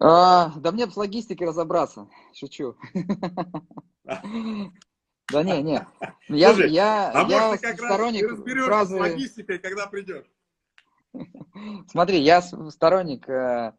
А, 0.00 0.52
да 0.56 0.72
мне 0.72 0.86
с 0.88 0.96
логистикой 0.96 1.48
разобраться. 1.48 2.08
Шучу. 2.34 2.76
Да 5.30 5.42
не, 5.42 5.62
не. 5.62 5.86
Я, 6.28 6.54
Слушай, 6.54 6.70
я, 6.70 7.10
а 7.10 7.28
я 7.28 7.48
может, 7.48 7.60
ты 7.60 7.66
как 7.66 7.76
сторонник 7.76 8.22
раз 8.22 8.32
разберешься 8.32 8.66
фразы... 8.66 8.96
с 8.96 8.98
логистикой, 8.98 9.58
когда 9.58 9.86
придешь? 9.86 10.24
Смотри, 11.88 12.20
я 12.20 12.42
сторонник 12.42 13.28
э, 13.28 13.72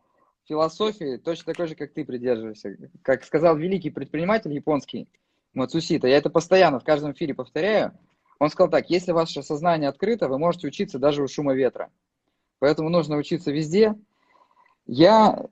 философии, 0.46 1.18
точно 1.18 1.54
такой 1.54 1.68
же, 1.68 1.76
как 1.76 1.94
ты 1.94 2.06
придерживаешься. 2.06 2.76
Как 3.02 3.24
сказал 3.24 3.56
великий 3.56 3.90
предприниматель 3.90 4.54
японский 4.54 5.08
Мацусита, 5.54 6.08
я 6.08 6.18
это 6.18 6.30
постоянно 6.30 6.80
в 6.80 6.84
каждом 6.84 7.14
эфире 7.14 7.34
повторяю. 7.34 7.98
Он 8.40 8.50
сказал 8.50 8.70
так, 8.70 8.90
если 8.90 9.12
ваше 9.12 9.44
сознание 9.44 9.90
открыто, 9.90 10.28
вы 10.28 10.40
можете 10.40 10.68
учиться 10.68 10.98
даже 10.98 11.22
у 11.22 11.28
шума 11.28 11.54
ветра. 11.54 11.92
Поэтому 12.60 12.90
нужно 12.90 13.18
учиться 13.18 13.52
везде. 13.52 13.96
Я 14.86 15.46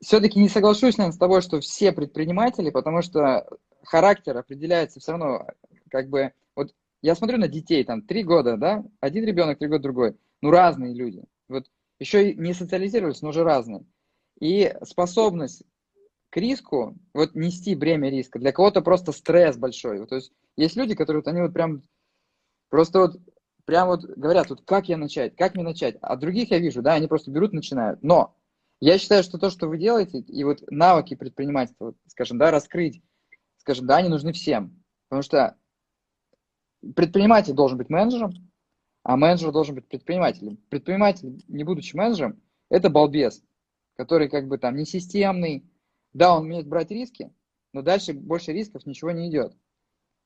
все-таки 0.00 0.38
не 0.38 0.48
соглашусь, 0.48 0.96
наверное, 0.96 1.14
с 1.14 1.18
тобой, 1.18 1.42
что 1.42 1.60
все 1.60 1.92
предприниматели, 1.92 2.70
потому 2.70 3.02
что 3.02 3.46
характер 3.84 4.36
определяется 4.36 5.00
все 5.00 5.12
равно, 5.12 5.46
как 5.90 6.08
бы, 6.08 6.32
вот 6.54 6.72
я 7.02 7.14
смотрю 7.14 7.38
на 7.38 7.48
детей, 7.48 7.84
там, 7.84 8.02
три 8.02 8.22
года, 8.22 8.56
да, 8.56 8.84
один 9.00 9.24
ребенок, 9.24 9.58
три 9.58 9.68
года 9.68 9.82
другой, 9.82 10.16
ну, 10.42 10.50
разные 10.50 10.94
люди, 10.94 11.24
вот, 11.48 11.66
еще 11.98 12.34
не 12.34 12.54
социализировались, 12.54 13.22
но 13.22 13.30
уже 13.30 13.44
разные. 13.44 13.84
И 14.40 14.74
способность 14.84 15.64
к 16.30 16.36
риску, 16.36 16.96
вот 17.12 17.34
нести 17.34 17.74
бремя 17.74 18.10
риска, 18.10 18.38
для 18.38 18.52
кого-то 18.52 18.82
просто 18.82 19.12
стресс 19.12 19.56
большой. 19.56 20.00
Вот, 20.00 20.10
то 20.10 20.16
есть 20.16 20.32
есть 20.56 20.76
люди, 20.76 20.94
которые 20.94 21.22
вот 21.22 21.28
они 21.28 21.40
вот 21.40 21.52
прям, 21.52 21.82
просто 22.68 23.00
вот, 23.00 23.16
прям 23.64 23.88
вот 23.88 24.04
говорят, 24.04 24.50
вот 24.50 24.62
как 24.64 24.88
я 24.88 24.96
начать, 24.96 25.34
как 25.36 25.54
мне 25.54 25.64
начать. 25.64 25.96
А 26.00 26.16
других 26.16 26.50
я 26.50 26.58
вижу, 26.58 26.82
да, 26.82 26.94
они 26.94 27.06
просто 27.06 27.30
берут, 27.30 27.52
начинают. 27.52 28.02
Но 28.02 28.36
я 28.80 28.98
считаю, 28.98 29.22
что 29.22 29.38
то, 29.38 29.50
что 29.50 29.66
вы 29.68 29.78
делаете, 29.78 30.18
и 30.18 30.44
вот 30.44 30.62
навыки 30.70 31.14
предпринимательства, 31.14 31.86
вот, 31.86 31.96
скажем, 32.06 32.38
да, 32.38 32.50
раскрыть, 32.50 33.02
скажем, 33.56 33.86
да, 33.86 33.96
они 33.96 34.08
нужны 34.08 34.32
всем. 34.32 34.84
Потому 35.08 35.22
что 35.22 35.56
предприниматель 36.94 37.54
должен 37.54 37.78
быть 37.78 37.88
менеджером, 37.88 38.47
а 39.08 39.16
менеджер 39.16 39.52
должен 39.52 39.74
быть 39.74 39.88
предпринимателем. 39.88 40.58
Предприниматель, 40.68 41.42
не 41.48 41.64
будучи 41.64 41.96
менеджером, 41.96 42.42
это 42.68 42.90
балбес, 42.90 43.42
который 43.96 44.28
как 44.28 44.48
бы 44.48 44.58
там 44.58 44.76
не 44.76 44.84
системный. 44.84 45.64
Да, 46.12 46.36
он 46.36 46.44
умеет 46.44 46.66
брать 46.66 46.90
риски, 46.90 47.32
но 47.72 47.80
дальше 47.80 48.12
больше 48.12 48.52
рисков 48.52 48.84
ничего 48.84 49.10
не 49.12 49.30
идет. 49.30 49.56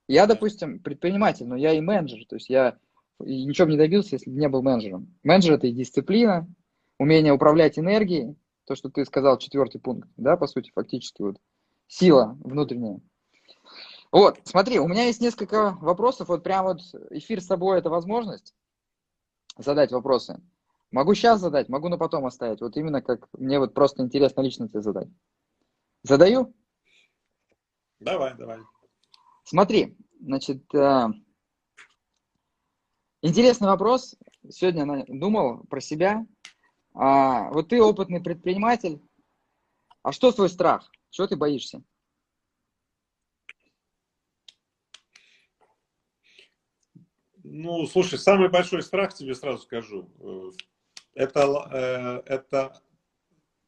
Я, 0.08 0.26
допустим, 0.26 0.80
предприниматель, 0.80 1.46
но 1.46 1.54
я 1.54 1.74
и 1.74 1.80
менеджер. 1.80 2.26
То 2.26 2.34
есть 2.34 2.50
я 2.50 2.76
ничего 3.20 3.66
бы 3.66 3.72
не 3.74 3.78
добился, 3.78 4.16
если 4.16 4.28
бы 4.28 4.36
не 4.36 4.48
был 4.48 4.62
менеджером. 4.62 5.14
Менеджер– 5.22 5.52
это 5.54 5.68
и 5.68 5.72
дисциплина, 5.72 6.48
умение 6.98 7.32
управлять 7.32 7.78
энергией, 7.78 8.34
то, 8.64 8.74
что 8.74 8.88
ты 8.88 9.04
сказал, 9.04 9.38
четвертый 9.38 9.80
пункт, 9.80 10.08
да, 10.16 10.36
по 10.36 10.48
сути, 10.48 10.72
фактически 10.74 11.22
вот 11.22 11.36
сила 11.86 12.36
внутренняя. 12.40 13.00
Вот, 14.10 14.40
смотри, 14.42 14.80
у 14.80 14.88
меня 14.88 15.04
есть 15.04 15.20
несколько 15.20 15.78
вопросов, 15.80 16.26
вот 16.26 16.42
прям 16.42 16.64
вот 16.64 16.80
эфир 17.10 17.40
с 17.40 17.46
тобой 17.46 17.78
это 17.78 17.88
возможность 17.88 18.56
задать 19.56 19.92
вопросы. 19.92 20.40
Могу 20.90 21.14
сейчас 21.14 21.40
задать, 21.40 21.68
могу 21.68 21.88
на 21.88 21.96
потом 21.96 22.26
оставить, 22.26 22.60
вот 22.60 22.76
именно 22.76 23.00
как 23.00 23.28
мне 23.38 23.58
вот 23.58 23.72
просто 23.72 24.02
интересно 24.02 24.42
лично 24.42 24.68
тебе 24.68 24.82
задать. 24.82 25.08
Задаю? 26.02 26.54
Давай, 28.00 28.34
давай. 28.36 28.58
Смотри, 29.44 29.96
значит, 30.20 30.62
э, 30.74 31.08
интересный 33.22 33.68
вопрос. 33.68 34.16
Сегодня 34.48 35.04
думал 35.08 35.64
про 35.64 35.80
себя, 35.80 36.26
а, 36.94 37.50
вот 37.50 37.68
ты 37.68 37.80
опытный 37.80 38.20
предприниматель. 38.20 39.00
А 40.02 40.12
что 40.12 40.32
твой 40.32 40.48
страх? 40.48 40.90
Чего 41.10 41.26
ты 41.26 41.36
боишься? 41.36 41.82
Ну, 47.54 47.86
слушай, 47.86 48.18
самый 48.18 48.48
большой 48.48 48.82
страх, 48.82 49.12
тебе 49.12 49.34
сразу 49.34 49.58
скажу, 49.58 50.08
э, 50.20 50.50
это, 51.12 52.22
э, 52.26 52.32
это 52.34 52.80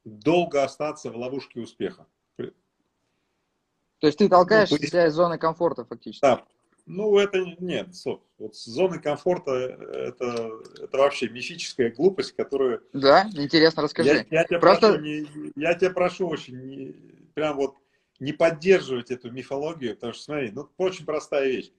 долго 0.05 0.65
остаться 0.65 1.11
в 1.11 1.17
ловушке 1.19 1.61
успеха. 1.61 2.07
То 2.39 4.07
есть 4.07 4.19
ты 4.19 4.29
толкаешь 4.31 4.71
ну, 4.71 4.79
себя 4.79 5.07
из 5.07 5.13
зоны 5.13 5.37
комфорта 5.37 5.85
фактически? 5.85 6.23
Да, 6.23 6.45
ну, 6.87 7.19
это 7.19 7.45
нет, 7.59 7.95
стоп. 7.95 8.25
Вот 8.39 8.57
зоны 8.57 8.99
комфорта 9.01 9.53
это, 9.53 10.61
это 10.83 10.97
вообще 10.97 11.29
мифическая 11.29 11.91
глупость, 11.91 12.33
которую... 12.33 12.83
Да, 12.95 13.29
интересно, 13.35 13.83
расскажи. 13.83 14.27
Я, 14.31 14.41
я, 14.41 14.45
тебя, 14.45 14.61
Просто... 14.61 14.93
прошу, 14.93 15.03
не, 15.03 15.27
я 15.57 15.75
тебя 15.75 15.91
прошу 15.91 16.29
очень, 16.29 16.59
не, 16.59 16.95
прям 17.35 17.57
вот 17.57 17.77
не 18.19 18.33
поддерживать 18.33 19.11
эту 19.11 19.31
мифологию, 19.31 19.95
потому 19.95 20.15
что, 20.15 20.23
смотри, 20.23 20.51
ну, 20.53 20.71
очень 20.79 21.05
простая 21.05 21.49
вещь. 21.49 21.71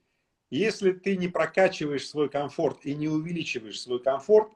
Если 0.56 0.94
ты 0.94 1.18
не 1.18 1.28
прокачиваешь 1.28 2.08
свой 2.08 2.30
комфорт 2.30 2.86
и 2.86 2.96
не 2.96 3.10
увеличиваешь 3.10 3.82
свой 3.82 4.02
комфорт, 4.02 4.54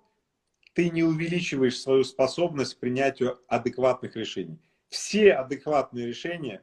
ты 0.74 0.90
не 0.90 1.04
увеличиваешь 1.04 1.78
свою 1.78 2.06
способность 2.06 2.76
к 2.76 2.80
принятию 2.80 3.42
адекватных 3.50 4.16
решений. 4.16 4.58
Все 4.88 5.34
адекватные 5.34 6.08
решения, 6.08 6.62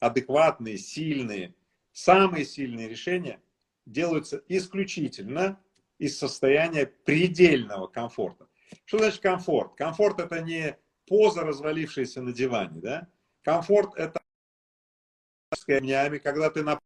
адекватные, 0.00 0.78
сильные, 0.78 1.54
самые 1.92 2.46
сильные 2.46 2.88
решения 2.88 3.42
делаются 3.84 4.42
исключительно 4.48 5.60
из 5.98 6.18
состояния 6.18 6.86
предельного 6.86 7.88
комфорта. 7.88 8.48
Что 8.86 8.96
значит 8.96 9.20
комфорт? 9.20 9.74
Комфорт 9.74 10.18
это 10.18 10.40
не 10.40 10.78
поза, 11.06 11.42
развалившаяся 11.42 12.22
на 12.22 12.32
диване. 12.32 12.80
Да? 12.80 13.08
Комфорт 13.42 13.94
это 13.96 14.22
когда 16.22 16.50
ты 16.50 16.62
на 16.62 16.80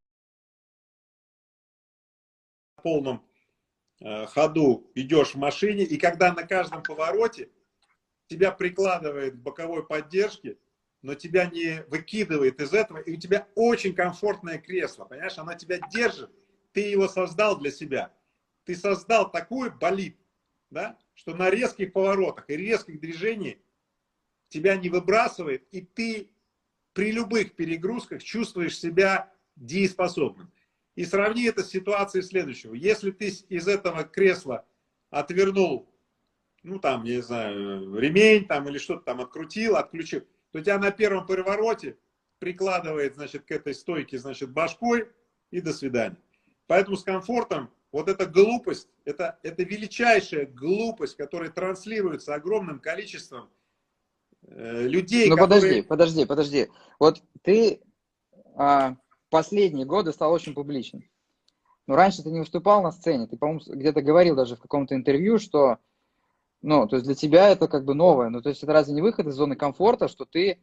полном 2.83 3.27
э, 4.01 4.27
ходу 4.27 4.91
идешь 4.95 5.35
в 5.35 5.39
машине, 5.39 5.85
и 5.85 5.97
когда 5.97 6.33
на 6.33 6.47
каждом 6.47 6.83
повороте 6.83 7.49
тебя 8.29 8.53
прикладывает 8.53 9.35
к 9.35 9.39
боковой 9.39 9.87
поддержке, 9.87 10.57
но 11.03 11.15
тебя 11.15 11.47
не 11.47 11.83
выкидывает 11.89 12.61
из 12.61 12.73
этого, 12.73 12.99
и 12.99 13.15
у 13.15 13.17
тебя 13.17 13.49
очень 13.55 13.95
комфортное 13.95 14.59
кресло, 14.59 15.05
понимаешь, 15.05 15.39
оно 15.39 15.55
тебя 15.55 15.79
держит, 15.91 16.31
ты 16.73 16.81
его 16.81 17.09
создал 17.09 17.59
для 17.59 17.71
себя. 17.71 18.13
Ты 18.65 18.77
создал 18.77 19.31
такой 19.31 19.71
болид, 19.71 20.17
да, 20.71 20.99
что 21.15 21.35
на 21.35 21.51
резких 21.51 21.93
поворотах 21.93 22.49
и 22.49 22.57
резких 22.57 23.01
движениях 23.01 23.59
тебя 24.49 24.77
не 24.77 24.89
выбрасывает, 24.89 25.67
и 25.71 25.81
ты 25.81 26.31
при 26.93 27.13
любых 27.13 27.55
перегрузках 27.57 28.23
чувствуешь 28.23 28.79
себя 28.79 29.33
дееспособным. 29.57 30.53
И 30.97 31.05
сравни 31.05 31.45
это 31.45 31.63
с 31.63 31.71
ситуацией 31.71 32.23
следующего. 32.23 32.75
Если 32.75 33.11
ты 33.11 33.29
из 33.49 33.69
этого 33.69 34.05
кресла 34.05 34.67
отвернул, 35.11 35.89
ну 36.63 36.79
там, 36.79 37.05
не 37.05 37.23
знаю, 37.23 37.99
ремень 37.99 38.47
там 38.47 38.69
или 38.69 38.79
что-то 38.79 39.05
там 39.05 39.21
открутил, 39.21 39.77
отключил, 39.77 40.27
то 40.51 40.61
тебя 40.61 40.79
на 40.79 40.91
первом 40.91 41.27
повороте 41.27 41.97
прикладывает, 42.39 43.15
значит, 43.15 43.45
к 43.45 43.51
этой 43.51 43.75
стойке, 43.75 44.19
значит, 44.19 44.51
башкой, 44.51 45.09
и 45.51 45.61
до 45.61 45.73
свидания. 45.73 46.17
Поэтому 46.67 46.97
с 46.97 47.03
комфортом 47.03 47.71
вот 47.93 48.09
эта 48.09 48.27
глупость, 48.27 48.89
это, 49.05 49.39
это 49.43 49.63
величайшая 49.63 50.47
глупость, 50.47 51.17
которая 51.17 51.51
транслируется 51.51 52.35
огромным 52.35 52.79
количеством 52.79 53.51
э, 54.43 54.87
людей. 54.87 55.29
Ну 55.29 55.37
которые... 55.37 55.83
подожди, 55.83 55.83
подожди, 55.83 56.25
подожди. 56.27 56.69
Вот 56.99 57.23
ты 57.43 57.81
а, 58.55 58.97
последние 59.31 59.87
годы 59.87 60.13
стал 60.13 60.33
очень 60.33 60.55
публичным. 60.55 61.05
Но 61.87 61.97
раньше 61.97 62.23
ты 62.23 62.31
не 62.31 62.41
выступал 62.41 62.83
на 62.83 62.93
сцене. 62.93 63.27
Ты, 63.27 63.37
по-моему, 63.37 63.61
где-то 63.67 64.03
говорил 64.03 64.37
даже 64.37 64.57
в 64.57 64.61
каком-то 64.61 64.95
интервью, 64.95 65.39
что 65.39 65.79
ну, 66.63 66.87
то 66.87 66.97
есть 66.97 67.07
для 67.07 67.15
тебя 67.15 67.49
это 67.49 67.69
как 67.69 67.85
бы 67.85 67.95
новое. 67.95 68.29
Ну, 68.29 68.43
то 68.43 68.51
есть 68.51 68.63
это 68.63 68.73
разве 68.73 68.95
не 68.95 69.01
выход 69.01 69.27
из 69.27 69.35
зоны 69.35 69.57
комфорта, 69.57 70.09
что 70.09 70.27
ты 70.27 70.61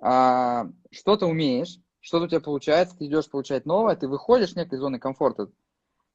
а, 0.00 0.68
что-то 0.90 1.26
умеешь, 1.26 1.78
что-то 2.00 2.26
у 2.26 2.28
тебя 2.28 2.40
получается, 2.40 2.96
ты 2.96 3.06
идешь 3.06 3.28
получать 3.28 3.66
новое, 3.66 3.96
ты 3.96 4.06
выходишь 4.06 4.50
из 4.50 4.56
некой 4.56 4.78
зоны 4.78 4.98
комфорта, 4.98 5.50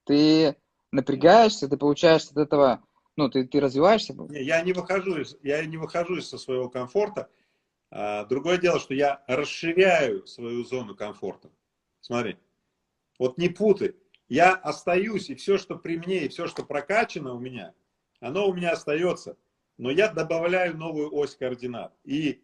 ты 0.04 0.56
напрягаешься, 0.90 1.68
ты 1.68 1.76
получаешь 1.76 2.24
от 2.30 2.36
этого, 2.38 2.82
ну, 3.16 3.28
ты, 3.28 3.46
ты 3.46 3.60
развиваешься. 3.60 4.14
Я 4.30 4.62
не 4.62 4.72
выхожу 4.72 5.20
из, 5.20 5.36
я 5.42 5.64
не 5.66 5.76
выхожу 5.76 6.16
из 6.16 6.28
своего 6.28 6.70
комфорта. 6.70 7.28
А, 7.90 8.24
другое 8.24 8.56
дело, 8.56 8.80
что 8.80 8.94
я 8.94 9.22
расширяю 9.26 10.26
свою 10.26 10.64
зону 10.64 10.94
комфорта. 10.94 11.50
Смотри, 12.00 12.36
вот 13.18 13.38
не 13.38 13.48
путай. 13.48 13.94
Я 14.28 14.54
остаюсь, 14.54 15.28
и 15.30 15.34
все, 15.34 15.58
что 15.58 15.76
при 15.76 15.96
мне, 15.98 16.24
и 16.24 16.28
все, 16.28 16.46
что 16.46 16.64
прокачано 16.64 17.34
у 17.34 17.40
меня, 17.40 17.74
оно 18.20 18.48
у 18.48 18.54
меня 18.54 18.70
остается. 18.72 19.36
Но 19.76 19.90
я 19.90 20.08
добавляю 20.12 20.76
новую 20.76 21.14
ось 21.14 21.36
координат. 21.36 21.94
И 22.04 22.42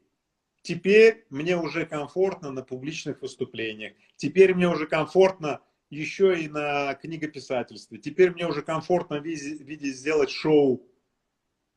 Теперь 0.66 1.24
мне 1.30 1.56
уже 1.56 1.86
комфортно 1.86 2.50
на 2.50 2.64
публичных 2.64 3.22
выступлениях. 3.22 3.92
Теперь 4.16 4.52
мне 4.52 4.68
уже 4.68 4.88
комфортно 4.88 5.60
еще 5.90 6.42
и 6.42 6.48
на 6.48 6.94
книгописательстве. 6.94 7.98
Теперь 7.98 8.32
мне 8.32 8.48
уже 8.48 8.62
комфортно 8.62 9.20
в 9.20 9.24
виде, 9.24 9.92
сделать 9.92 10.30
шоу. 10.30 10.84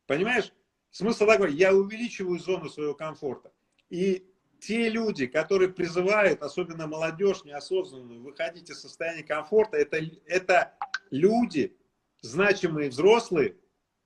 Понимаешь? 0.08 0.52
Смысл 0.90 1.28
такой, 1.28 1.54
я 1.54 1.72
увеличиваю 1.72 2.40
зону 2.40 2.68
своего 2.68 2.96
комфорта. 2.96 3.54
И 3.92 4.29
те 4.60 4.90
люди, 4.90 5.26
которые 5.26 5.70
призывают, 5.70 6.42
особенно 6.42 6.88
молодежь 6.88 7.44
неосознанную, 7.44 8.22
выходить 8.22 8.70
из 8.70 8.82
состояния 8.82 9.24
комфорта, 9.24 9.78
это, 9.78 10.02
это 10.26 10.74
люди, 11.12 11.76
значимые 12.22 12.90
взрослые, 12.90 13.56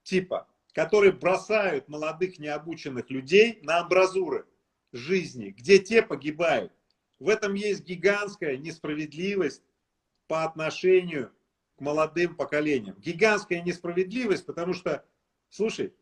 типа, 0.04 0.47
которые 0.74 1.12
бросают 1.12 1.88
молодых 1.88 2.39
необученных 2.39 3.10
людей 3.10 3.60
на 3.64 3.80
амбразуры 3.80 4.45
жизни, 4.91 5.49
где 5.49 5.80
те 5.80 6.01
погибают. 6.01 6.72
В 7.20 7.30
этом 7.30 7.54
есть 7.54 7.84
гигантская 7.84 8.58
несправедливость 8.58 9.64
по 10.28 10.43
отношению 10.43 11.32
к 11.78 11.82
молодым 11.82 12.36
поколениям. 12.36 12.95
Гигантская 12.99 13.62
несправедливость, 13.62 14.45
потому 14.45 14.74
что, 14.74 15.06
слушай, 15.49 15.93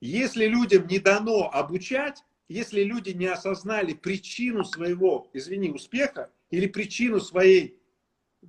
если 0.00 0.46
людям 0.46 0.86
не 0.86 0.98
дано 0.98 1.50
обучать, 1.52 2.24
если 2.50 2.82
люди 2.82 3.10
не 3.10 3.26
осознали 3.26 3.94
причину 3.94 4.64
своего, 4.64 5.30
извини, 5.32 5.70
успеха 5.70 6.32
или 6.50 6.66
причину 6.66 7.20
своей, 7.20 7.80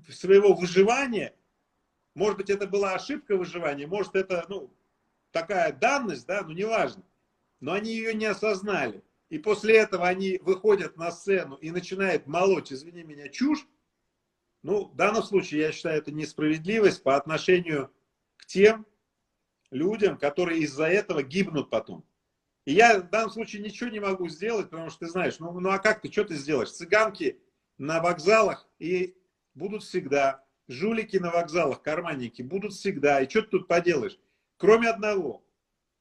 своего 0.10 0.54
выживания, 0.56 1.36
может 2.16 2.38
быть, 2.38 2.49
это 2.49 2.66
была 2.66 2.95
ошибка 2.95 3.38
выживания, 3.38 3.86
может, 3.86 4.16
это 4.16 4.43
ну, 4.49 4.76
такая 5.30 5.72
данность, 5.72 6.26
да, 6.26 6.41
ну 6.41 6.52
неважно, 6.52 7.04
но 7.60 7.74
они 7.74 7.91
ее 7.91 8.16
не 8.16 8.26
осознали. 8.26 9.04
И 9.30 9.38
после 9.38 9.78
этого 9.78 10.08
они 10.08 10.39
выходят 10.39 10.97
на 10.97 11.12
сцену 11.12 11.56
и 11.58 11.70
начинают 11.70 12.26
молоть, 12.26 12.74
извини 12.74 13.04
меня, 13.04 13.30
чушь, 13.30 13.68
ну, 14.64 14.86
в 14.86 14.95
данном 14.95 15.22
случае 15.22 15.62
я 15.62 15.72
считаю 15.72 15.99
это 15.99 16.12
несправедливость 16.12 17.04
по 17.04 17.16
отношению 17.16 17.93
к 18.38 18.47
тем 18.47 18.88
людям, 19.70 20.18
которые 20.18 20.62
из-за 20.62 20.88
этого 20.88 21.22
гибнут 21.22 21.70
потом. 21.70 22.04
И 22.66 22.74
я 22.74 22.99
в 22.99 23.09
данном 23.09 23.32
случае 23.32 23.64
ничего 23.64 23.89
не 23.89 23.99
могу 23.99 24.28
сделать, 24.30 24.70
потому 24.70 24.89
что 24.89 25.05
ты 25.05 25.07
знаешь, 25.07 25.39
ну, 25.39 25.59
ну 25.59 25.70
а 25.70 25.80
как 25.80 26.01
ты, 26.01 26.12
что 26.12 26.26
ты 26.26 26.36
сделаешь? 26.36 26.72
Цыганки 26.72 27.41
на 27.78 28.01
вокзалах 28.01 28.70
и 28.78 29.16
будут 29.55 29.84
всегда. 29.84 30.45
Жулики 30.68 31.18
на 31.18 31.32
вокзалах, 31.32 31.82
карманники 31.82 32.41
будут 32.41 32.74
всегда. 32.74 33.22
И 33.22 33.30
что 33.30 33.41
ты 33.41 33.47
тут 33.49 33.68
поделаешь? 33.68 34.20
Кроме 34.57 34.89
одного. 34.89 35.43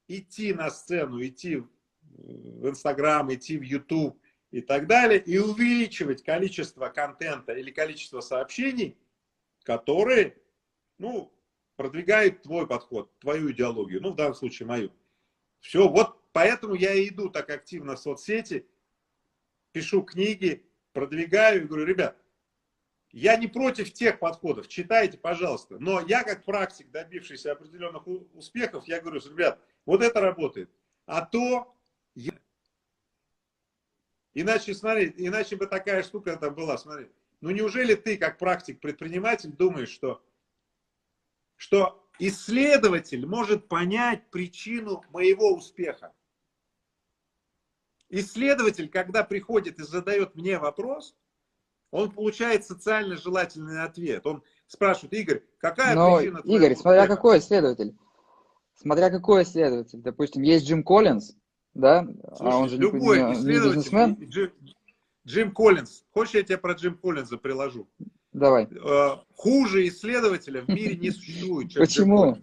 Идти 0.06 0.52
на 0.52 0.70
сцену, 0.70 1.24
идти 1.24 1.62
в 2.02 2.68
Инстаграм, 2.68 3.32
идти 3.32 3.56
в 3.56 3.62
YouTube 3.62 4.20
и 4.50 4.60
так 4.60 4.86
далее, 4.86 5.20
и 5.20 5.38
увеличивать 5.38 6.22
количество 6.22 6.88
контента 6.88 7.52
или 7.52 7.70
количество 7.70 8.20
сообщений, 8.20 8.98
которые, 9.62 10.36
ну, 10.98 11.32
продвигают 11.76 12.42
твой 12.42 12.66
подход, 12.66 13.16
твою 13.20 13.52
идеологию, 13.52 14.02
ну, 14.02 14.10
в 14.10 14.16
данном 14.16 14.34
случае 14.34 14.66
мою. 14.66 14.92
Все, 15.60 15.88
вот 15.88 16.19
поэтому 16.32 16.74
я 16.74 16.94
и 16.94 17.08
иду 17.08 17.28
так 17.28 17.50
активно 17.50 17.96
в 17.96 18.00
соцсети, 18.00 18.66
пишу 19.72 20.02
книги, 20.02 20.64
продвигаю 20.92 21.62
и 21.62 21.66
говорю, 21.66 21.84
ребят, 21.84 22.16
я 23.12 23.36
не 23.36 23.48
против 23.48 23.92
тех 23.92 24.18
подходов, 24.18 24.68
читайте, 24.68 25.18
пожалуйста. 25.18 25.78
Но 25.78 26.00
я 26.00 26.22
как 26.22 26.44
практик, 26.44 26.90
добившийся 26.90 27.52
определенных 27.52 28.06
успехов, 28.34 28.86
я 28.86 29.00
говорю, 29.00 29.20
ребят, 29.20 29.60
вот 29.84 30.02
это 30.02 30.20
работает. 30.20 30.70
А 31.06 31.24
то 31.24 31.76
Иначе, 34.34 34.74
смотри, 34.74 35.12
иначе 35.16 35.56
бы 35.56 35.66
такая 35.66 36.02
штука 36.02 36.36
там 36.36 36.54
была, 36.54 36.78
смотри. 36.78 37.08
Ну 37.40 37.50
неужели 37.50 37.94
ты, 37.94 38.16
как 38.16 38.38
практик-предприниматель, 38.38 39.50
думаешь, 39.50 39.88
что, 39.88 40.22
что 41.56 42.06
исследователь 42.18 43.26
может 43.26 43.66
понять 43.68 44.30
причину 44.30 45.02
моего 45.10 45.54
успеха? 45.54 46.12
Исследователь, 48.10 48.88
когда 48.88 49.22
приходит 49.22 49.78
и 49.78 49.84
задает 49.84 50.34
мне 50.34 50.58
вопрос, 50.58 51.14
он 51.92 52.10
получает 52.10 52.64
социально 52.64 53.16
желательный 53.16 53.82
ответ. 53.82 54.26
Он 54.26 54.42
спрашивает, 54.66 55.14
Игорь, 55.14 55.42
какая 55.58 55.94
Но, 55.94 56.16
причина 56.16 56.40
Игорь, 56.44 56.74
смотря 56.76 57.02
успеха? 57.02 57.16
какой 57.16 57.38
исследователь. 57.38 57.96
Смотря 58.74 59.10
какой 59.10 59.44
исследователь. 59.44 60.00
Допустим, 60.00 60.42
есть 60.42 60.66
Джим 60.66 60.82
Коллинз, 60.82 61.36
да? 61.74 62.04
Слушай, 62.36 62.52
а 62.52 62.56
он 62.56 62.68
же 62.68 62.76
любой 62.78 63.22
не, 63.22 63.32
исследователь, 63.34 63.46
не 63.46 63.74
бизнесмен. 63.74 64.16
Джим, 64.28 64.52
Джим 65.26 65.52
Коллинз. 65.52 66.04
Хочешь, 66.12 66.34
я 66.34 66.42
тебе 66.42 66.58
про 66.58 66.72
Джим 66.72 66.96
Коллинза 66.96 67.36
приложу? 67.38 67.88
Давай. 68.32 68.64
Э, 68.64 69.16
хуже 69.34 69.86
исследователя 69.88 70.62
в 70.62 70.68
мире 70.68 70.96
не 70.96 71.10
существует, 71.10 71.70
чем 71.70 71.82
Почему? 71.82 72.38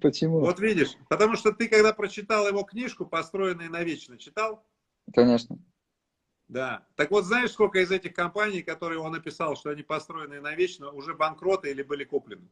Почему? 0.00 0.40
Вот 0.40 0.60
видишь, 0.60 0.96
потому 1.08 1.36
что 1.36 1.52
ты, 1.52 1.68
когда 1.68 1.92
прочитал 1.92 2.46
его 2.46 2.62
книжку 2.62 3.06
«Построенные 3.06 3.70
навечно», 3.70 4.18
читал? 4.18 4.64
Конечно. 5.14 5.58
Да. 6.48 6.86
Так 6.96 7.10
вот, 7.10 7.24
знаешь, 7.24 7.52
сколько 7.52 7.80
из 7.80 7.90
этих 7.90 8.14
компаний, 8.14 8.62
которые 8.62 9.00
он 9.00 9.12
написал, 9.12 9.54
что 9.56 9.70
они 9.70 9.82
построены 9.82 10.40
навечно, 10.40 10.90
уже 10.90 11.14
банкроты 11.14 11.70
или 11.70 11.82
были 11.82 12.04
куплены? 12.04 12.48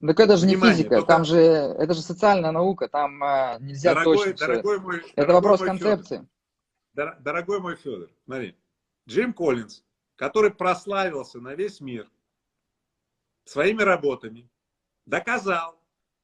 Так 0.00 0.20
это 0.20 0.36
же 0.36 0.46
Внимание, 0.46 0.70
не 0.70 0.76
физика, 0.76 0.96
только... 0.96 1.06
там 1.06 1.24
же, 1.24 1.38
это 1.38 1.94
же 1.94 2.02
социальная 2.02 2.50
наука, 2.50 2.88
там 2.88 3.22
э, 3.22 3.56
нельзя 3.60 3.94
дорогой, 3.94 4.16
точно. 4.32 4.46
Дорогой 4.46 4.80
мой, 4.80 4.98
это 4.98 5.14
дорогой 5.16 5.34
вопрос 5.34 5.60
мой 5.60 5.68
концепции. 5.68 6.28
Федор, 6.94 7.16
дорогой 7.20 7.60
мой 7.60 7.76
Федор, 7.76 8.10
смотри, 8.24 8.56
Джим 9.08 9.32
Коллинз, 9.32 9.82
который 10.16 10.50
прославился 10.50 11.40
на 11.40 11.54
весь 11.54 11.80
мир 11.80 12.10
своими 13.44 13.82
работами, 13.82 14.50
доказал, 15.06 15.80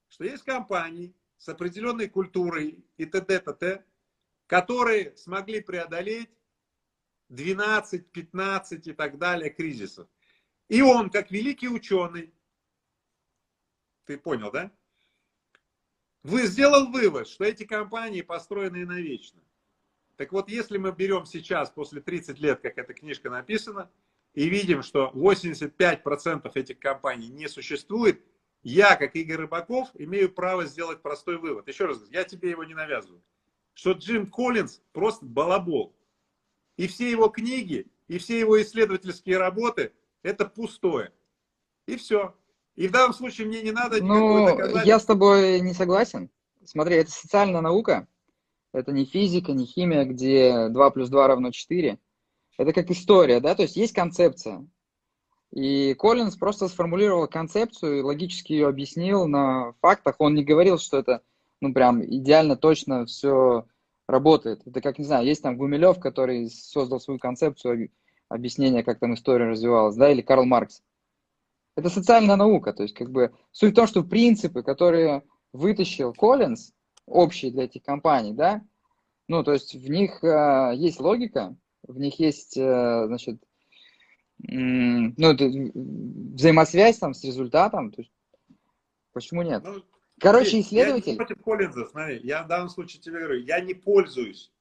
что 0.09 0.24
есть 0.24 0.42
компании 0.42 1.14
с 1.38 1.48
определенной 1.48 2.09
культурой 2.09 2.84
и 2.98 3.07
т.д. 3.07 3.38
т.т., 3.38 3.84
которые 4.51 5.16
смогли 5.16 5.61
преодолеть 5.61 6.28
12, 7.28 8.11
15 8.11 8.88
и 8.88 8.92
так 8.92 9.16
далее 9.16 9.48
кризисов. 9.48 10.09
И 10.66 10.82
он, 10.82 11.09
как 11.09 11.30
великий 11.30 11.68
ученый, 11.68 12.34
ты 14.07 14.18
понял, 14.18 14.51
да? 14.51 14.72
Вы 16.24 16.48
сделал 16.48 16.90
вывод, 16.90 17.28
что 17.28 17.44
эти 17.44 17.62
компании 17.62 18.22
построены 18.22 18.84
навечно. 18.84 19.40
Так 20.16 20.32
вот, 20.32 20.48
если 20.48 20.78
мы 20.78 20.90
берем 20.90 21.26
сейчас, 21.26 21.70
после 21.70 22.01
30 22.01 22.40
лет, 22.40 22.61
как 22.61 22.76
эта 22.76 22.92
книжка 22.92 23.30
написана, 23.30 23.88
и 24.34 24.48
видим, 24.48 24.82
что 24.82 25.12
85% 25.14 26.51
этих 26.57 26.80
компаний 26.80 27.28
не 27.28 27.46
существует, 27.46 28.20
я, 28.64 28.96
как 28.96 29.14
Игорь 29.14 29.42
Рыбаков, 29.42 29.90
имею 29.94 30.28
право 30.34 30.66
сделать 30.66 31.03
простой 31.03 31.38
вывод. 31.38 31.68
Еще 31.68 31.86
раз, 31.86 32.05
я 32.11 32.24
тебе 32.24 32.51
его 32.51 32.64
не 32.64 32.74
навязываю. 32.74 33.22
Что 33.80 33.92
Джим 33.92 34.26
Коллинз 34.26 34.82
просто 34.92 35.24
балабол. 35.24 35.96
И 36.76 36.86
все 36.86 37.10
его 37.10 37.28
книги, 37.28 37.86
и 38.08 38.18
все 38.18 38.38
его 38.38 38.60
исследовательские 38.60 39.38
работы– 39.38 39.94
это 40.22 40.44
пустое. 40.44 41.12
И 41.86 41.96
все. 41.96 42.34
И 42.76 42.88
в 42.88 42.90
данном 42.90 43.14
случае 43.14 43.46
мне 43.46 43.62
не 43.62 43.72
надо 43.72 44.02
Ну, 44.04 44.82
я 44.84 45.00
с 45.00 45.06
тобой 45.06 45.60
не 45.60 45.72
согласен. 45.72 46.28
Смотри, 46.62 46.96
это 46.96 47.10
социальная 47.10 47.62
наука. 47.62 48.06
Это 48.74 48.92
не 48.92 49.06
физика, 49.06 49.52
не 49.52 49.64
химия, 49.64 50.04
где 50.04 50.68
2 50.68 50.90
плюс 50.90 51.08
2 51.08 51.26
равно 51.26 51.50
4. 51.50 51.98
Это 52.58 52.72
как 52.74 52.90
история, 52.90 53.40
да? 53.40 53.54
То 53.54 53.62
есть 53.62 53.76
есть 53.76 53.94
концепция. 53.94 54.68
И 55.52 55.94
Коллинз 55.94 56.36
просто 56.36 56.68
сформулировал 56.68 57.26
концепцию, 57.28 58.04
логически 58.04 58.52
ее 58.52 58.68
объяснил 58.68 59.26
на 59.26 59.72
фактах. 59.80 60.16
Он 60.18 60.34
не 60.34 60.44
говорил, 60.44 60.76
что 60.76 60.98
это, 60.98 61.22
ну, 61.61 61.72
прям 61.72 62.04
идеально 62.04 62.56
точно 62.56 63.06
все 63.06 63.66
работает. 64.06 64.66
Это 64.66 64.80
как, 64.80 64.98
не 64.98 65.04
знаю, 65.04 65.26
есть 65.26 65.42
там 65.42 65.56
Гумилев, 65.56 65.98
который 66.00 66.48
создал 66.50 67.00
свою 67.00 67.18
концепцию 67.18 67.90
объяснения, 68.28 68.82
как 68.82 68.98
там 68.98 69.14
история 69.14 69.46
развивалась, 69.46 69.96
да, 69.96 70.11
или 70.11 70.22
Карл 70.22 70.44
Маркс. 70.44 70.82
Это 71.76 71.88
социальная 71.88 72.36
наука, 72.36 72.72
то 72.72 72.82
есть 72.82 72.94
как 72.94 73.11
бы 73.11 73.32
суть 73.52 73.72
в 73.72 73.76
том, 73.76 73.86
что 73.86 74.02
принципы, 74.02 74.62
которые 74.62 75.22
вытащил 75.52 76.12
Коллинз, 76.12 76.72
общие 77.06 77.50
для 77.50 77.64
этих 77.64 77.82
компаний, 77.82 78.32
да, 78.32 78.62
ну, 79.28 79.44
то 79.44 79.52
есть 79.52 79.74
в 79.74 79.90
них 79.90 80.22
э, 80.24 80.72
есть 80.74 81.00
логика, 81.00 81.56
в 81.86 81.98
них 81.98 82.18
есть, 82.18 82.56
э, 82.56 83.04
значит, 83.06 83.40
ну, 84.38 85.34
взаимосвязь 86.34 86.98
там 86.98 87.14
с 87.14 87.22
результатом, 87.24 87.92
то 87.92 88.00
есть 88.00 88.12
почему 89.12 89.42
нет? 89.42 89.62
Ну, 89.64 89.82
Короче, 90.20 90.60
исследователь... 90.60 91.08
Я 91.08 91.12
не 91.12 91.16
против 91.16 91.42
Коллинза, 91.42 91.86
смотри, 91.86 92.20
я 92.22 92.42
в 92.42 92.48
данном 92.48 92.68
случае 92.68 93.00
тебе 93.00 93.20
говорю, 93.20 93.40
я 93.40 93.60
не 93.60 93.74
пользуюсь. 93.74 94.52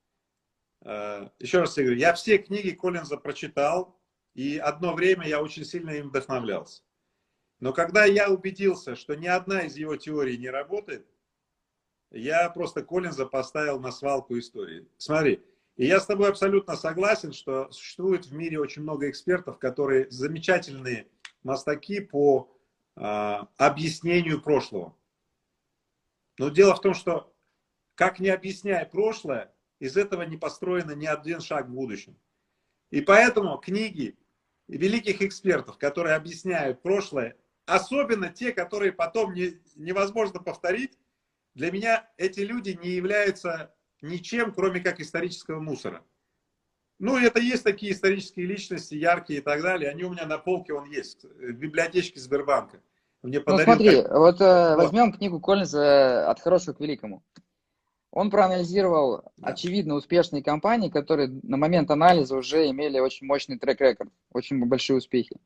Э, 0.85 1.29
еще 1.39 1.59
раз 1.59 1.77
я 1.77 1.83
говорю, 1.83 1.99
я 1.99 2.13
все 2.13 2.37
книги 2.37 2.71
Коллинза 2.71 3.17
прочитал, 3.17 3.99
и 4.33 4.57
одно 4.57 4.93
время 4.93 5.27
я 5.27 5.41
очень 5.41 5.65
сильно 5.65 5.91
им 5.91 6.09
вдохновлялся. 6.09 6.81
Но 7.59 7.73
когда 7.73 8.05
я 8.05 8.29
убедился, 8.29 8.95
что 8.95 9.15
ни 9.15 9.27
одна 9.27 9.61
из 9.61 9.75
его 9.75 9.97
теорий 9.97 10.37
не 10.37 10.49
работает, 10.49 11.05
я 12.11 12.49
просто 12.49 12.81
Коллинза 12.81 13.25
поставил 13.25 13.79
на 13.79 13.91
свалку 13.91 14.39
истории. 14.39 14.87
Смотри, 14.97 15.43
и 15.75 15.85
я 15.85 15.99
с 15.99 16.05
тобой 16.05 16.29
абсолютно 16.29 16.75
согласен, 16.75 17.33
что 17.33 17.69
существует 17.71 18.25
в 18.25 18.33
мире 18.33 18.59
очень 18.59 18.81
много 18.81 19.09
экспертов, 19.09 19.59
которые 19.59 20.09
замечательные 20.09 21.07
мастаки 21.43 21.99
по 21.99 22.49
э, 22.95 23.01
объяснению 23.57 24.41
прошлого. 24.41 24.95
Но 26.39 26.47
дело 26.49 26.73
в 26.73 26.81
том, 26.81 26.93
что 26.93 27.35
как 27.95 28.19
не 28.19 28.29
объясняя 28.29 28.85
прошлое, 28.85 29.53
из 29.79 29.97
этого 29.97 30.23
не 30.23 30.37
построено 30.37 30.91
ни 30.91 31.05
один 31.05 31.41
шаг 31.41 31.67
в 31.67 31.73
будущем. 31.73 32.17
И 32.91 33.01
поэтому 33.01 33.57
книги 33.57 34.17
великих 34.69 35.21
экспертов, 35.21 35.77
которые 35.77 36.15
объясняют 36.15 36.81
прошлое, 36.81 37.37
особенно 37.65 38.29
те, 38.29 38.53
которые 38.53 38.93
потом 38.93 39.33
не, 39.33 39.59
невозможно 39.75 40.39
повторить, 40.39 40.97
для 41.55 41.71
меня 41.71 42.09
эти 42.15 42.39
люди 42.39 42.79
не 42.81 42.91
являются 42.91 43.75
ничем, 44.01 44.53
кроме 44.53 44.79
как 44.79 45.01
исторического 45.01 45.59
мусора. 45.59 46.05
Ну, 46.99 47.17
это 47.17 47.41
есть 47.41 47.65
такие 47.65 47.91
исторические 47.91 48.45
личности, 48.45 48.95
яркие 48.95 49.39
и 49.39 49.43
так 49.43 49.61
далее. 49.61 49.89
Они 49.89 50.05
у 50.05 50.11
меня 50.11 50.25
на 50.25 50.37
полке, 50.37 50.71
он 50.71 50.89
есть, 50.89 51.25
в 51.25 51.51
библиотечке 51.51 52.19
Сбербанка. 52.21 52.81
Мне 53.21 53.41
ну, 53.45 53.57
смотри, 53.59 54.01
как... 54.01 54.17
вот, 54.17 54.39
э, 54.39 54.75
возьмем 54.75 55.11
книгу 55.11 55.39
Коллинза 55.39 56.29
«От 56.29 56.39
хорошего 56.39 56.73
к 56.73 56.79
великому». 56.79 57.21
Он 58.11 58.31
проанализировал 58.31 59.23
да. 59.37 59.49
очевидно 59.49 59.95
успешные 59.95 60.41
компании, 60.41 60.89
которые 60.89 61.29
на 61.43 61.57
момент 61.57 61.91
анализа 61.91 62.35
уже 62.35 62.69
имели 62.69 62.99
очень 62.99 63.27
мощный 63.27 63.59
трек-рекорд, 63.59 64.09
очень 64.31 64.65
большие 64.65 64.97
успехи. 64.97 65.37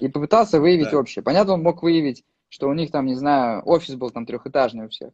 И 0.00 0.08
попытался 0.08 0.60
выявить 0.60 0.90
да. 0.90 0.98
общее. 0.98 1.22
Понятно, 1.22 1.54
он 1.54 1.62
мог 1.62 1.82
выявить, 1.82 2.24
что 2.48 2.68
у 2.68 2.74
них 2.74 2.90
там, 2.90 3.06
не 3.06 3.14
знаю, 3.14 3.62
офис 3.64 3.94
был 3.94 4.10
там 4.10 4.26
трехэтажный 4.26 4.86
у 4.86 4.88
всех. 4.88 5.12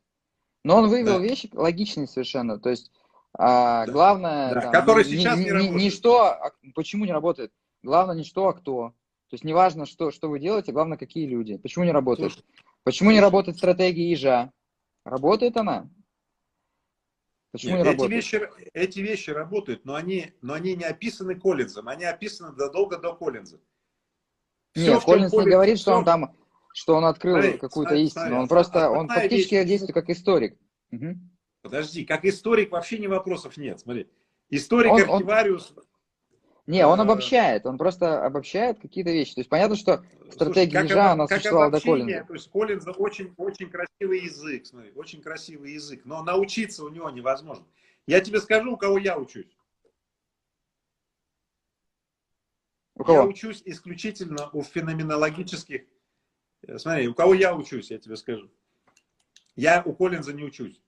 Но 0.64 0.78
он 0.78 0.88
выявил 0.88 1.18
да. 1.18 1.24
вещи 1.24 1.50
логичные 1.52 2.06
совершенно. 2.06 2.58
То 2.58 2.70
есть 2.70 2.90
а, 3.34 3.86
да. 3.86 3.92
главное... 3.92 4.54
Да. 4.54 4.60
Там, 4.62 4.72
Который 4.72 5.04
не, 5.04 5.10
сейчас 5.10 5.38
не, 5.38 5.44
не, 5.44 5.50
работает. 5.52 5.76
Не 5.76 5.90
что, 5.90 6.24
а, 6.24 6.52
почему 6.74 7.04
не 7.04 7.12
работает. 7.12 7.52
Главное 7.82 8.16
не 8.16 8.24
что, 8.24 8.48
а 8.48 8.52
кто. 8.52 8.94
То 9.30 9.34
есть 9.34 9.44
неважно, 9.44 9.86
что, 9.86 10.10
что 10.10 10.28
вы 10.28 10.40
делаете, 10.40 10.72
главное, 10.72 10.98
какие 10.98 11.24
люди. 11.24 11.56
Почему 11.56 11.84
не 11.84 11.92
работает? 11.92 12.32
Слушай, 12.32 12.44
почему 12.82 13.12
не 13.12 13.20
работает 13.20 13.58
стратегия 13.58 14.10
ежа? 14.10 14.52
Работает 15.04 15.56
она. 15.56 15.88
Почему 17.52 17.76
Нет, 17.76 17.84
не 17.84 17.90
эти 17.90 17.96
работает? 17.96 18.24
Вещи, 18.24 18.48
эти 18.74 18.98
вещи 18.98 19.30
работают, 19.30 19.84
но 19.84 19.94
они, 19.94 20.32
но 20.42 20.54
они 20.54 20.74
не 20.74 20.82
описаны 20.82 21.38
Коллинзом. 21.38 21.88
Они 21.88 22.04
описаны 22.04 22.56
задолго 22.56 22.98
до 22.98 23.14
Коллинза. 23.14 23.60
Все, 24.72 24.94
Нет, 24.94 25.04
Коллинз 25.04 25.32
не 25.32 25.50
говорит, 25.50 25.78
что 25.78 25.94
он 25.94 26.04
там, 26.04 26.36
что 26.72 26.96
он 26.96 27.04
открыл 27.04 27.56
какую-то 27.58 27.94
истину. 27.94 28.24
Смотри, 28.24 28.36
он 28.36 28.48
просто, 28.48 28.90
он 28.90 29.08
фактически 29.08 29.54
вещь. 29.54 29.68
действует 29.68 29.94
как 29.94 30.10
историк. 30.10 30.58
Угу. 30.90 31.18
Подожди, 31.62 32.04
как 32.04 32.24
историк 32.24 32.72
вообще 32.72 32.98
ни 32.98 33.06
вопросов 33.06 33.56
нет. 33.56 33.78
Смотри, 33.78 34.08
историк 34.48 34.92
он, 34.92 35.00
архивариус, 35.00 35.72
он... 35.76 35.84
Не, 36.70 36.86
он 36.86 37.00
обобщает, 37.00 37.66
он 37.66 37.78
просто 37.78 38.24
обобщает 38.24 38.78
какие-то 38.78 39.10
вещи. 39.10 39.34
То 39.34 39.40
есть 39.40 39.50
понятно, 39.50 39.74
что 39.74 40.04
стратегия 40.30 40.78
Слушай, 40.78 40.92
ежа, 40.92 41.12
она 41.12 41.26
существовала 41.26 41.72
до 41.72 41.80
Коллинза. 41.80 42.24
То 42.24 42.34
есть 42.34 42.48
Коллинз 42.48 42.86
очень, 42.96 43.34
очень 43.38 43.68
красивый 43.68 44.20
язык, 44.22 44.66
смотри, 44.66 44.92
очень 44.94 45.20
красивый 45.20 45.72
язык, 45.72 46.02
но 46.04 46.22
научиться 46.22 46.84
у 46.84 46.88
него 46.88 47.10
невозможно. 47.10 47.66
Я 48.06 48.20
тебе 48.20 48.40
скажу, 48.40 48.74
у 48.74 48.76
кого 48.76 48.98
я 48.98 49.18
учусь. 49.18 49.50
У 52.94 53.02
кого? 53.02 53.18
Я 53.18 53.24
учусь 53.24 53.62
исключительно 53.64 54.48
у 54.52 54.62
феноменологических... 54.62 55.82
Э, 56.68 56.78
смотри, 56.78 57.08
у 57.08 57.14
кого 57.14 57.34
я 57.34 57.52
учусь, 57.52 57.90
я 57.90 57.98
тебе 57.98 58.16
скажу. 58.16 58.48
Я 59.56 59.82
у 59.84 59.92
Коллинза 59.92 60.32
не 60.32 60.44
учусь. 60.44 60.80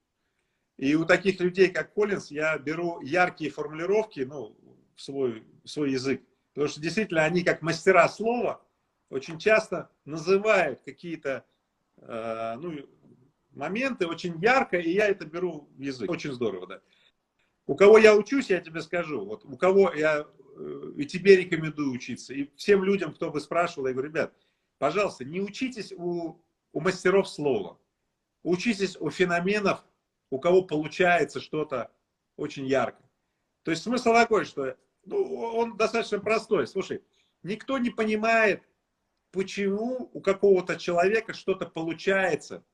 И 0.77 0.95
у 0.95 1.05
таких 1.05 1.41
людей, 1.41 1.71
как 1.71 1.93
Коллинз, 1.93 2.31
я 2.31 2.57
беру 2.57 3.01
яркие 3.01 3.51
формулировки, 3.51 4.21
ну, 4.21 4.57
свой, 4.97 5.45
свой 5.65 5.93
язык. 5.93 6.23
Потому 6.55 6.69
что 6.69 6.81
действительно 6.81 7.25
они, 7.25 7.43
как 7.43 7.63
мастера 7.63 8.09
слова, 8.09 8.63
очень 9.09 9.39
часто 9.39 9.91
называют 10.05 10.81
какие-то 10.85 11.45
э, 11.99 12.57
ну, 12.59 12.75
моменты 13.53 14.07
очень 14.07 14.39
ярко, 14.41 14.79
и 14.79 14.91
я 14.91 15.09
это 15.09 15.25
беру 15.27 15.69
в 15.77 15.81
язык. 15.81 16.11
Очень 16.11 16.33
здорово, 16.33 16.67
да. 16.67 16.81
У 17.67 17.75
кого 17.75 17.99
я 17.99 18.17
учусь, 18.17 18.51
я 18.51 18.61
тебе 18.61 18.83
скажу. 18.83 19.25
Вот 19.25 19.45
у 19.45 19.57
кого 19.57 19.93
я 19.93 20.27
э, 20.57 20.93
и 20.97 21.07
тебе 21.07 21.37
рекомендую 21.37 21.93
учиться, 21.93 22.35
и 22.35 22.51
всем 22.57 22.85
людям, 22.85 23.15
кто 23.15 23.31
бы 23.31 23.41
спрашивал, 23.41 23.87
я 23.87 23.93
говорю, 23.93 24.09
ребят, 24.09 24.35
пожалуйста, 24.79 25.25
не 25.25 25.41
учитесь 25.41 25.93
у, 25.93 26.41
у 26.73 26.81
мастеров 26.81 27.29
слова. 27.29 27.79
Учитесь 28.43 28.97
у 28.97 29.11
феноменов, 29.11 29.85
у 30.31 30.41
кого 30.41 30.63
получается 30.63 31.41
что-то 31.41 31.93
очень 32.37 32.67
ярко. 32.67 33.02
То 33.63 33.71
есть 33.71 33.83
смысл 33.83 34.13
такой, 34.13 34.45
что 34.45 34.77
ну, 35.05 35.23
он 35.55 35.77
достаточно 35.77 36.19
простой. 36.19 36.67
Слушай, 36.67 37.03
никто 37.43 37.79
не 37.79 37.91
понимает, 37.91 38.63
почему 39.31 40.11
у 40.13 40.21
какого-то 40.21 40.77
человека 40.77 41.33
что-то 41.33 41.67
получается 41.67 42.65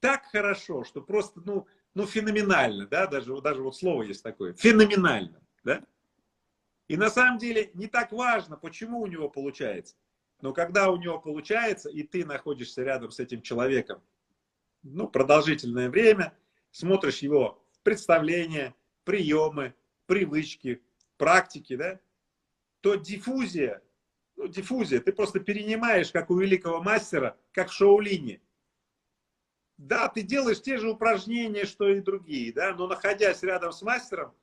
так 0.00 0.26
хорошо, 0.26 0.84
что 0.84 1.00
просто, 1.00 1.40
ну, 1.44 1.66
ну 1.94 2.06
феноменально, 2.06 2.86
да, 2.86 3.06
даже, 3.06 3.40
даже 3.40 3.62
вот 3.62 3.74
слово 3.76 4.02
есть 4.02 4.22
такое, 4.22 4.52
феноменально, 4.52 5.40
да. 5.62 5.82
И 6.88 6.98
на 6.98 7.08
самом 7.08 7.38
деле 7.38 7.70
не 7.72 7.86
так 7.86 8.12
важно, 8.12 8.58
почему 8.58 9.00
у 9.00 9.06
него 9.06 9.30
получается. 9.30 9.96
Но 10.42 10.52
когда 10.52 10.90
у 10.90 10.96
него 10.98 11.18
получается, 11.18 11.88
и 11.88 12.02
ты 12.02 12.26
находишься 12.26 12.82
рядом 12.82 13.10
с 13.10 13.18
этим 13.18 13.40
человеком, 13.40 14.02
ну, 14.82 15.08
продолжительное 15.08 15.88
время, 15.88 16.36
смотришь 16.70 17.20
его 17.20 17.64
представления, 17.82 18.74
приемы, 19.04 19.74
привычки, 20.06 20.82
практики, 21.16 21.76
да, 21.76 22.00
то 22.80 22.94
диффузия, 22.96 23.82
ну, 24.36 24.48
диффузия, 24.48 25.00
ты 25.00 25.12
просто 25.12 25.40
перенимаешь, 25.40 26.10
как 26.10 26.30
у 26.30 26.38
великого 26.38 26.82
мастера, 26.82 27.38
как 27.52 27.70
в 27.70 27.72
Шаолине. 27.72 28.40
Да, 29.76 30.08
ты 30.08 30.22
делаешь 30.22 30.62
те 30.62 30.78
же 30.78 30.90
упражнения, 30.90 31.64
что 31.64 31.88
и 31.88 32.00
другие, 32.00 32.52
да, 32.52 32.74
но 32.74 32.86
находясь 32.86 33.42
рядом 33.42 33.72
с 33.72 33.82
мастером, 33.82 34.34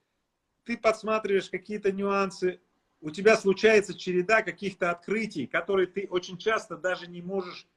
ты 0.64 0.78
подсматриваешь 0.78 1.50
какие-то 1.50 1.92
нюансы, 1.92 2.62
у 3.00 3.10
тебя 3.10 3.36
случается 3.36 3.98
череда 3.98 4.44
каких-то 4.44 4.92
открытий, 4.92 5.48
которые 5.48 5.88
ты 5.88 6.08
очень 6.08 6.38
часто 6.38 6.78
даже 6.78 7.08
не 7.08 7.22
можешь 7.22 7.68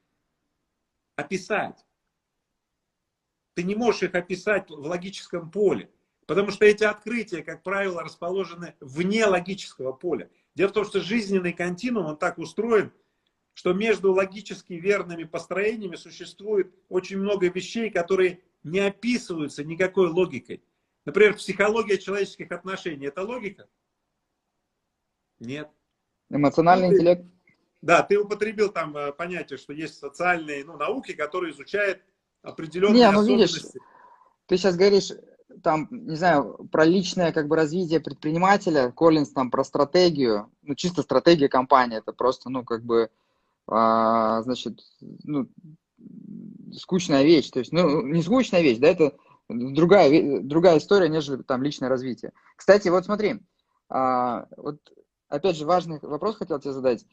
описать. 1.15 1.85
Ты 3.55 3.63
не 3.63 3.73
можешь 3.73 4.03
их 4.03 4.15
описать 4.15 4.69
в 4.69 4.85
логическом 4.85 5.49
поле. 5.49 5.89
Потому 6.25 6.51
что 6.51 6.65
эти 6.65 6.83
открытия, 6.83 7.43
как 7.43 7.61
правило, 7.61 8.01
расположены 8.01 8.73
вне 8.79 9.25
логического 9.25 9.91
поля. 9.91 10.29
Дело 10.55 10.69
в 10.69 10.73
том, 10.73 10.85
что 10.85 10.99
жизненный 10.99 11.53
континуум, 11.53 12.07
он 12.07 12.17
так 12.17 12.39
устроен, 12.39 12.91
что 13.53 13.73
между 13.73 14.11
логически 14.11 14.73
верными 14.73 15.23
построениями 15.23 15.95
существует 15.95 16.73
очень 16.89 17.19
много 17.19 17.47
вещей, 17.49 17.89
которые 17.89 18.41
не 18.63 18.79
описываются 18.79 19.63
никакой 19.63 20.09
логикой. 20.09 20.63
Например, 21.05 21.35
психология 21.35 21.97
человеческих 21.99 22.51
отношений– 22.51 23.05
это 23.07 23.21
логика? 23.21 23.69
Нет. 25.39 25.69
Эмоциональный 26.29 26.87
ну, 26.87 26.93
интеллект? 26.95 27.25
Да, 27.81 28.01
ты 28.01 28.17
употребил 28.17 28.71
там 28.71 28.97
э, 28.97 29.13
понятие, 29.13 29.57
что 29.59 29.73
есть 29.73 29.99
социальные 29.99 30.65
ну, 30.65 30.75
науки, 30.75 31.13
которые 31.13 31.53
изучают 31.53 32.01
определенные 32.41 32.97
не, 32.97 33.11
ну, 33.11 33.19
особенности. 33.19 33.57
Видишь, 33.57 33.81
ты 34.47 34.57
сейчас 34.57 34.75
говоришь 34.75 35.11
там, 35.63 35.87
не 35.91 36.15
знаю, 36.15 36.67
про 36.71 36.85
личное 36.85 37.31
как 37.31 37.47
бы 37.47 37.55
развитие 37.55 37.99
предпринимателя, 37.99 38.91
Коллинз 38.91 39.29
там 39.31 39.51
про 39.51 39.63
стратегию, 39.63 40.49
ну 40.61 40.75
чисто 40.75 41.01
стратегия 41.01 41.49
компании, 41.49 41.97
это 41.97 42.13
просто, 42.13 42.49
ну 42.49 42.63
как 42.63 42.83
бы 42.83 43.09
а, 43.67 44.41
значит, 44.43 44.79
ну, 45.23 45.49
скучная 46.73 47.23
вещь. 47.23 47.49
То 47.49 47.59
есть, 47.59 47.71
ну, 47.71 48.01
не 48.01 48.21
скучная 48.21 48.61
вещь, 48.61 48.77
да, 48.77 48.87
это 48.87 49.15
другая, 49.49 50.41
другая 50.41 50.77
история, 50.77 51.09
нежели 51.09 51.41
там 51.41 51.63
личное 51.63 51.89
развитие. 51.89 52.31
Кстати, 52.55 52.89
вот 52.89 53.05
смотри, 53.05 53.41
а, 53.89 54.47
вот 54.57 54.79
опять 55.29 55.57
же 55.57 55.65
важный 55.65 55.99
вопрос 56.01 56.35
хотел 56.35 56.59
тебе 56.59 56.73
задать. 56.73 57.05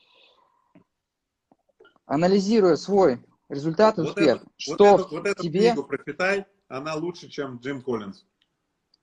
Анализируя 2.05 2.77
свой 2.77 3.25
результат 3.49 3.97
и 3.97 4.03
вот 4.03 4.11
успех, 4.11 4.43
это, 4.43 4.51
что 4.57 4.97
вот 4.97 5.01
эту, 5.01 5.17
вот 5.17 5.27
эту 5.27 5.43
тебе... 5.43 5.61
книгу 5.61 5.85
прочитай, 5.85 6.47
она 6.69 6.95
лучше, 6.95 7.29
чем 7.29 7.59
Джим 7.59 7.83
Коллинз. 7.83 8.25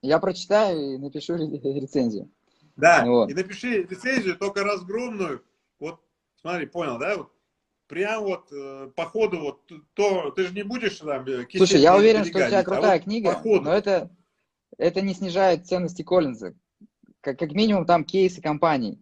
Я 0.02 0.20
прочитаю 0.20 0.96
и 0.96 0.98
напишу 0.98 1.36
рецензию. 1.38 2.30
Да, 2.76 3.06
вот. 3.06 3.30
и 3.30 3.34
напиши 3.34 3.84
рецензию, 3.84 4.38
только 4.38 4.64
разгромную. 4.64 5.44
Вот, 5.80 6.00
смотри, 6.40 6.66
понял, 6.66 6.98
да? 6.98 7.18
Вот, 7.18 7.32
прям 7.88 8.24
вот 8.24 8.52
э, 8.54 8.92
по 8.96 9.06
ходу, 9.06 9.40
вот, 9.40 9.72
то, 9.94 10.32
ты 10.32 10.48
же 10.48 10.54
не 10.54 10.64
будешь 10.64 10.98
там... 11.00 11.26
Э, 11.28 11.46
Слушай, 11.54 11.82
я 11.82 11.96
уверен, 11.96 12.24
что 12.24 12.38
у 12.38 12.48
тебя 12.48 12.64
крутая 12.64 12.94
а 12.94 12.96
вот 12.96 13.04
книга, 13.04 13.42
но 13.44 13.74
это, 13.74 14.10
это 14.78 15.02
не 15.02 15.14
снижает 15.14 15.68
ценности 15.68 16.04
Коллинза. 16.04 16.56
Как, 17.20 17.38
как 17.38 17.52
минимум 17.52 17.86
там 17.86 18.06
кейсы 18.06 18.42
компаний. 18.42 19.02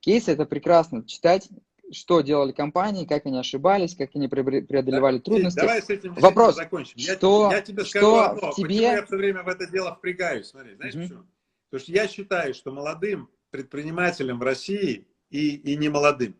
Кейсы 0.00 0.32
это 0.32 0.46
прекрасно 0.46 1.06
читать, 1.06 1.48
что 1.92 2.20
делали 2.20 2.52
компании, 2.52 3.04
как 3.04 3.26
они 3.26 3.38
ошибались, 3.38 3.94
как 3.94 4.10
они 4.14 4.28
преодолевали 4.28 5.18
трудности. 5.18 5.58
Давай 5.58 5.82
с 5.82 5.88
этим 5.88 6.14
Вопрос, 6.14 6.56
закончим. 6.56 6.98
Что, 6.98 7.50
я, 7.50 7.56
я 7.56 7.62
тебе 7.62 7.84
скажу 7.84 8.06
что 8.06 8.30
одно, 8.30 8.52
тебе... 8.52 8.68
почему 8.68 8.82
я 8.82 9.06
все 9.06 9.16
время 9.16 9.42
в 9.42 9.48
это 9.48 9.66
дело 9.66 9.94
впрягаюсь. 9.94 10.46
Смотри, 10.46 10.74
знаешь 10.76 10.94
mm-hmm. 10.94 11.02
почему? 11.02 11.26
Потому 11.70 11.82
что 11.82 11.92
я 11.92 12.08
считаю, 12.08 12.54
что 12.54 12.72
молодым 12.72 13.30
предпринимателям 13.50 14.38
в 14.38 14.42
России 14.42 15.06
и, 15.30 15.56
и 15.56 15.76
не 15.76 15.88
молодым 15.88 16.36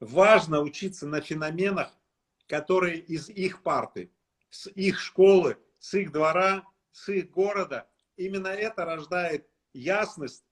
важно 0.00 0.60
учиться 0.60 1.06
на 1.06 1.20
феноменах, 1.20 1.96
которые 2.46 2.98
из 2.98 3.28
их 3.28 3.62
парты, 3.62 4.10
с 4.50 4.68
их 4.68 4.98
школы, 4.98 5.56
с 5.78 5.94
их 5.94 6.12
двора, 6.12 6.64
с 6.90 7.08
их 7.08 7.30
города. 7.30 7.88
Именно 8.16 8.48
это 8.48 8.84
рождает 8.84 9.48
ясность, 9.72 10.44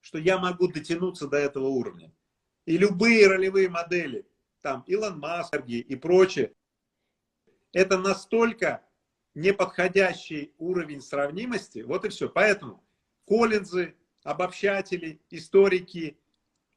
что 0.00 0.18
я 0.18 0.38
могу 0.38 0.68
дотянуться 0.68 1.26
до 1.26 1.38
этого 1.38 1.68
уровня. 1.68 2.12
И 2.64 2.78
любые 2.78 3.26
ролевые 3.26 3.68
модели, 3.68 4.26
там 4.60 4.84
Илон 4.86 5.18
Маск 5.18 5.54
и 5.66 5.96
прочее, 5.96 6.52
это 7.72 7.98
настолько 7.98 8.84
неподходящий 9.34 10.52
уровень 10.58 11.00
сравнимости, 11.00 11.80
вот 11.80 12.04
и 12.04 12.08
все. 12.08 12.28
Поэтому 12.28 12.84
Коллинзы, 13.26 13.94
обобщатели, 14.24 15.20
историки, 15.30 16.18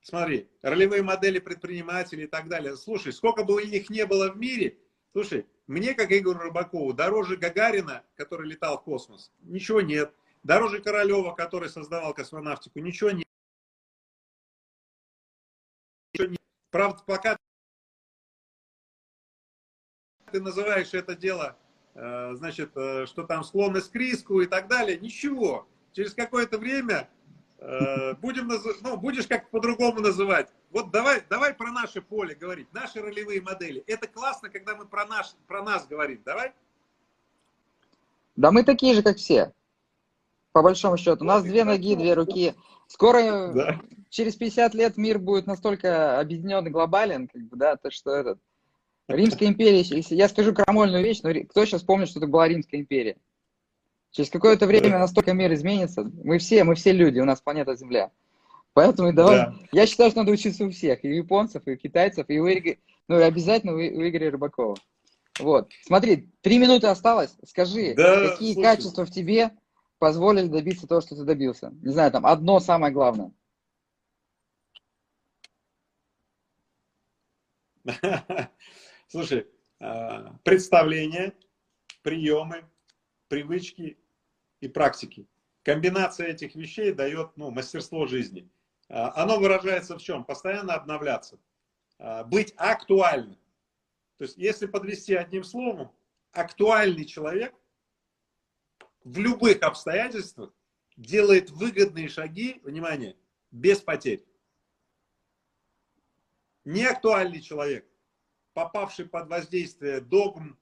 смотри, 0.01 0.47
ролевые 0.61 1.03
модели 1.03 1.39
предпринимателей 1.39 2.23
и 2.23 2.27
так 2.27 2.47
далее. 2.47 2.77
Слушай, 2.77 3.13
сколько 3.13 3.43
бы 3.43 3.61
их 3.61 3.89
не 3.89 4.05
было 4.05 4.31
в 4.31 4.38
мире, 4.38 4.77
слушай, 5.11 5.45
мне, 5.67 5.95
как 5.95 6.11
Игорю 6.11 6.39
Рыбакову, 6.39 6.93
дороже 6.93 7.38
Гагарина, 7.38 8.03
который 8.15 8.47
летал 8.47 8.77
в 8.77 8.83
космос, 8.83 9.31
ничего 9.41 9.81
нет. 9.81 10.13
Дороже 10.43 10.79
Королева, 10.79 11.33
который 11.33 11.69
создавал 11.69 12.13
космонавтику, 12.13 12.79
ничего 12.79 13.09
нет. 13.09 13.25
Правда, 16.76 17.01
пока 17.05 17.38
ты 20.30 20.41
называешь 20.41 20.93
это 20.93 21.15
дело, 21.15 21.55
э, 21.93 22.34
значит, 22.34 22.76
э, 22.76 23.05
что 23.05 23.23
там 23.23 23.45
склонность 23.45 23.93
к 23.93 23.95
риску 23.95 24.41
и 24.41 24.45
так 24.45 24.67
далее, 24.67 24.99
ничего. 24.99 25.69
Через 25.93 26.13
какое-то 26.13 26.57
время 26.57 27.09
э, 27.59 28.15
будем, 28.15 28.51
ну, 28.82 28.97
будешь 28.97 29.26
как 29.26 29.49
по-другому 29.51 30.01
называть. 30.01 30.49
Вот 30.69 30.91
давай, 30.91 31.23
давай 31.30 31.53
про 31.53 31.71
наше 31.71 32.01
поле 32.01 32.36
говорить, 32.36 32.67
наши 32.73 32.99
ролевые 32.99 33.41
модели. 33.41 33.82
Это 33.88 34.07
классно, 34.07 34.49
когда 34.49 34.76
мы 34.76 34.86
про, 34.86 35.05
наш, 35.05 35.34
про 35.47 35.63
нас 35.63 35.88
говорим. 35.88 36.21
Давай? 36.26 36.51
Да 38.36 38.51
мы 38.51 38.65
такие 38.65 38.95
же, 38.95 39.01
как 39.01 39.15
все. 39.15 39.53
По 40.51 40.61
большому 40.61 40.97
счету. 40.97 41.23
У 41.23 41.28
нас 41.28 41.41
две 41.41 41.63
ноги, 41.63 41.95
две 41.95 42.15
руки. 42.15 42.53
Скоро, 42.88 43.51
да. 43.53 43.81
через 44.09 44.36
50 44.36 44.73
лет 44.75 44.97
мир 44.97 45.19
будет 45.19 45.47
настолько 45.47 46.19
объединен 46.19 46.65
и 46.67 46.69
глобален, 46.69 47.27
как 47.27 47.41
бы, 47.43 47.57
да, 47.57 47.75
то 47.75 47.91
что 47.91 48.11
этот... 48.11 48.39
Римская 49.07 49.49
империя, 49.49 49.81
если 49.81 50.15
я 50.15 50.27
скажу 50.27 50.53
крамольную 50.53 51.03
вещь, 51.03 51.19
но 51.21 51.31
кто 51.47 51.65
сейчас 51.65 51.83
помнит, 51.83 52.09
что 52.09 52.19
это 52.19 52.27
была 52.27 52.47
Римская 52.47 52.79
империя? 52.79 53.17
Через 54.09 54.29
какое-то 54.29 54.65
время 54.65 54.97
настолько 54.97 55.33
мир 55.33 55.53
изменится. 55.53 56.09
Мы 56.23 56.39
все, 56.39 56.63
мы 56.63 56.75
все 56.75 56.91
люди, 56.91 57.19
у 57.19 57.25
нас 57.25 57.41
планета 57.41 57.75
Земля. 57.75 58.11
Поэтому 58.73 59.13
давай, 59.13 59.38
да. 59.38 59.55
я 59.71 59.86
считаю, 59.86 60.09
что 60.09 60.19
надо 60.19 60.31
учиться 60.31 60.65
у 60.65 60.71
всех, 60.71 61.03
и 61.03 61.09
у 61.09 61.13
японцев, 61.13 61.63
и 61.65 61.71
у 61.71 61.77
китайцев, 61.77 62.25
и 62.29 62.39
у 62.39 62.47
Игоря, 62.47 62.77
ну 63.07 63.19
и 63.19 63.23
обязательно 63.23 63.73
у, 63.73 63.77
у 63.77 63.79
Игоря 64.07 64.31
Рыбакова. 64.31 64.75
Вот. 65.39 65.69
Смотри, 65.86 66.29
три 66.41 66.57
минуты 66.57 66.88
осталось. 66.88 67.36
Скажи, 67.45 67.93
да, 67.95 68.29
какие 68.29 68.53
слушай. 68.53 68.65
качества 68.65 69.05
в 69.05 69.11
тебе 69.11 69.51
позволили 70.00 70.48
добиться 70.48 70.88
того, 70.88 71.02
что 71.02 71.16
ты 71.16 71.24
добился? 71.24 71.70
Не 71.82 71.91
знаю, 71.91 72.12
там 72.12 72.26
одно 72.26 72.60
самое 72.60 72.93
главное. 72.93 73.32
Слушай, 79.08 79.48
а, 79.80 80.38
представления, 80.43 81.34
приемы, 82.02 82.66
привычки 83.28 83.98
и 84.62 84.68
практики. 84.68 85.28
Комбинация 85.64 86.28
этих 86.28 86.56
вещей 86.56 86.91
дает 86.91 87.36
ну, 87.38 87.52
мастерство 87.52 88.06
жизни. 88.08 88.50
А, 88.89 89.22
оно 89.22 89.39
выражается 89.39 89.98
в 89.98 90.02
чем? 90.02 90.24
Постоянно 90.24 90.74
обновляться. 90.74 91.39
А, 91.98 92.24
быть 92.24 92.54
актуальным. 92.58 93.39
То 94.18 94.24
есть, 94.24 94.38
если 94.38 94.66
подвести 94.66 95.14
одним 95.14 95.43
словом, 95.43 95.91
актуальный 96.32 97.06
человек 97.06 97.54
в 99.06 99.20
любых 99.20 99.62
обстоятельствах 99.62 100.51
делает 100.97 101.51
выгодные 101.51 102.10
шаги, 102.10 102.60
внимание, 102.64 103.16
без 103.51 103.80
потерь. 103.80 104.26
Неактуальный 106.66 107.39
человек, 107.39 107.88
попавший 108.53 109.08
под 109.08 109.30
воздействие 109.30 110.01
догм, 110.01 110.60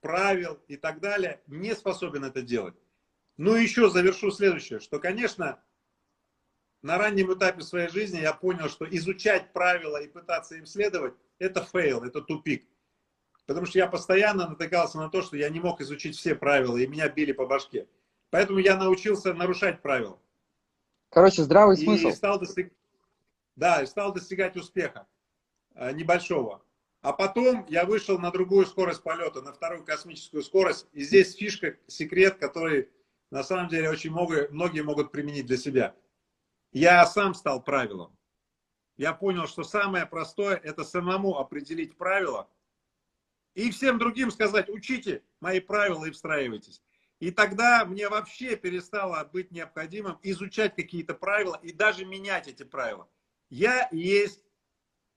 правил 0.00 0.54
и 0.68 0.76
так 0.76 1.00
далее, 1.00 1.42
не 1.46 1.74
способен 1.74 2.24
это 2.24 2.40
делать. 2.40 2.74
Ну 3.36 3.54
и 3.54 3.62
еще 3.62 3.90
завершу 3.90 4.30
следующее, 4.30 4.80
что, 4.80 4.98
конечно, 4.98 5.62
на 6.80 6.96
раннем 6.96 7.34
этапе 7.34 7.60
своей 7.60 7.88
жизни 7.88 8.20
я 8.20 8.32
понял, 8.32 8.70
что 8.70 8.88
изучать 8.88 9.52
правила 9.52 10.00
и 10.02 10.08
пытаться 10.08 10.54
им 10.54 10.64
следовать, 10.64 11.14
это 11.38 11.62
fail, 11.64 12.02
это 12.02 12.22
тупик. 12.22 12.66
Потому 13.48 13.64
что 13.64 13.78
я 13.78 13.86
постоянно 13.86 14.46
натыкался 14.46 14.98
на 14.98 15.08
то, 15.08 15.22
что 15.22 15.34
я 15.38 15.48
не 15.48 15.58
мог 15.58 15.80
изучить 15.80 16.14
все 16.14 16.34
правила, 16.34 16.76
и 16.76 16.86
меня 16.86 17.08
били 17.08 17.32
по 17.32 17.46
башке. 17.46 17.88
Поэтому 18.28 18.58
я 18.58 18.76
научился 18.76 19.32
нарушать 19.32 19.80
правила. 19.80 20.20
Короче, 21.08 21.42
здравый 21.44 21.76
и 21.76 21.82
смысл. 21.82 22.10
Стал 22.10 22.38
достиг... 22.38 22.70
Да, 23.56 23.82
и 23.82 23.86
стал 23.86 24.12
достигать 24.12 24.54
успеха 24.56 25.06
э, 25.74 25.92
небольшого. 25.92 26.62
А 27.00 27.14
потом 27.14 27.64
я 27.70 27.86
вышел 27.86 28.18
на 28.18 28.30
другую 28.30 28.66
скорость 28.66 29.02
полета, 29.02 29.40
на 29.40 29.54
вторую 29.54 29.82
космическую 29.82 30.42
скорость. 30.42 30.86
И 30.92 31.02
здесь 31.02 31.34
фишка, 31.34 31.78
секрет, 31.86 32.36
который 32.36 32.90
на 33.30 33.42
самом 33.42 33.68
деле 33.68 33.88
очень 33.88 34.10
много, 34.10 34.48
многие 34.50 34.82
могут 34.82 35.10
применить 35.10 35.46
для 35.46 35.56
себя. 35.56 35.94
Я 36.72 37.06
сам 37.06 37.32
стал 37.32 37.62
правилом. 37.62 38.14
Я 38.98 39.14
понял, 39.14 39.46
что 39.46 39.64
самое 39.64 40.04
простое– 40.04 40.56
это 40.62 40.84
самому 40.84 41.38
определить 41.38 41.96
правила– 41.96 42.46
и 43.58 43.72
всем 43.72 43.98
другим 43.98 44.30
сказать, 44.30 44.68
учите 44.68 45.20
мои 45.40 45.58
правила 45.58 46.04
и 46.04 46.12
встраивайтесь. 46.12 46.80
И 47.18 47.32
тогда 47.32 47.84
мне 47.84 48.08
вообще 48.08 48.54
перестало 48.54 49.28
быть 49.32 49.50
необходимым 49.50 50.16
изучать 50.22 50.76
какие-то 50.76 51.12
правила 51.14 51.58
и 51.60 51.72
даже 51.72 52.04
менять 52.04 52.46
эти 52.46 52.62
правила. 52.62 53.08
Я 53.50 53.88
есть 53.90 54.44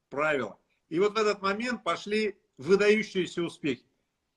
правила. 0.10 0.58
И 0.90 0.98
вот 1.00 1.14
в 1.14 1.18
этот 1.18 1.44
момент 1.44 1.84
пошли 1.84 2.36
выдающиеся 2.58 3.44
успехи. 3.44 3.86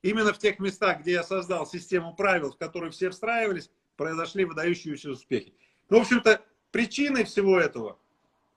Именно 0.03 0.33
в 0.33 0.37
тех 0.37 0.59
местах, 0.59 0.99
где 0.99 1.13
я 1.13 1.23
создал 1.23 1.65
систему 1.65 2.15
правил, 2.15 2.51
в 2.51 2.57
которую 2.57 2.91
все 2.91 3.09
встраивались, 3.09 3.71
произошли 3.95 4.45
выдающиеся 4.45 5.09
успехи. 5.09 5.55
Ну, 5.89 5.97
в 5.97 6.01
общем-то, 6.01 6.43
причиной 6.69 7.23
всего 7.23 7.59
этого 7.59 7.97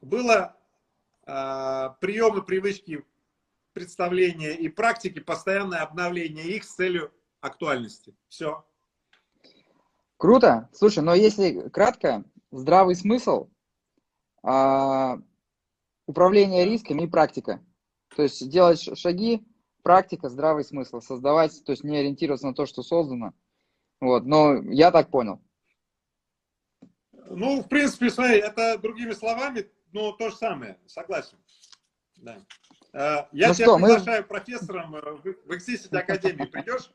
было 0.03 0.59
э, 1.27 1.89
приемы, 2.03 2.43
привычки 2.43 3.03
представления 3.79 4.55
и 4.55 4.69
практики, 4.69 5.21
постоянное 5.21 5.83
обновление 5.83 6.49
их 6.49 6.65
с 6.65 6.75
целью 6.75 7.13
актуальности. 7.41 8.17
Все. 8.29 8.65
Круто. 10.17 10.69
Слушай, 10.73 11.05
но 11.05 11.15
если 11.15 11.69
кратко, 11.69 12.25
здравый 12.51 12.97
смысл, 12.97 13.49
а, 14.43 15.19
управление 16.07 16.65
рисками 16.65 17.03
и 17.03 17.07
практика. 17.07 17.65
То 18.17 18.23
есть 18.25 18.49
делать 18.49 18.99
шаги, 18.99 19.47
практика, 19.85 20.29
здравый 20.29 20.65
смысл, 20.65 21.01
создавать, 21.01 21.63
то 21.65 21.71
есть 21.71 21.85
не 21.85 21.99
ориентироваться 21.99 22.49
на 22.49 22.55
то, 22.55 22.67
что 22.67 22.83
создано. 22.83 23.33
Вот, 24.01 24.25
но 24.25 24.57
я 24.73 24.91
так 24.91 25.09
понял. 25.11 25.41
Ну, 27.31 27.63
в 27.63 27.69
принципе, 27.69 28.11
смотри, 28.11 28.39
это 28.39 28.77
другими 28.79 29.13
словами, 29.13 29.71
но 29.93 30.11
то 30.13 30.31
же 30.31 30.37
самое, 30.37 30.81
согласен. 30.87 31.39
Да. 32.17 32.39
А, 32.93 33.29
я 33.33 33.49
ну 33.49 33.55
тебя 33.55 33.67
что, 33.67 33.77
приглашаю 33.77 34.23
мы... 34.23 34.29
профессором 34.29 34.93
в 34.93 35.51
Exist 35.53 35.97
Академии. 35.97 36.47
Придешь? 36.47 36.93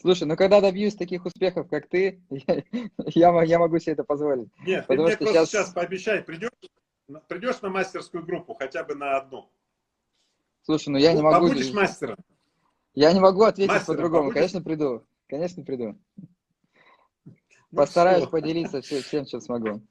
Слушай, 0.00 0.24
ну 0.24 0.36
когда 0.36 0.60
добьюсь 0.60 0.94
таких 0.94 1.24
успехов, 1.24 1.68
как 1.68 1.88
ты, 1.88 2.22
я, 2.30 2.62
я, 3.14 3.42
я 3.42 3.58
могу 3.58 3.78
себе 3.78 3.92
это 3.92 4.04
позволить. 4.04 4.50
Нет, 4.66 4.86
ты 4.86 4.94
мне 4.94 5.04
просто 5.04 5.26
сейчас... 5.26 5.48
сейчас 5.48 5.70
пообещай, 5.70 6.22
придешь, 6.22 6.50
придешь 7.28 7.60
на 7.62 7.70
мастерскую 7.70 8.24
группу 8.24 8.54
хотя 8.54 8.84
бы 8.84 8.94
на 8.94 9.16
одну. 9.16 9.50
Слушай, 10.62 10.90
ну 10.90 10.98
я 10.98 11.12
ну, 11.12 11.16
не 11.16 11.22
могу... 11.22 11.48
Побудешь 11.48 11.72
мастером. 11.72 12.16
Я 12.94 13.12
не 13.12 13.20
могу 13.20 13.44
ответить 13.44 13.86
по-другому. 13.86 14.32
Конечно, 14.32 14.60
приду. 14.60 15.06
Конечно, 15.28 15.62
приду. 15.62 15.98
Ну, 17.70 17.76
Постараюсь 17.76 18.22
все. 18.22 18.30
поделиться 18.30 18.80
всем, 18.80 19.24
чем 19.26 19.40
смогу. 19.40 19.82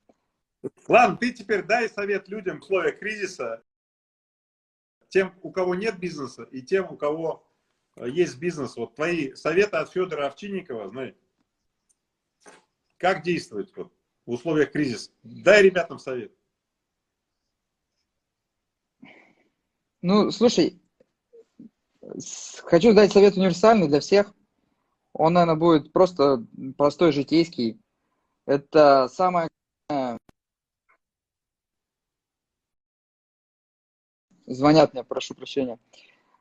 Ладно, 0.88 1.18
ты 1.18 1.32
теперь 1.32 1.64
дай 1.64 1.90
совет 1.90 2.28
людям 2.28 2.60
в 2.60 2.64
условиях 2.64 3.00
кризиса, 3.00 3.64
тем, 5.10 5.34
у 5.42 5.52
кого 5.52 5.76
нет 5.76 6.00
бизнеса, 6.00 6.44
и 6.44 6.62
тем, 6.62 6.92
у 6.92 6.98
кого 6.98 7.48
э, 7.96 8.10
есть 8.10 8.38
бизнес. 8.38 8.76
Вот 8.76 8.96
твои 8.96 9.34
советы 9.34 9.78
от 9.78 9.92
Федора 9.92 10.28
Овчинникова, 10.28 10.90
знаешь, 10.90 11.16
как 12.98 13.24
действовать 13.24 13.72
вот, 13.76 13.94
в 14.26 14.32
условиях 14.32 14.72
кризиса? 14.72 15.12
Дай 15.24 15.64
ребятам 15.64 16.00
совет. 16.00 16.34
Ну, 20.02 20.32
слушай, 20.32 20.80
хочу 22.64 22.94
дать 22.94 23.12
совет 23.12 23.36
универсальный 23.36 23.88
для 23.88 24.00
всех. 24.00 24.34
Он, 25.14 25.34
наверное, 25.34 25.60
будет 25.60 25.92
просто 25.92 26.46
простой, 26.78 27.12
житейский. 27.12 27.82
Это 28.46 29.10
самое 29.10 29.50
Звонят 34.48 34.94
мне, 34.94 35.04
прошу 35.04 35.36
прощения. 35.36 35.78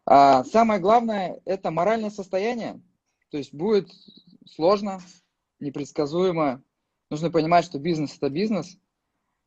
А 0.06 0.44
самое 0.44 0.80
главное– 0.80 1.40
это 1.44 1.72
моральное 1.72 2.10
состояние. 2.10 2.80
То 3.30 3.38
есть 3.38 3.52
будет 3.52 3.90
сложно, 4.48 5.00
непредсказуемо. 5.58 6.62
Нужно 7.10 7.30
понимать, 7.30 7.64
что 7.64 7.78
бизнес– 7.80 8.16
это 8.16 8.30
бизнес. 8.30 8.78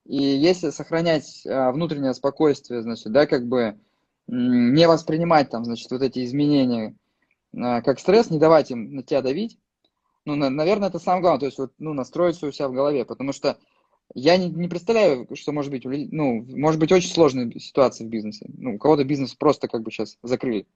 И 0.05 0.17
если 0.17 0.71
сохранять 0.71 1.45
а, 1.45 1.71
внутреннее 1.71 2.13
спокойствие, 2.13 2.81
значит, 2.81 3.11
да, 3.11 3.25
как 3.25 3.47
бы 3.47 3.79
не 4.27 4.87
воспринимать 4.87 5.49
там, 5.49 5.65
значит, 5.65 5.89
вот 5.91 6.01
эти 6.01 6.23
изменения 6.25 6.95
а, 7.55 7.81
как 7.81 7.99
стресс, 7.99 8.29
не 8.29 8.39
давать 8.39 8.71
им 8.71 8.95
на 8.95 9.03
тебя 9.03 9.21
давить, 9.21 9.57
ну, 10.25 10.35
наверное, 10.35 10.89
это 10.89 10.99
самое 10.99 11.21
главное, 11.21 11.39
то 11.39 11.45
есть 11.45 11.57
вот, 11.57 11.73
ну, 11.79 11.93
настроить 11.93 12.35
все 12.35 12.47
у 12.47 12.51
себя 12.51 12.67
в 12.67 12.73
голове, 12.73 13.05
потому 13.05 13.33
что 13.33 13.57
я 14.15 14.37
не, 14.37 14.49
не 14.49 14.67
представляю, 14.67 15.27
что 15.35 15.51
может 15.51 15.71
быть, 15.71 15.85
ну, 15.85 16.45
может 16.49 16.79
быть 16.79 16.91
очень 16.91 17.11
сложная 17.11 17.51
ситуация 17.59 18.07
в 18.07 18.09
бизнесе. 18.09 18.45
Ну, 18.57 18.75
у 18.75 18.77
кого-то 18.79 19.03
бизнес 19.03 19.35
просто 19.35 19.67
как 19.67 19.83
бы 19.83 19.91
сейчас 19.91 20.17
закрыли. 20.23 20.67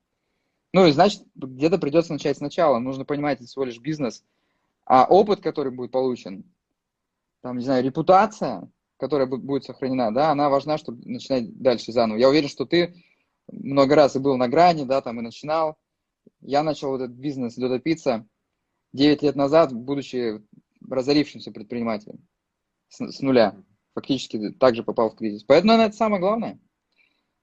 Ну, 0.72 0.86
и 0.86 0.92
значит, 0.92 1.24
где-то 1.36 1.78
придется 1.78 2.14
начать 2.14 2.38
сначала. 2.38 2.80
Нужно 2.80 3.06
понимать, 3.06 3.40
это 3.40 3.48
всего 3.48 3.64
лишь 3.66 3.80
бизнес. 3.80 4.24
А 4.86 5.06
опыт, 5.06 5.42
который 5.42 5.72
будет 5.72 5.92
получен, 5.92 6.44
там, 7.42 7.58
не 7.58 7.64
знаю, 7.64 7.84
репутация, 7.84 8.70
которая 8.98 9.28
будет 9.28 9.64
сохранена, 9.64 10.14
да, 10.14 10.32
она 10.32 10.50
важна, 10.50 10.78
чтобы 10.78 11.02
начинать 11.06 11.58
дальше 11.60 11.92
заново. 11.92 12.18
Я 12.18 12.30
уверен, 12.30 12.50
что 12.50 12.66
ты 12.66 12.96
много 13.52 13.96
раз 13.96 14.16
и 14.16 14.20
был 14.20 14.38
на 14.38 14.48
грани, 14.48 14.84
да, 14.84 15.02
там 15.02 15.20
и 15.20 15.24
начинал. 15.24 15.78
Я 16.42 16.64
начал 16.64 16.90
вот 16.90 17.02
этот 17.02 17.16
бизнес 17.16 17.56
Дода 17.56 17.80
Пицца 17.80 18.28
9 18.94 19.24
лет 19.24 19.36
назад, 19.36 19.74
будучи 19.74 20.42
разорившимся 20.90 21.52
предпринимателем 21.52 22.20
с, 22.94 23.12
с 23.12 23.22
нуля. 23.22 23.56
Фактически 23.96 24.52
также 24.52 24.84
попал 24.84 25.10
в 25.12 25.16
кризис. 25.16 25.44
Поэтому, 25.44 25.70
наверное, 25.70 25.90
это 25.90 25.98
самое 25.98 26.20
главное. 26.20 26.60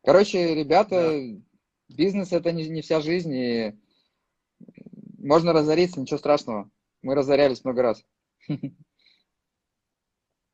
Короче, 0.03 0.55
ребята, 0.55 1.13
да. 1.13 1.41
бизнес 1.89 2.33
это 2.33 2.53
не, 2.53 2.69
не 2.69 2.83
вся 2.83 3.01
жизнь, 3.01 3.35
и 3.35 3.79
можно 5.19 5.53
разориться, 5.53 6.01
ничего 6.01 6.19
страшного. 6.19 6.71
Мы 7.03 7.15
разорялись 7.15 7.65
много 7.65 7.83
раз. 7.83 8.05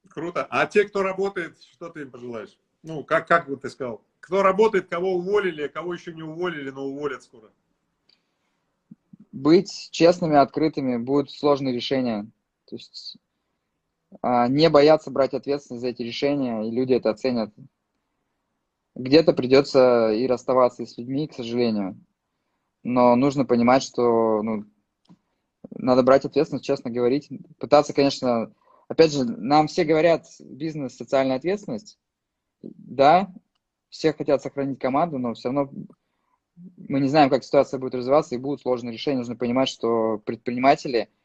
Круто. 0.08 0.46
А 0.50 0.66
те, 0.66 0.84
кто 0.84 1.02
работает, 1.02 1.60
что 1.60 1.88
ты 1.90 2.02
им 2.02 2.10
пожелаешь? 2.10 2.58
Ну, 2.82 3.04
как, 3.04 3.28
как 3.28 3.48
бы 3.48 3.56
ты 3.56 3.68
сказал? 3.68 4.02
Кто 4.20 4.42
работает, 4.42 4.88
кого 4.88 5.14
уволили, 5.14 5.68
кого 5.68 5.94
еще 5.94 6.12
не 6.12 6.22
уволили, 6.22 6.70
но 6.70 6.86
уволят 6.86 7.22
скоро? 7.22 7.50
Быть 9.32 9.88
честными, 9.90 10.36
открытыми, 10.36 10.96
будут 10.96 11.30
сложные 11.30 11.74
решения. 11.74 12.30
То 12.64 12.76
есть 12.76 13.18
не 14.22 14.70
бояться 14.70 15.10
брать 15.10 15.34
ответственность 15.34 15.82
за 15.82 15.88
эти 15.88 16.02
решения, 16.02 16.62
и 16.62 16.70
люди 16.70 16.94
это 16.94 17.10
оценят. 17.10 17.52
Где-то 18.94 19.32
придется 19.32 20.12
и 20.12 20.26
расставаться 20.26 20.86
с 20.86 20.96
людьми, 20.96 21.28
к 21.28 21.34
сожалению. 21.34 22.00
Но 22.82 23.14
нужно 23.16 23.44
понимать, 23.44 23.82
что 23.82 24.42
ну, 24.42 24.64
надо 25.70 26.02
брать 26.02 26.24
ответственность, 26.24 26.64
честно 26.64 26.90
говорить. 26.90 27.28
Пытаться, 27.58 27.92
конечно, 27.92 28.54
опять 28.88 29.12
же, 29.12 29.24
нам 29.24 29.66
все 29.66 29.84
говорят, 29.84 30.26
бизнес, 30.40 30.96
социальная 30.96 31.36
ответственность. 31.36 31.98
Да, 32.62 33.32
все 33.90 34.12
хотят 34.12 34.40
сохранить 34.42 34.78
команду, 34.78 35.18
но 35.18 35.34
все 35.34 35.48
равно 35.48 35.70
мы 36.76 37.00
не 37.00 37.08
знаем, 37.08 37.28
как 37.28 37.44
ситуация 37.44 37.78
будет 37.78 37.94
развиваться, 37.94 38.34
и 38.34 38.38
будут 38.38 38.62
сложные 38.62 38.92
решения. 38.92 39.18
Нужно 39.18 39.36
понимать, 39.36 39.68
что 39.68 40.18
предприниматели– 40.18 41.10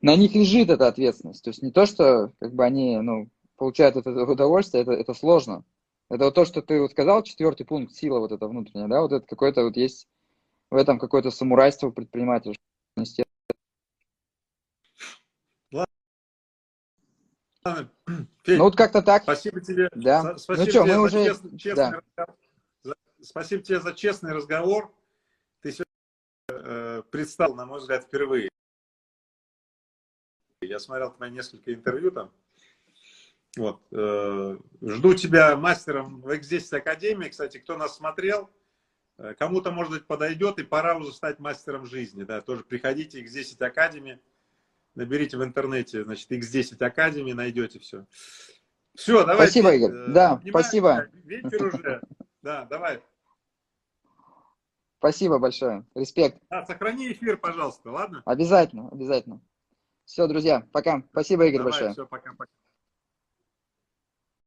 на 0.00 0.16
них 0.16 0.34
лежит 0.34 0.70
эта 0.70 0.88
ответственность. 0.88 1.44
То 1.44 1.50
есть 1.50 1.62
не 1.62 1.72
то, 1.72 1.86
что 1.86 2.32
как 2.38 2.54
бы 2.54 2.64
они 2.64 2.98
ну, 2.98 3.28
получают 3.56 3.96
это 3.96 4.10
удовольствие, 4.10 4.82
это, 4.82 4.92
это 4.92 5.14
сложно. 5.14 5.64
Это 6.08 6.26
вот 6.26 6.34
то, 6.34 6.44
что 6.44 6.62
ты 6.62 6.80
вот 6.80 6.92
сказал, 6.92 7.22
четвертый 7.22 7.64
пункт, 7.64 7.94
сила 7.94 8.20
вот 8.20 8.32
эта 8.32 8.46
внутренняя, 8.46 8.88
да, 8.88 9.00
вот 9.00 9.12
это 9.12 9.26
какое-то 9.26 9.64
вот 9.64 9.76
есть 9.76 10.08
в 10.70 10.76
этом 10.76 10.98
какое-то 10.98 11.30
самурайство 11.30 11.90
предпринимательства. 11.90 12.62
Ладно. 15.72 15.86
ну 18.46 18.64
вот 18.64 18.76
как-то 18.76 19.02
так. 19.02 19.24
Спасибо 19.24 19.60
тебе. 19.60 19.88
Да. 19.94 20.38
Спасибо 20.38 20.64
ну 20.64 20.70
что, 20.70 20.86
мы 20.86 21.00
уже... 21.00 21.24
Честный, 21.24 21.58
честный 21.58 21.74
да. 21.74 21.90
разговор. 21.90 22.36
Спасибо 23.22 23.62
тебе 23.62 23.80
за 23.80 23.92
честный 23.92 24.32
разговор. 24.32 24.94
Ты 25.62 25.72
сегодня 25.72 25.86
э, 26.48 27.02
предстал, 27.10 27.54
на 27.54 27.66
мой 27.66 27.80
взгляд, 27.80 28.04
впервые. 28.04 28.48
Я 30.66 30.78
смотрел 30.78 31.12
твои 31.12 31.30
несколько 31.30 31.72
интервью 31.72 32.10
там. 32.10 32.30
Вот. 33.56 33.80
Э, 33.90 34.58
жду 34.82 35.14
тебя 35.14 35.56
мастером 35.56 36.20
в 36.20 36.28
X10 36.28 36.76
Академии. 36.76 37.28
Кстати, 37.28 37.58
кто 37.58 37.76
нас 37.76 37.96
смотрел, 37.96 38.50
э, 39.18 39.34
кому-то, 39.38 39.70
может 39.70 39.92
быть, 39.92 40.06
подойдет, 40.06 40.58
и 40.58 40.62
пора 40.62 40.96
уже 40.96 41.12
стать 41.12 41.38
мастером 41.38 41.86
жизни. 41.86 42.24
Да, 42.24 42.42
тоже 42.42 42.64
приходите, 42.64 43.22
X10 43.24 43.64
Академии, 43.64 44.20
наберите 44.94 45.38
в 45.38 45.44
интернете, 45.44 46.04
значит, 46.04 46.30
X10 46.30 46.84
Академии, 46.84 47.32
найдете 47.32 47.78
все. 47.78 48.04
Все, 48.94 49.24
давай. 49.24 49.46
Спасибо, 49.46 49.74
Игорь. 49.74 49.92
Э, 49.92 50.06
да, 50.08 50.42
спасибо. 50.48 51.08
Вечер 51.24 51.66
уже. 51.66 52.02
Да, 52.42 52.64
давай. 52.66 53.02
Спасибо 54.98 55.38
большое. 55.38 55.84
Респект. 55.94 56.42
Да, 56.50 56.64
сохрани 56.64 57.12
эфир, 57.12 57.36
пожалуйста, 57.36 57.90
ладно? 57.90 58.22
Обязательно, 58.24 58.88
обязательно. 58.88 59.40
Все, 60.06 60.26
друзья, 60.28 60.62
пока. 60.72 61.02
Спасибо, 61.10 61.46
Игорь, 61.46 61.58
Давай, 61.58 61.72
большое. 61.72 61.92
Все, 61.92 62.06
пока, 62.06 62.32
пока. 62.32 62.50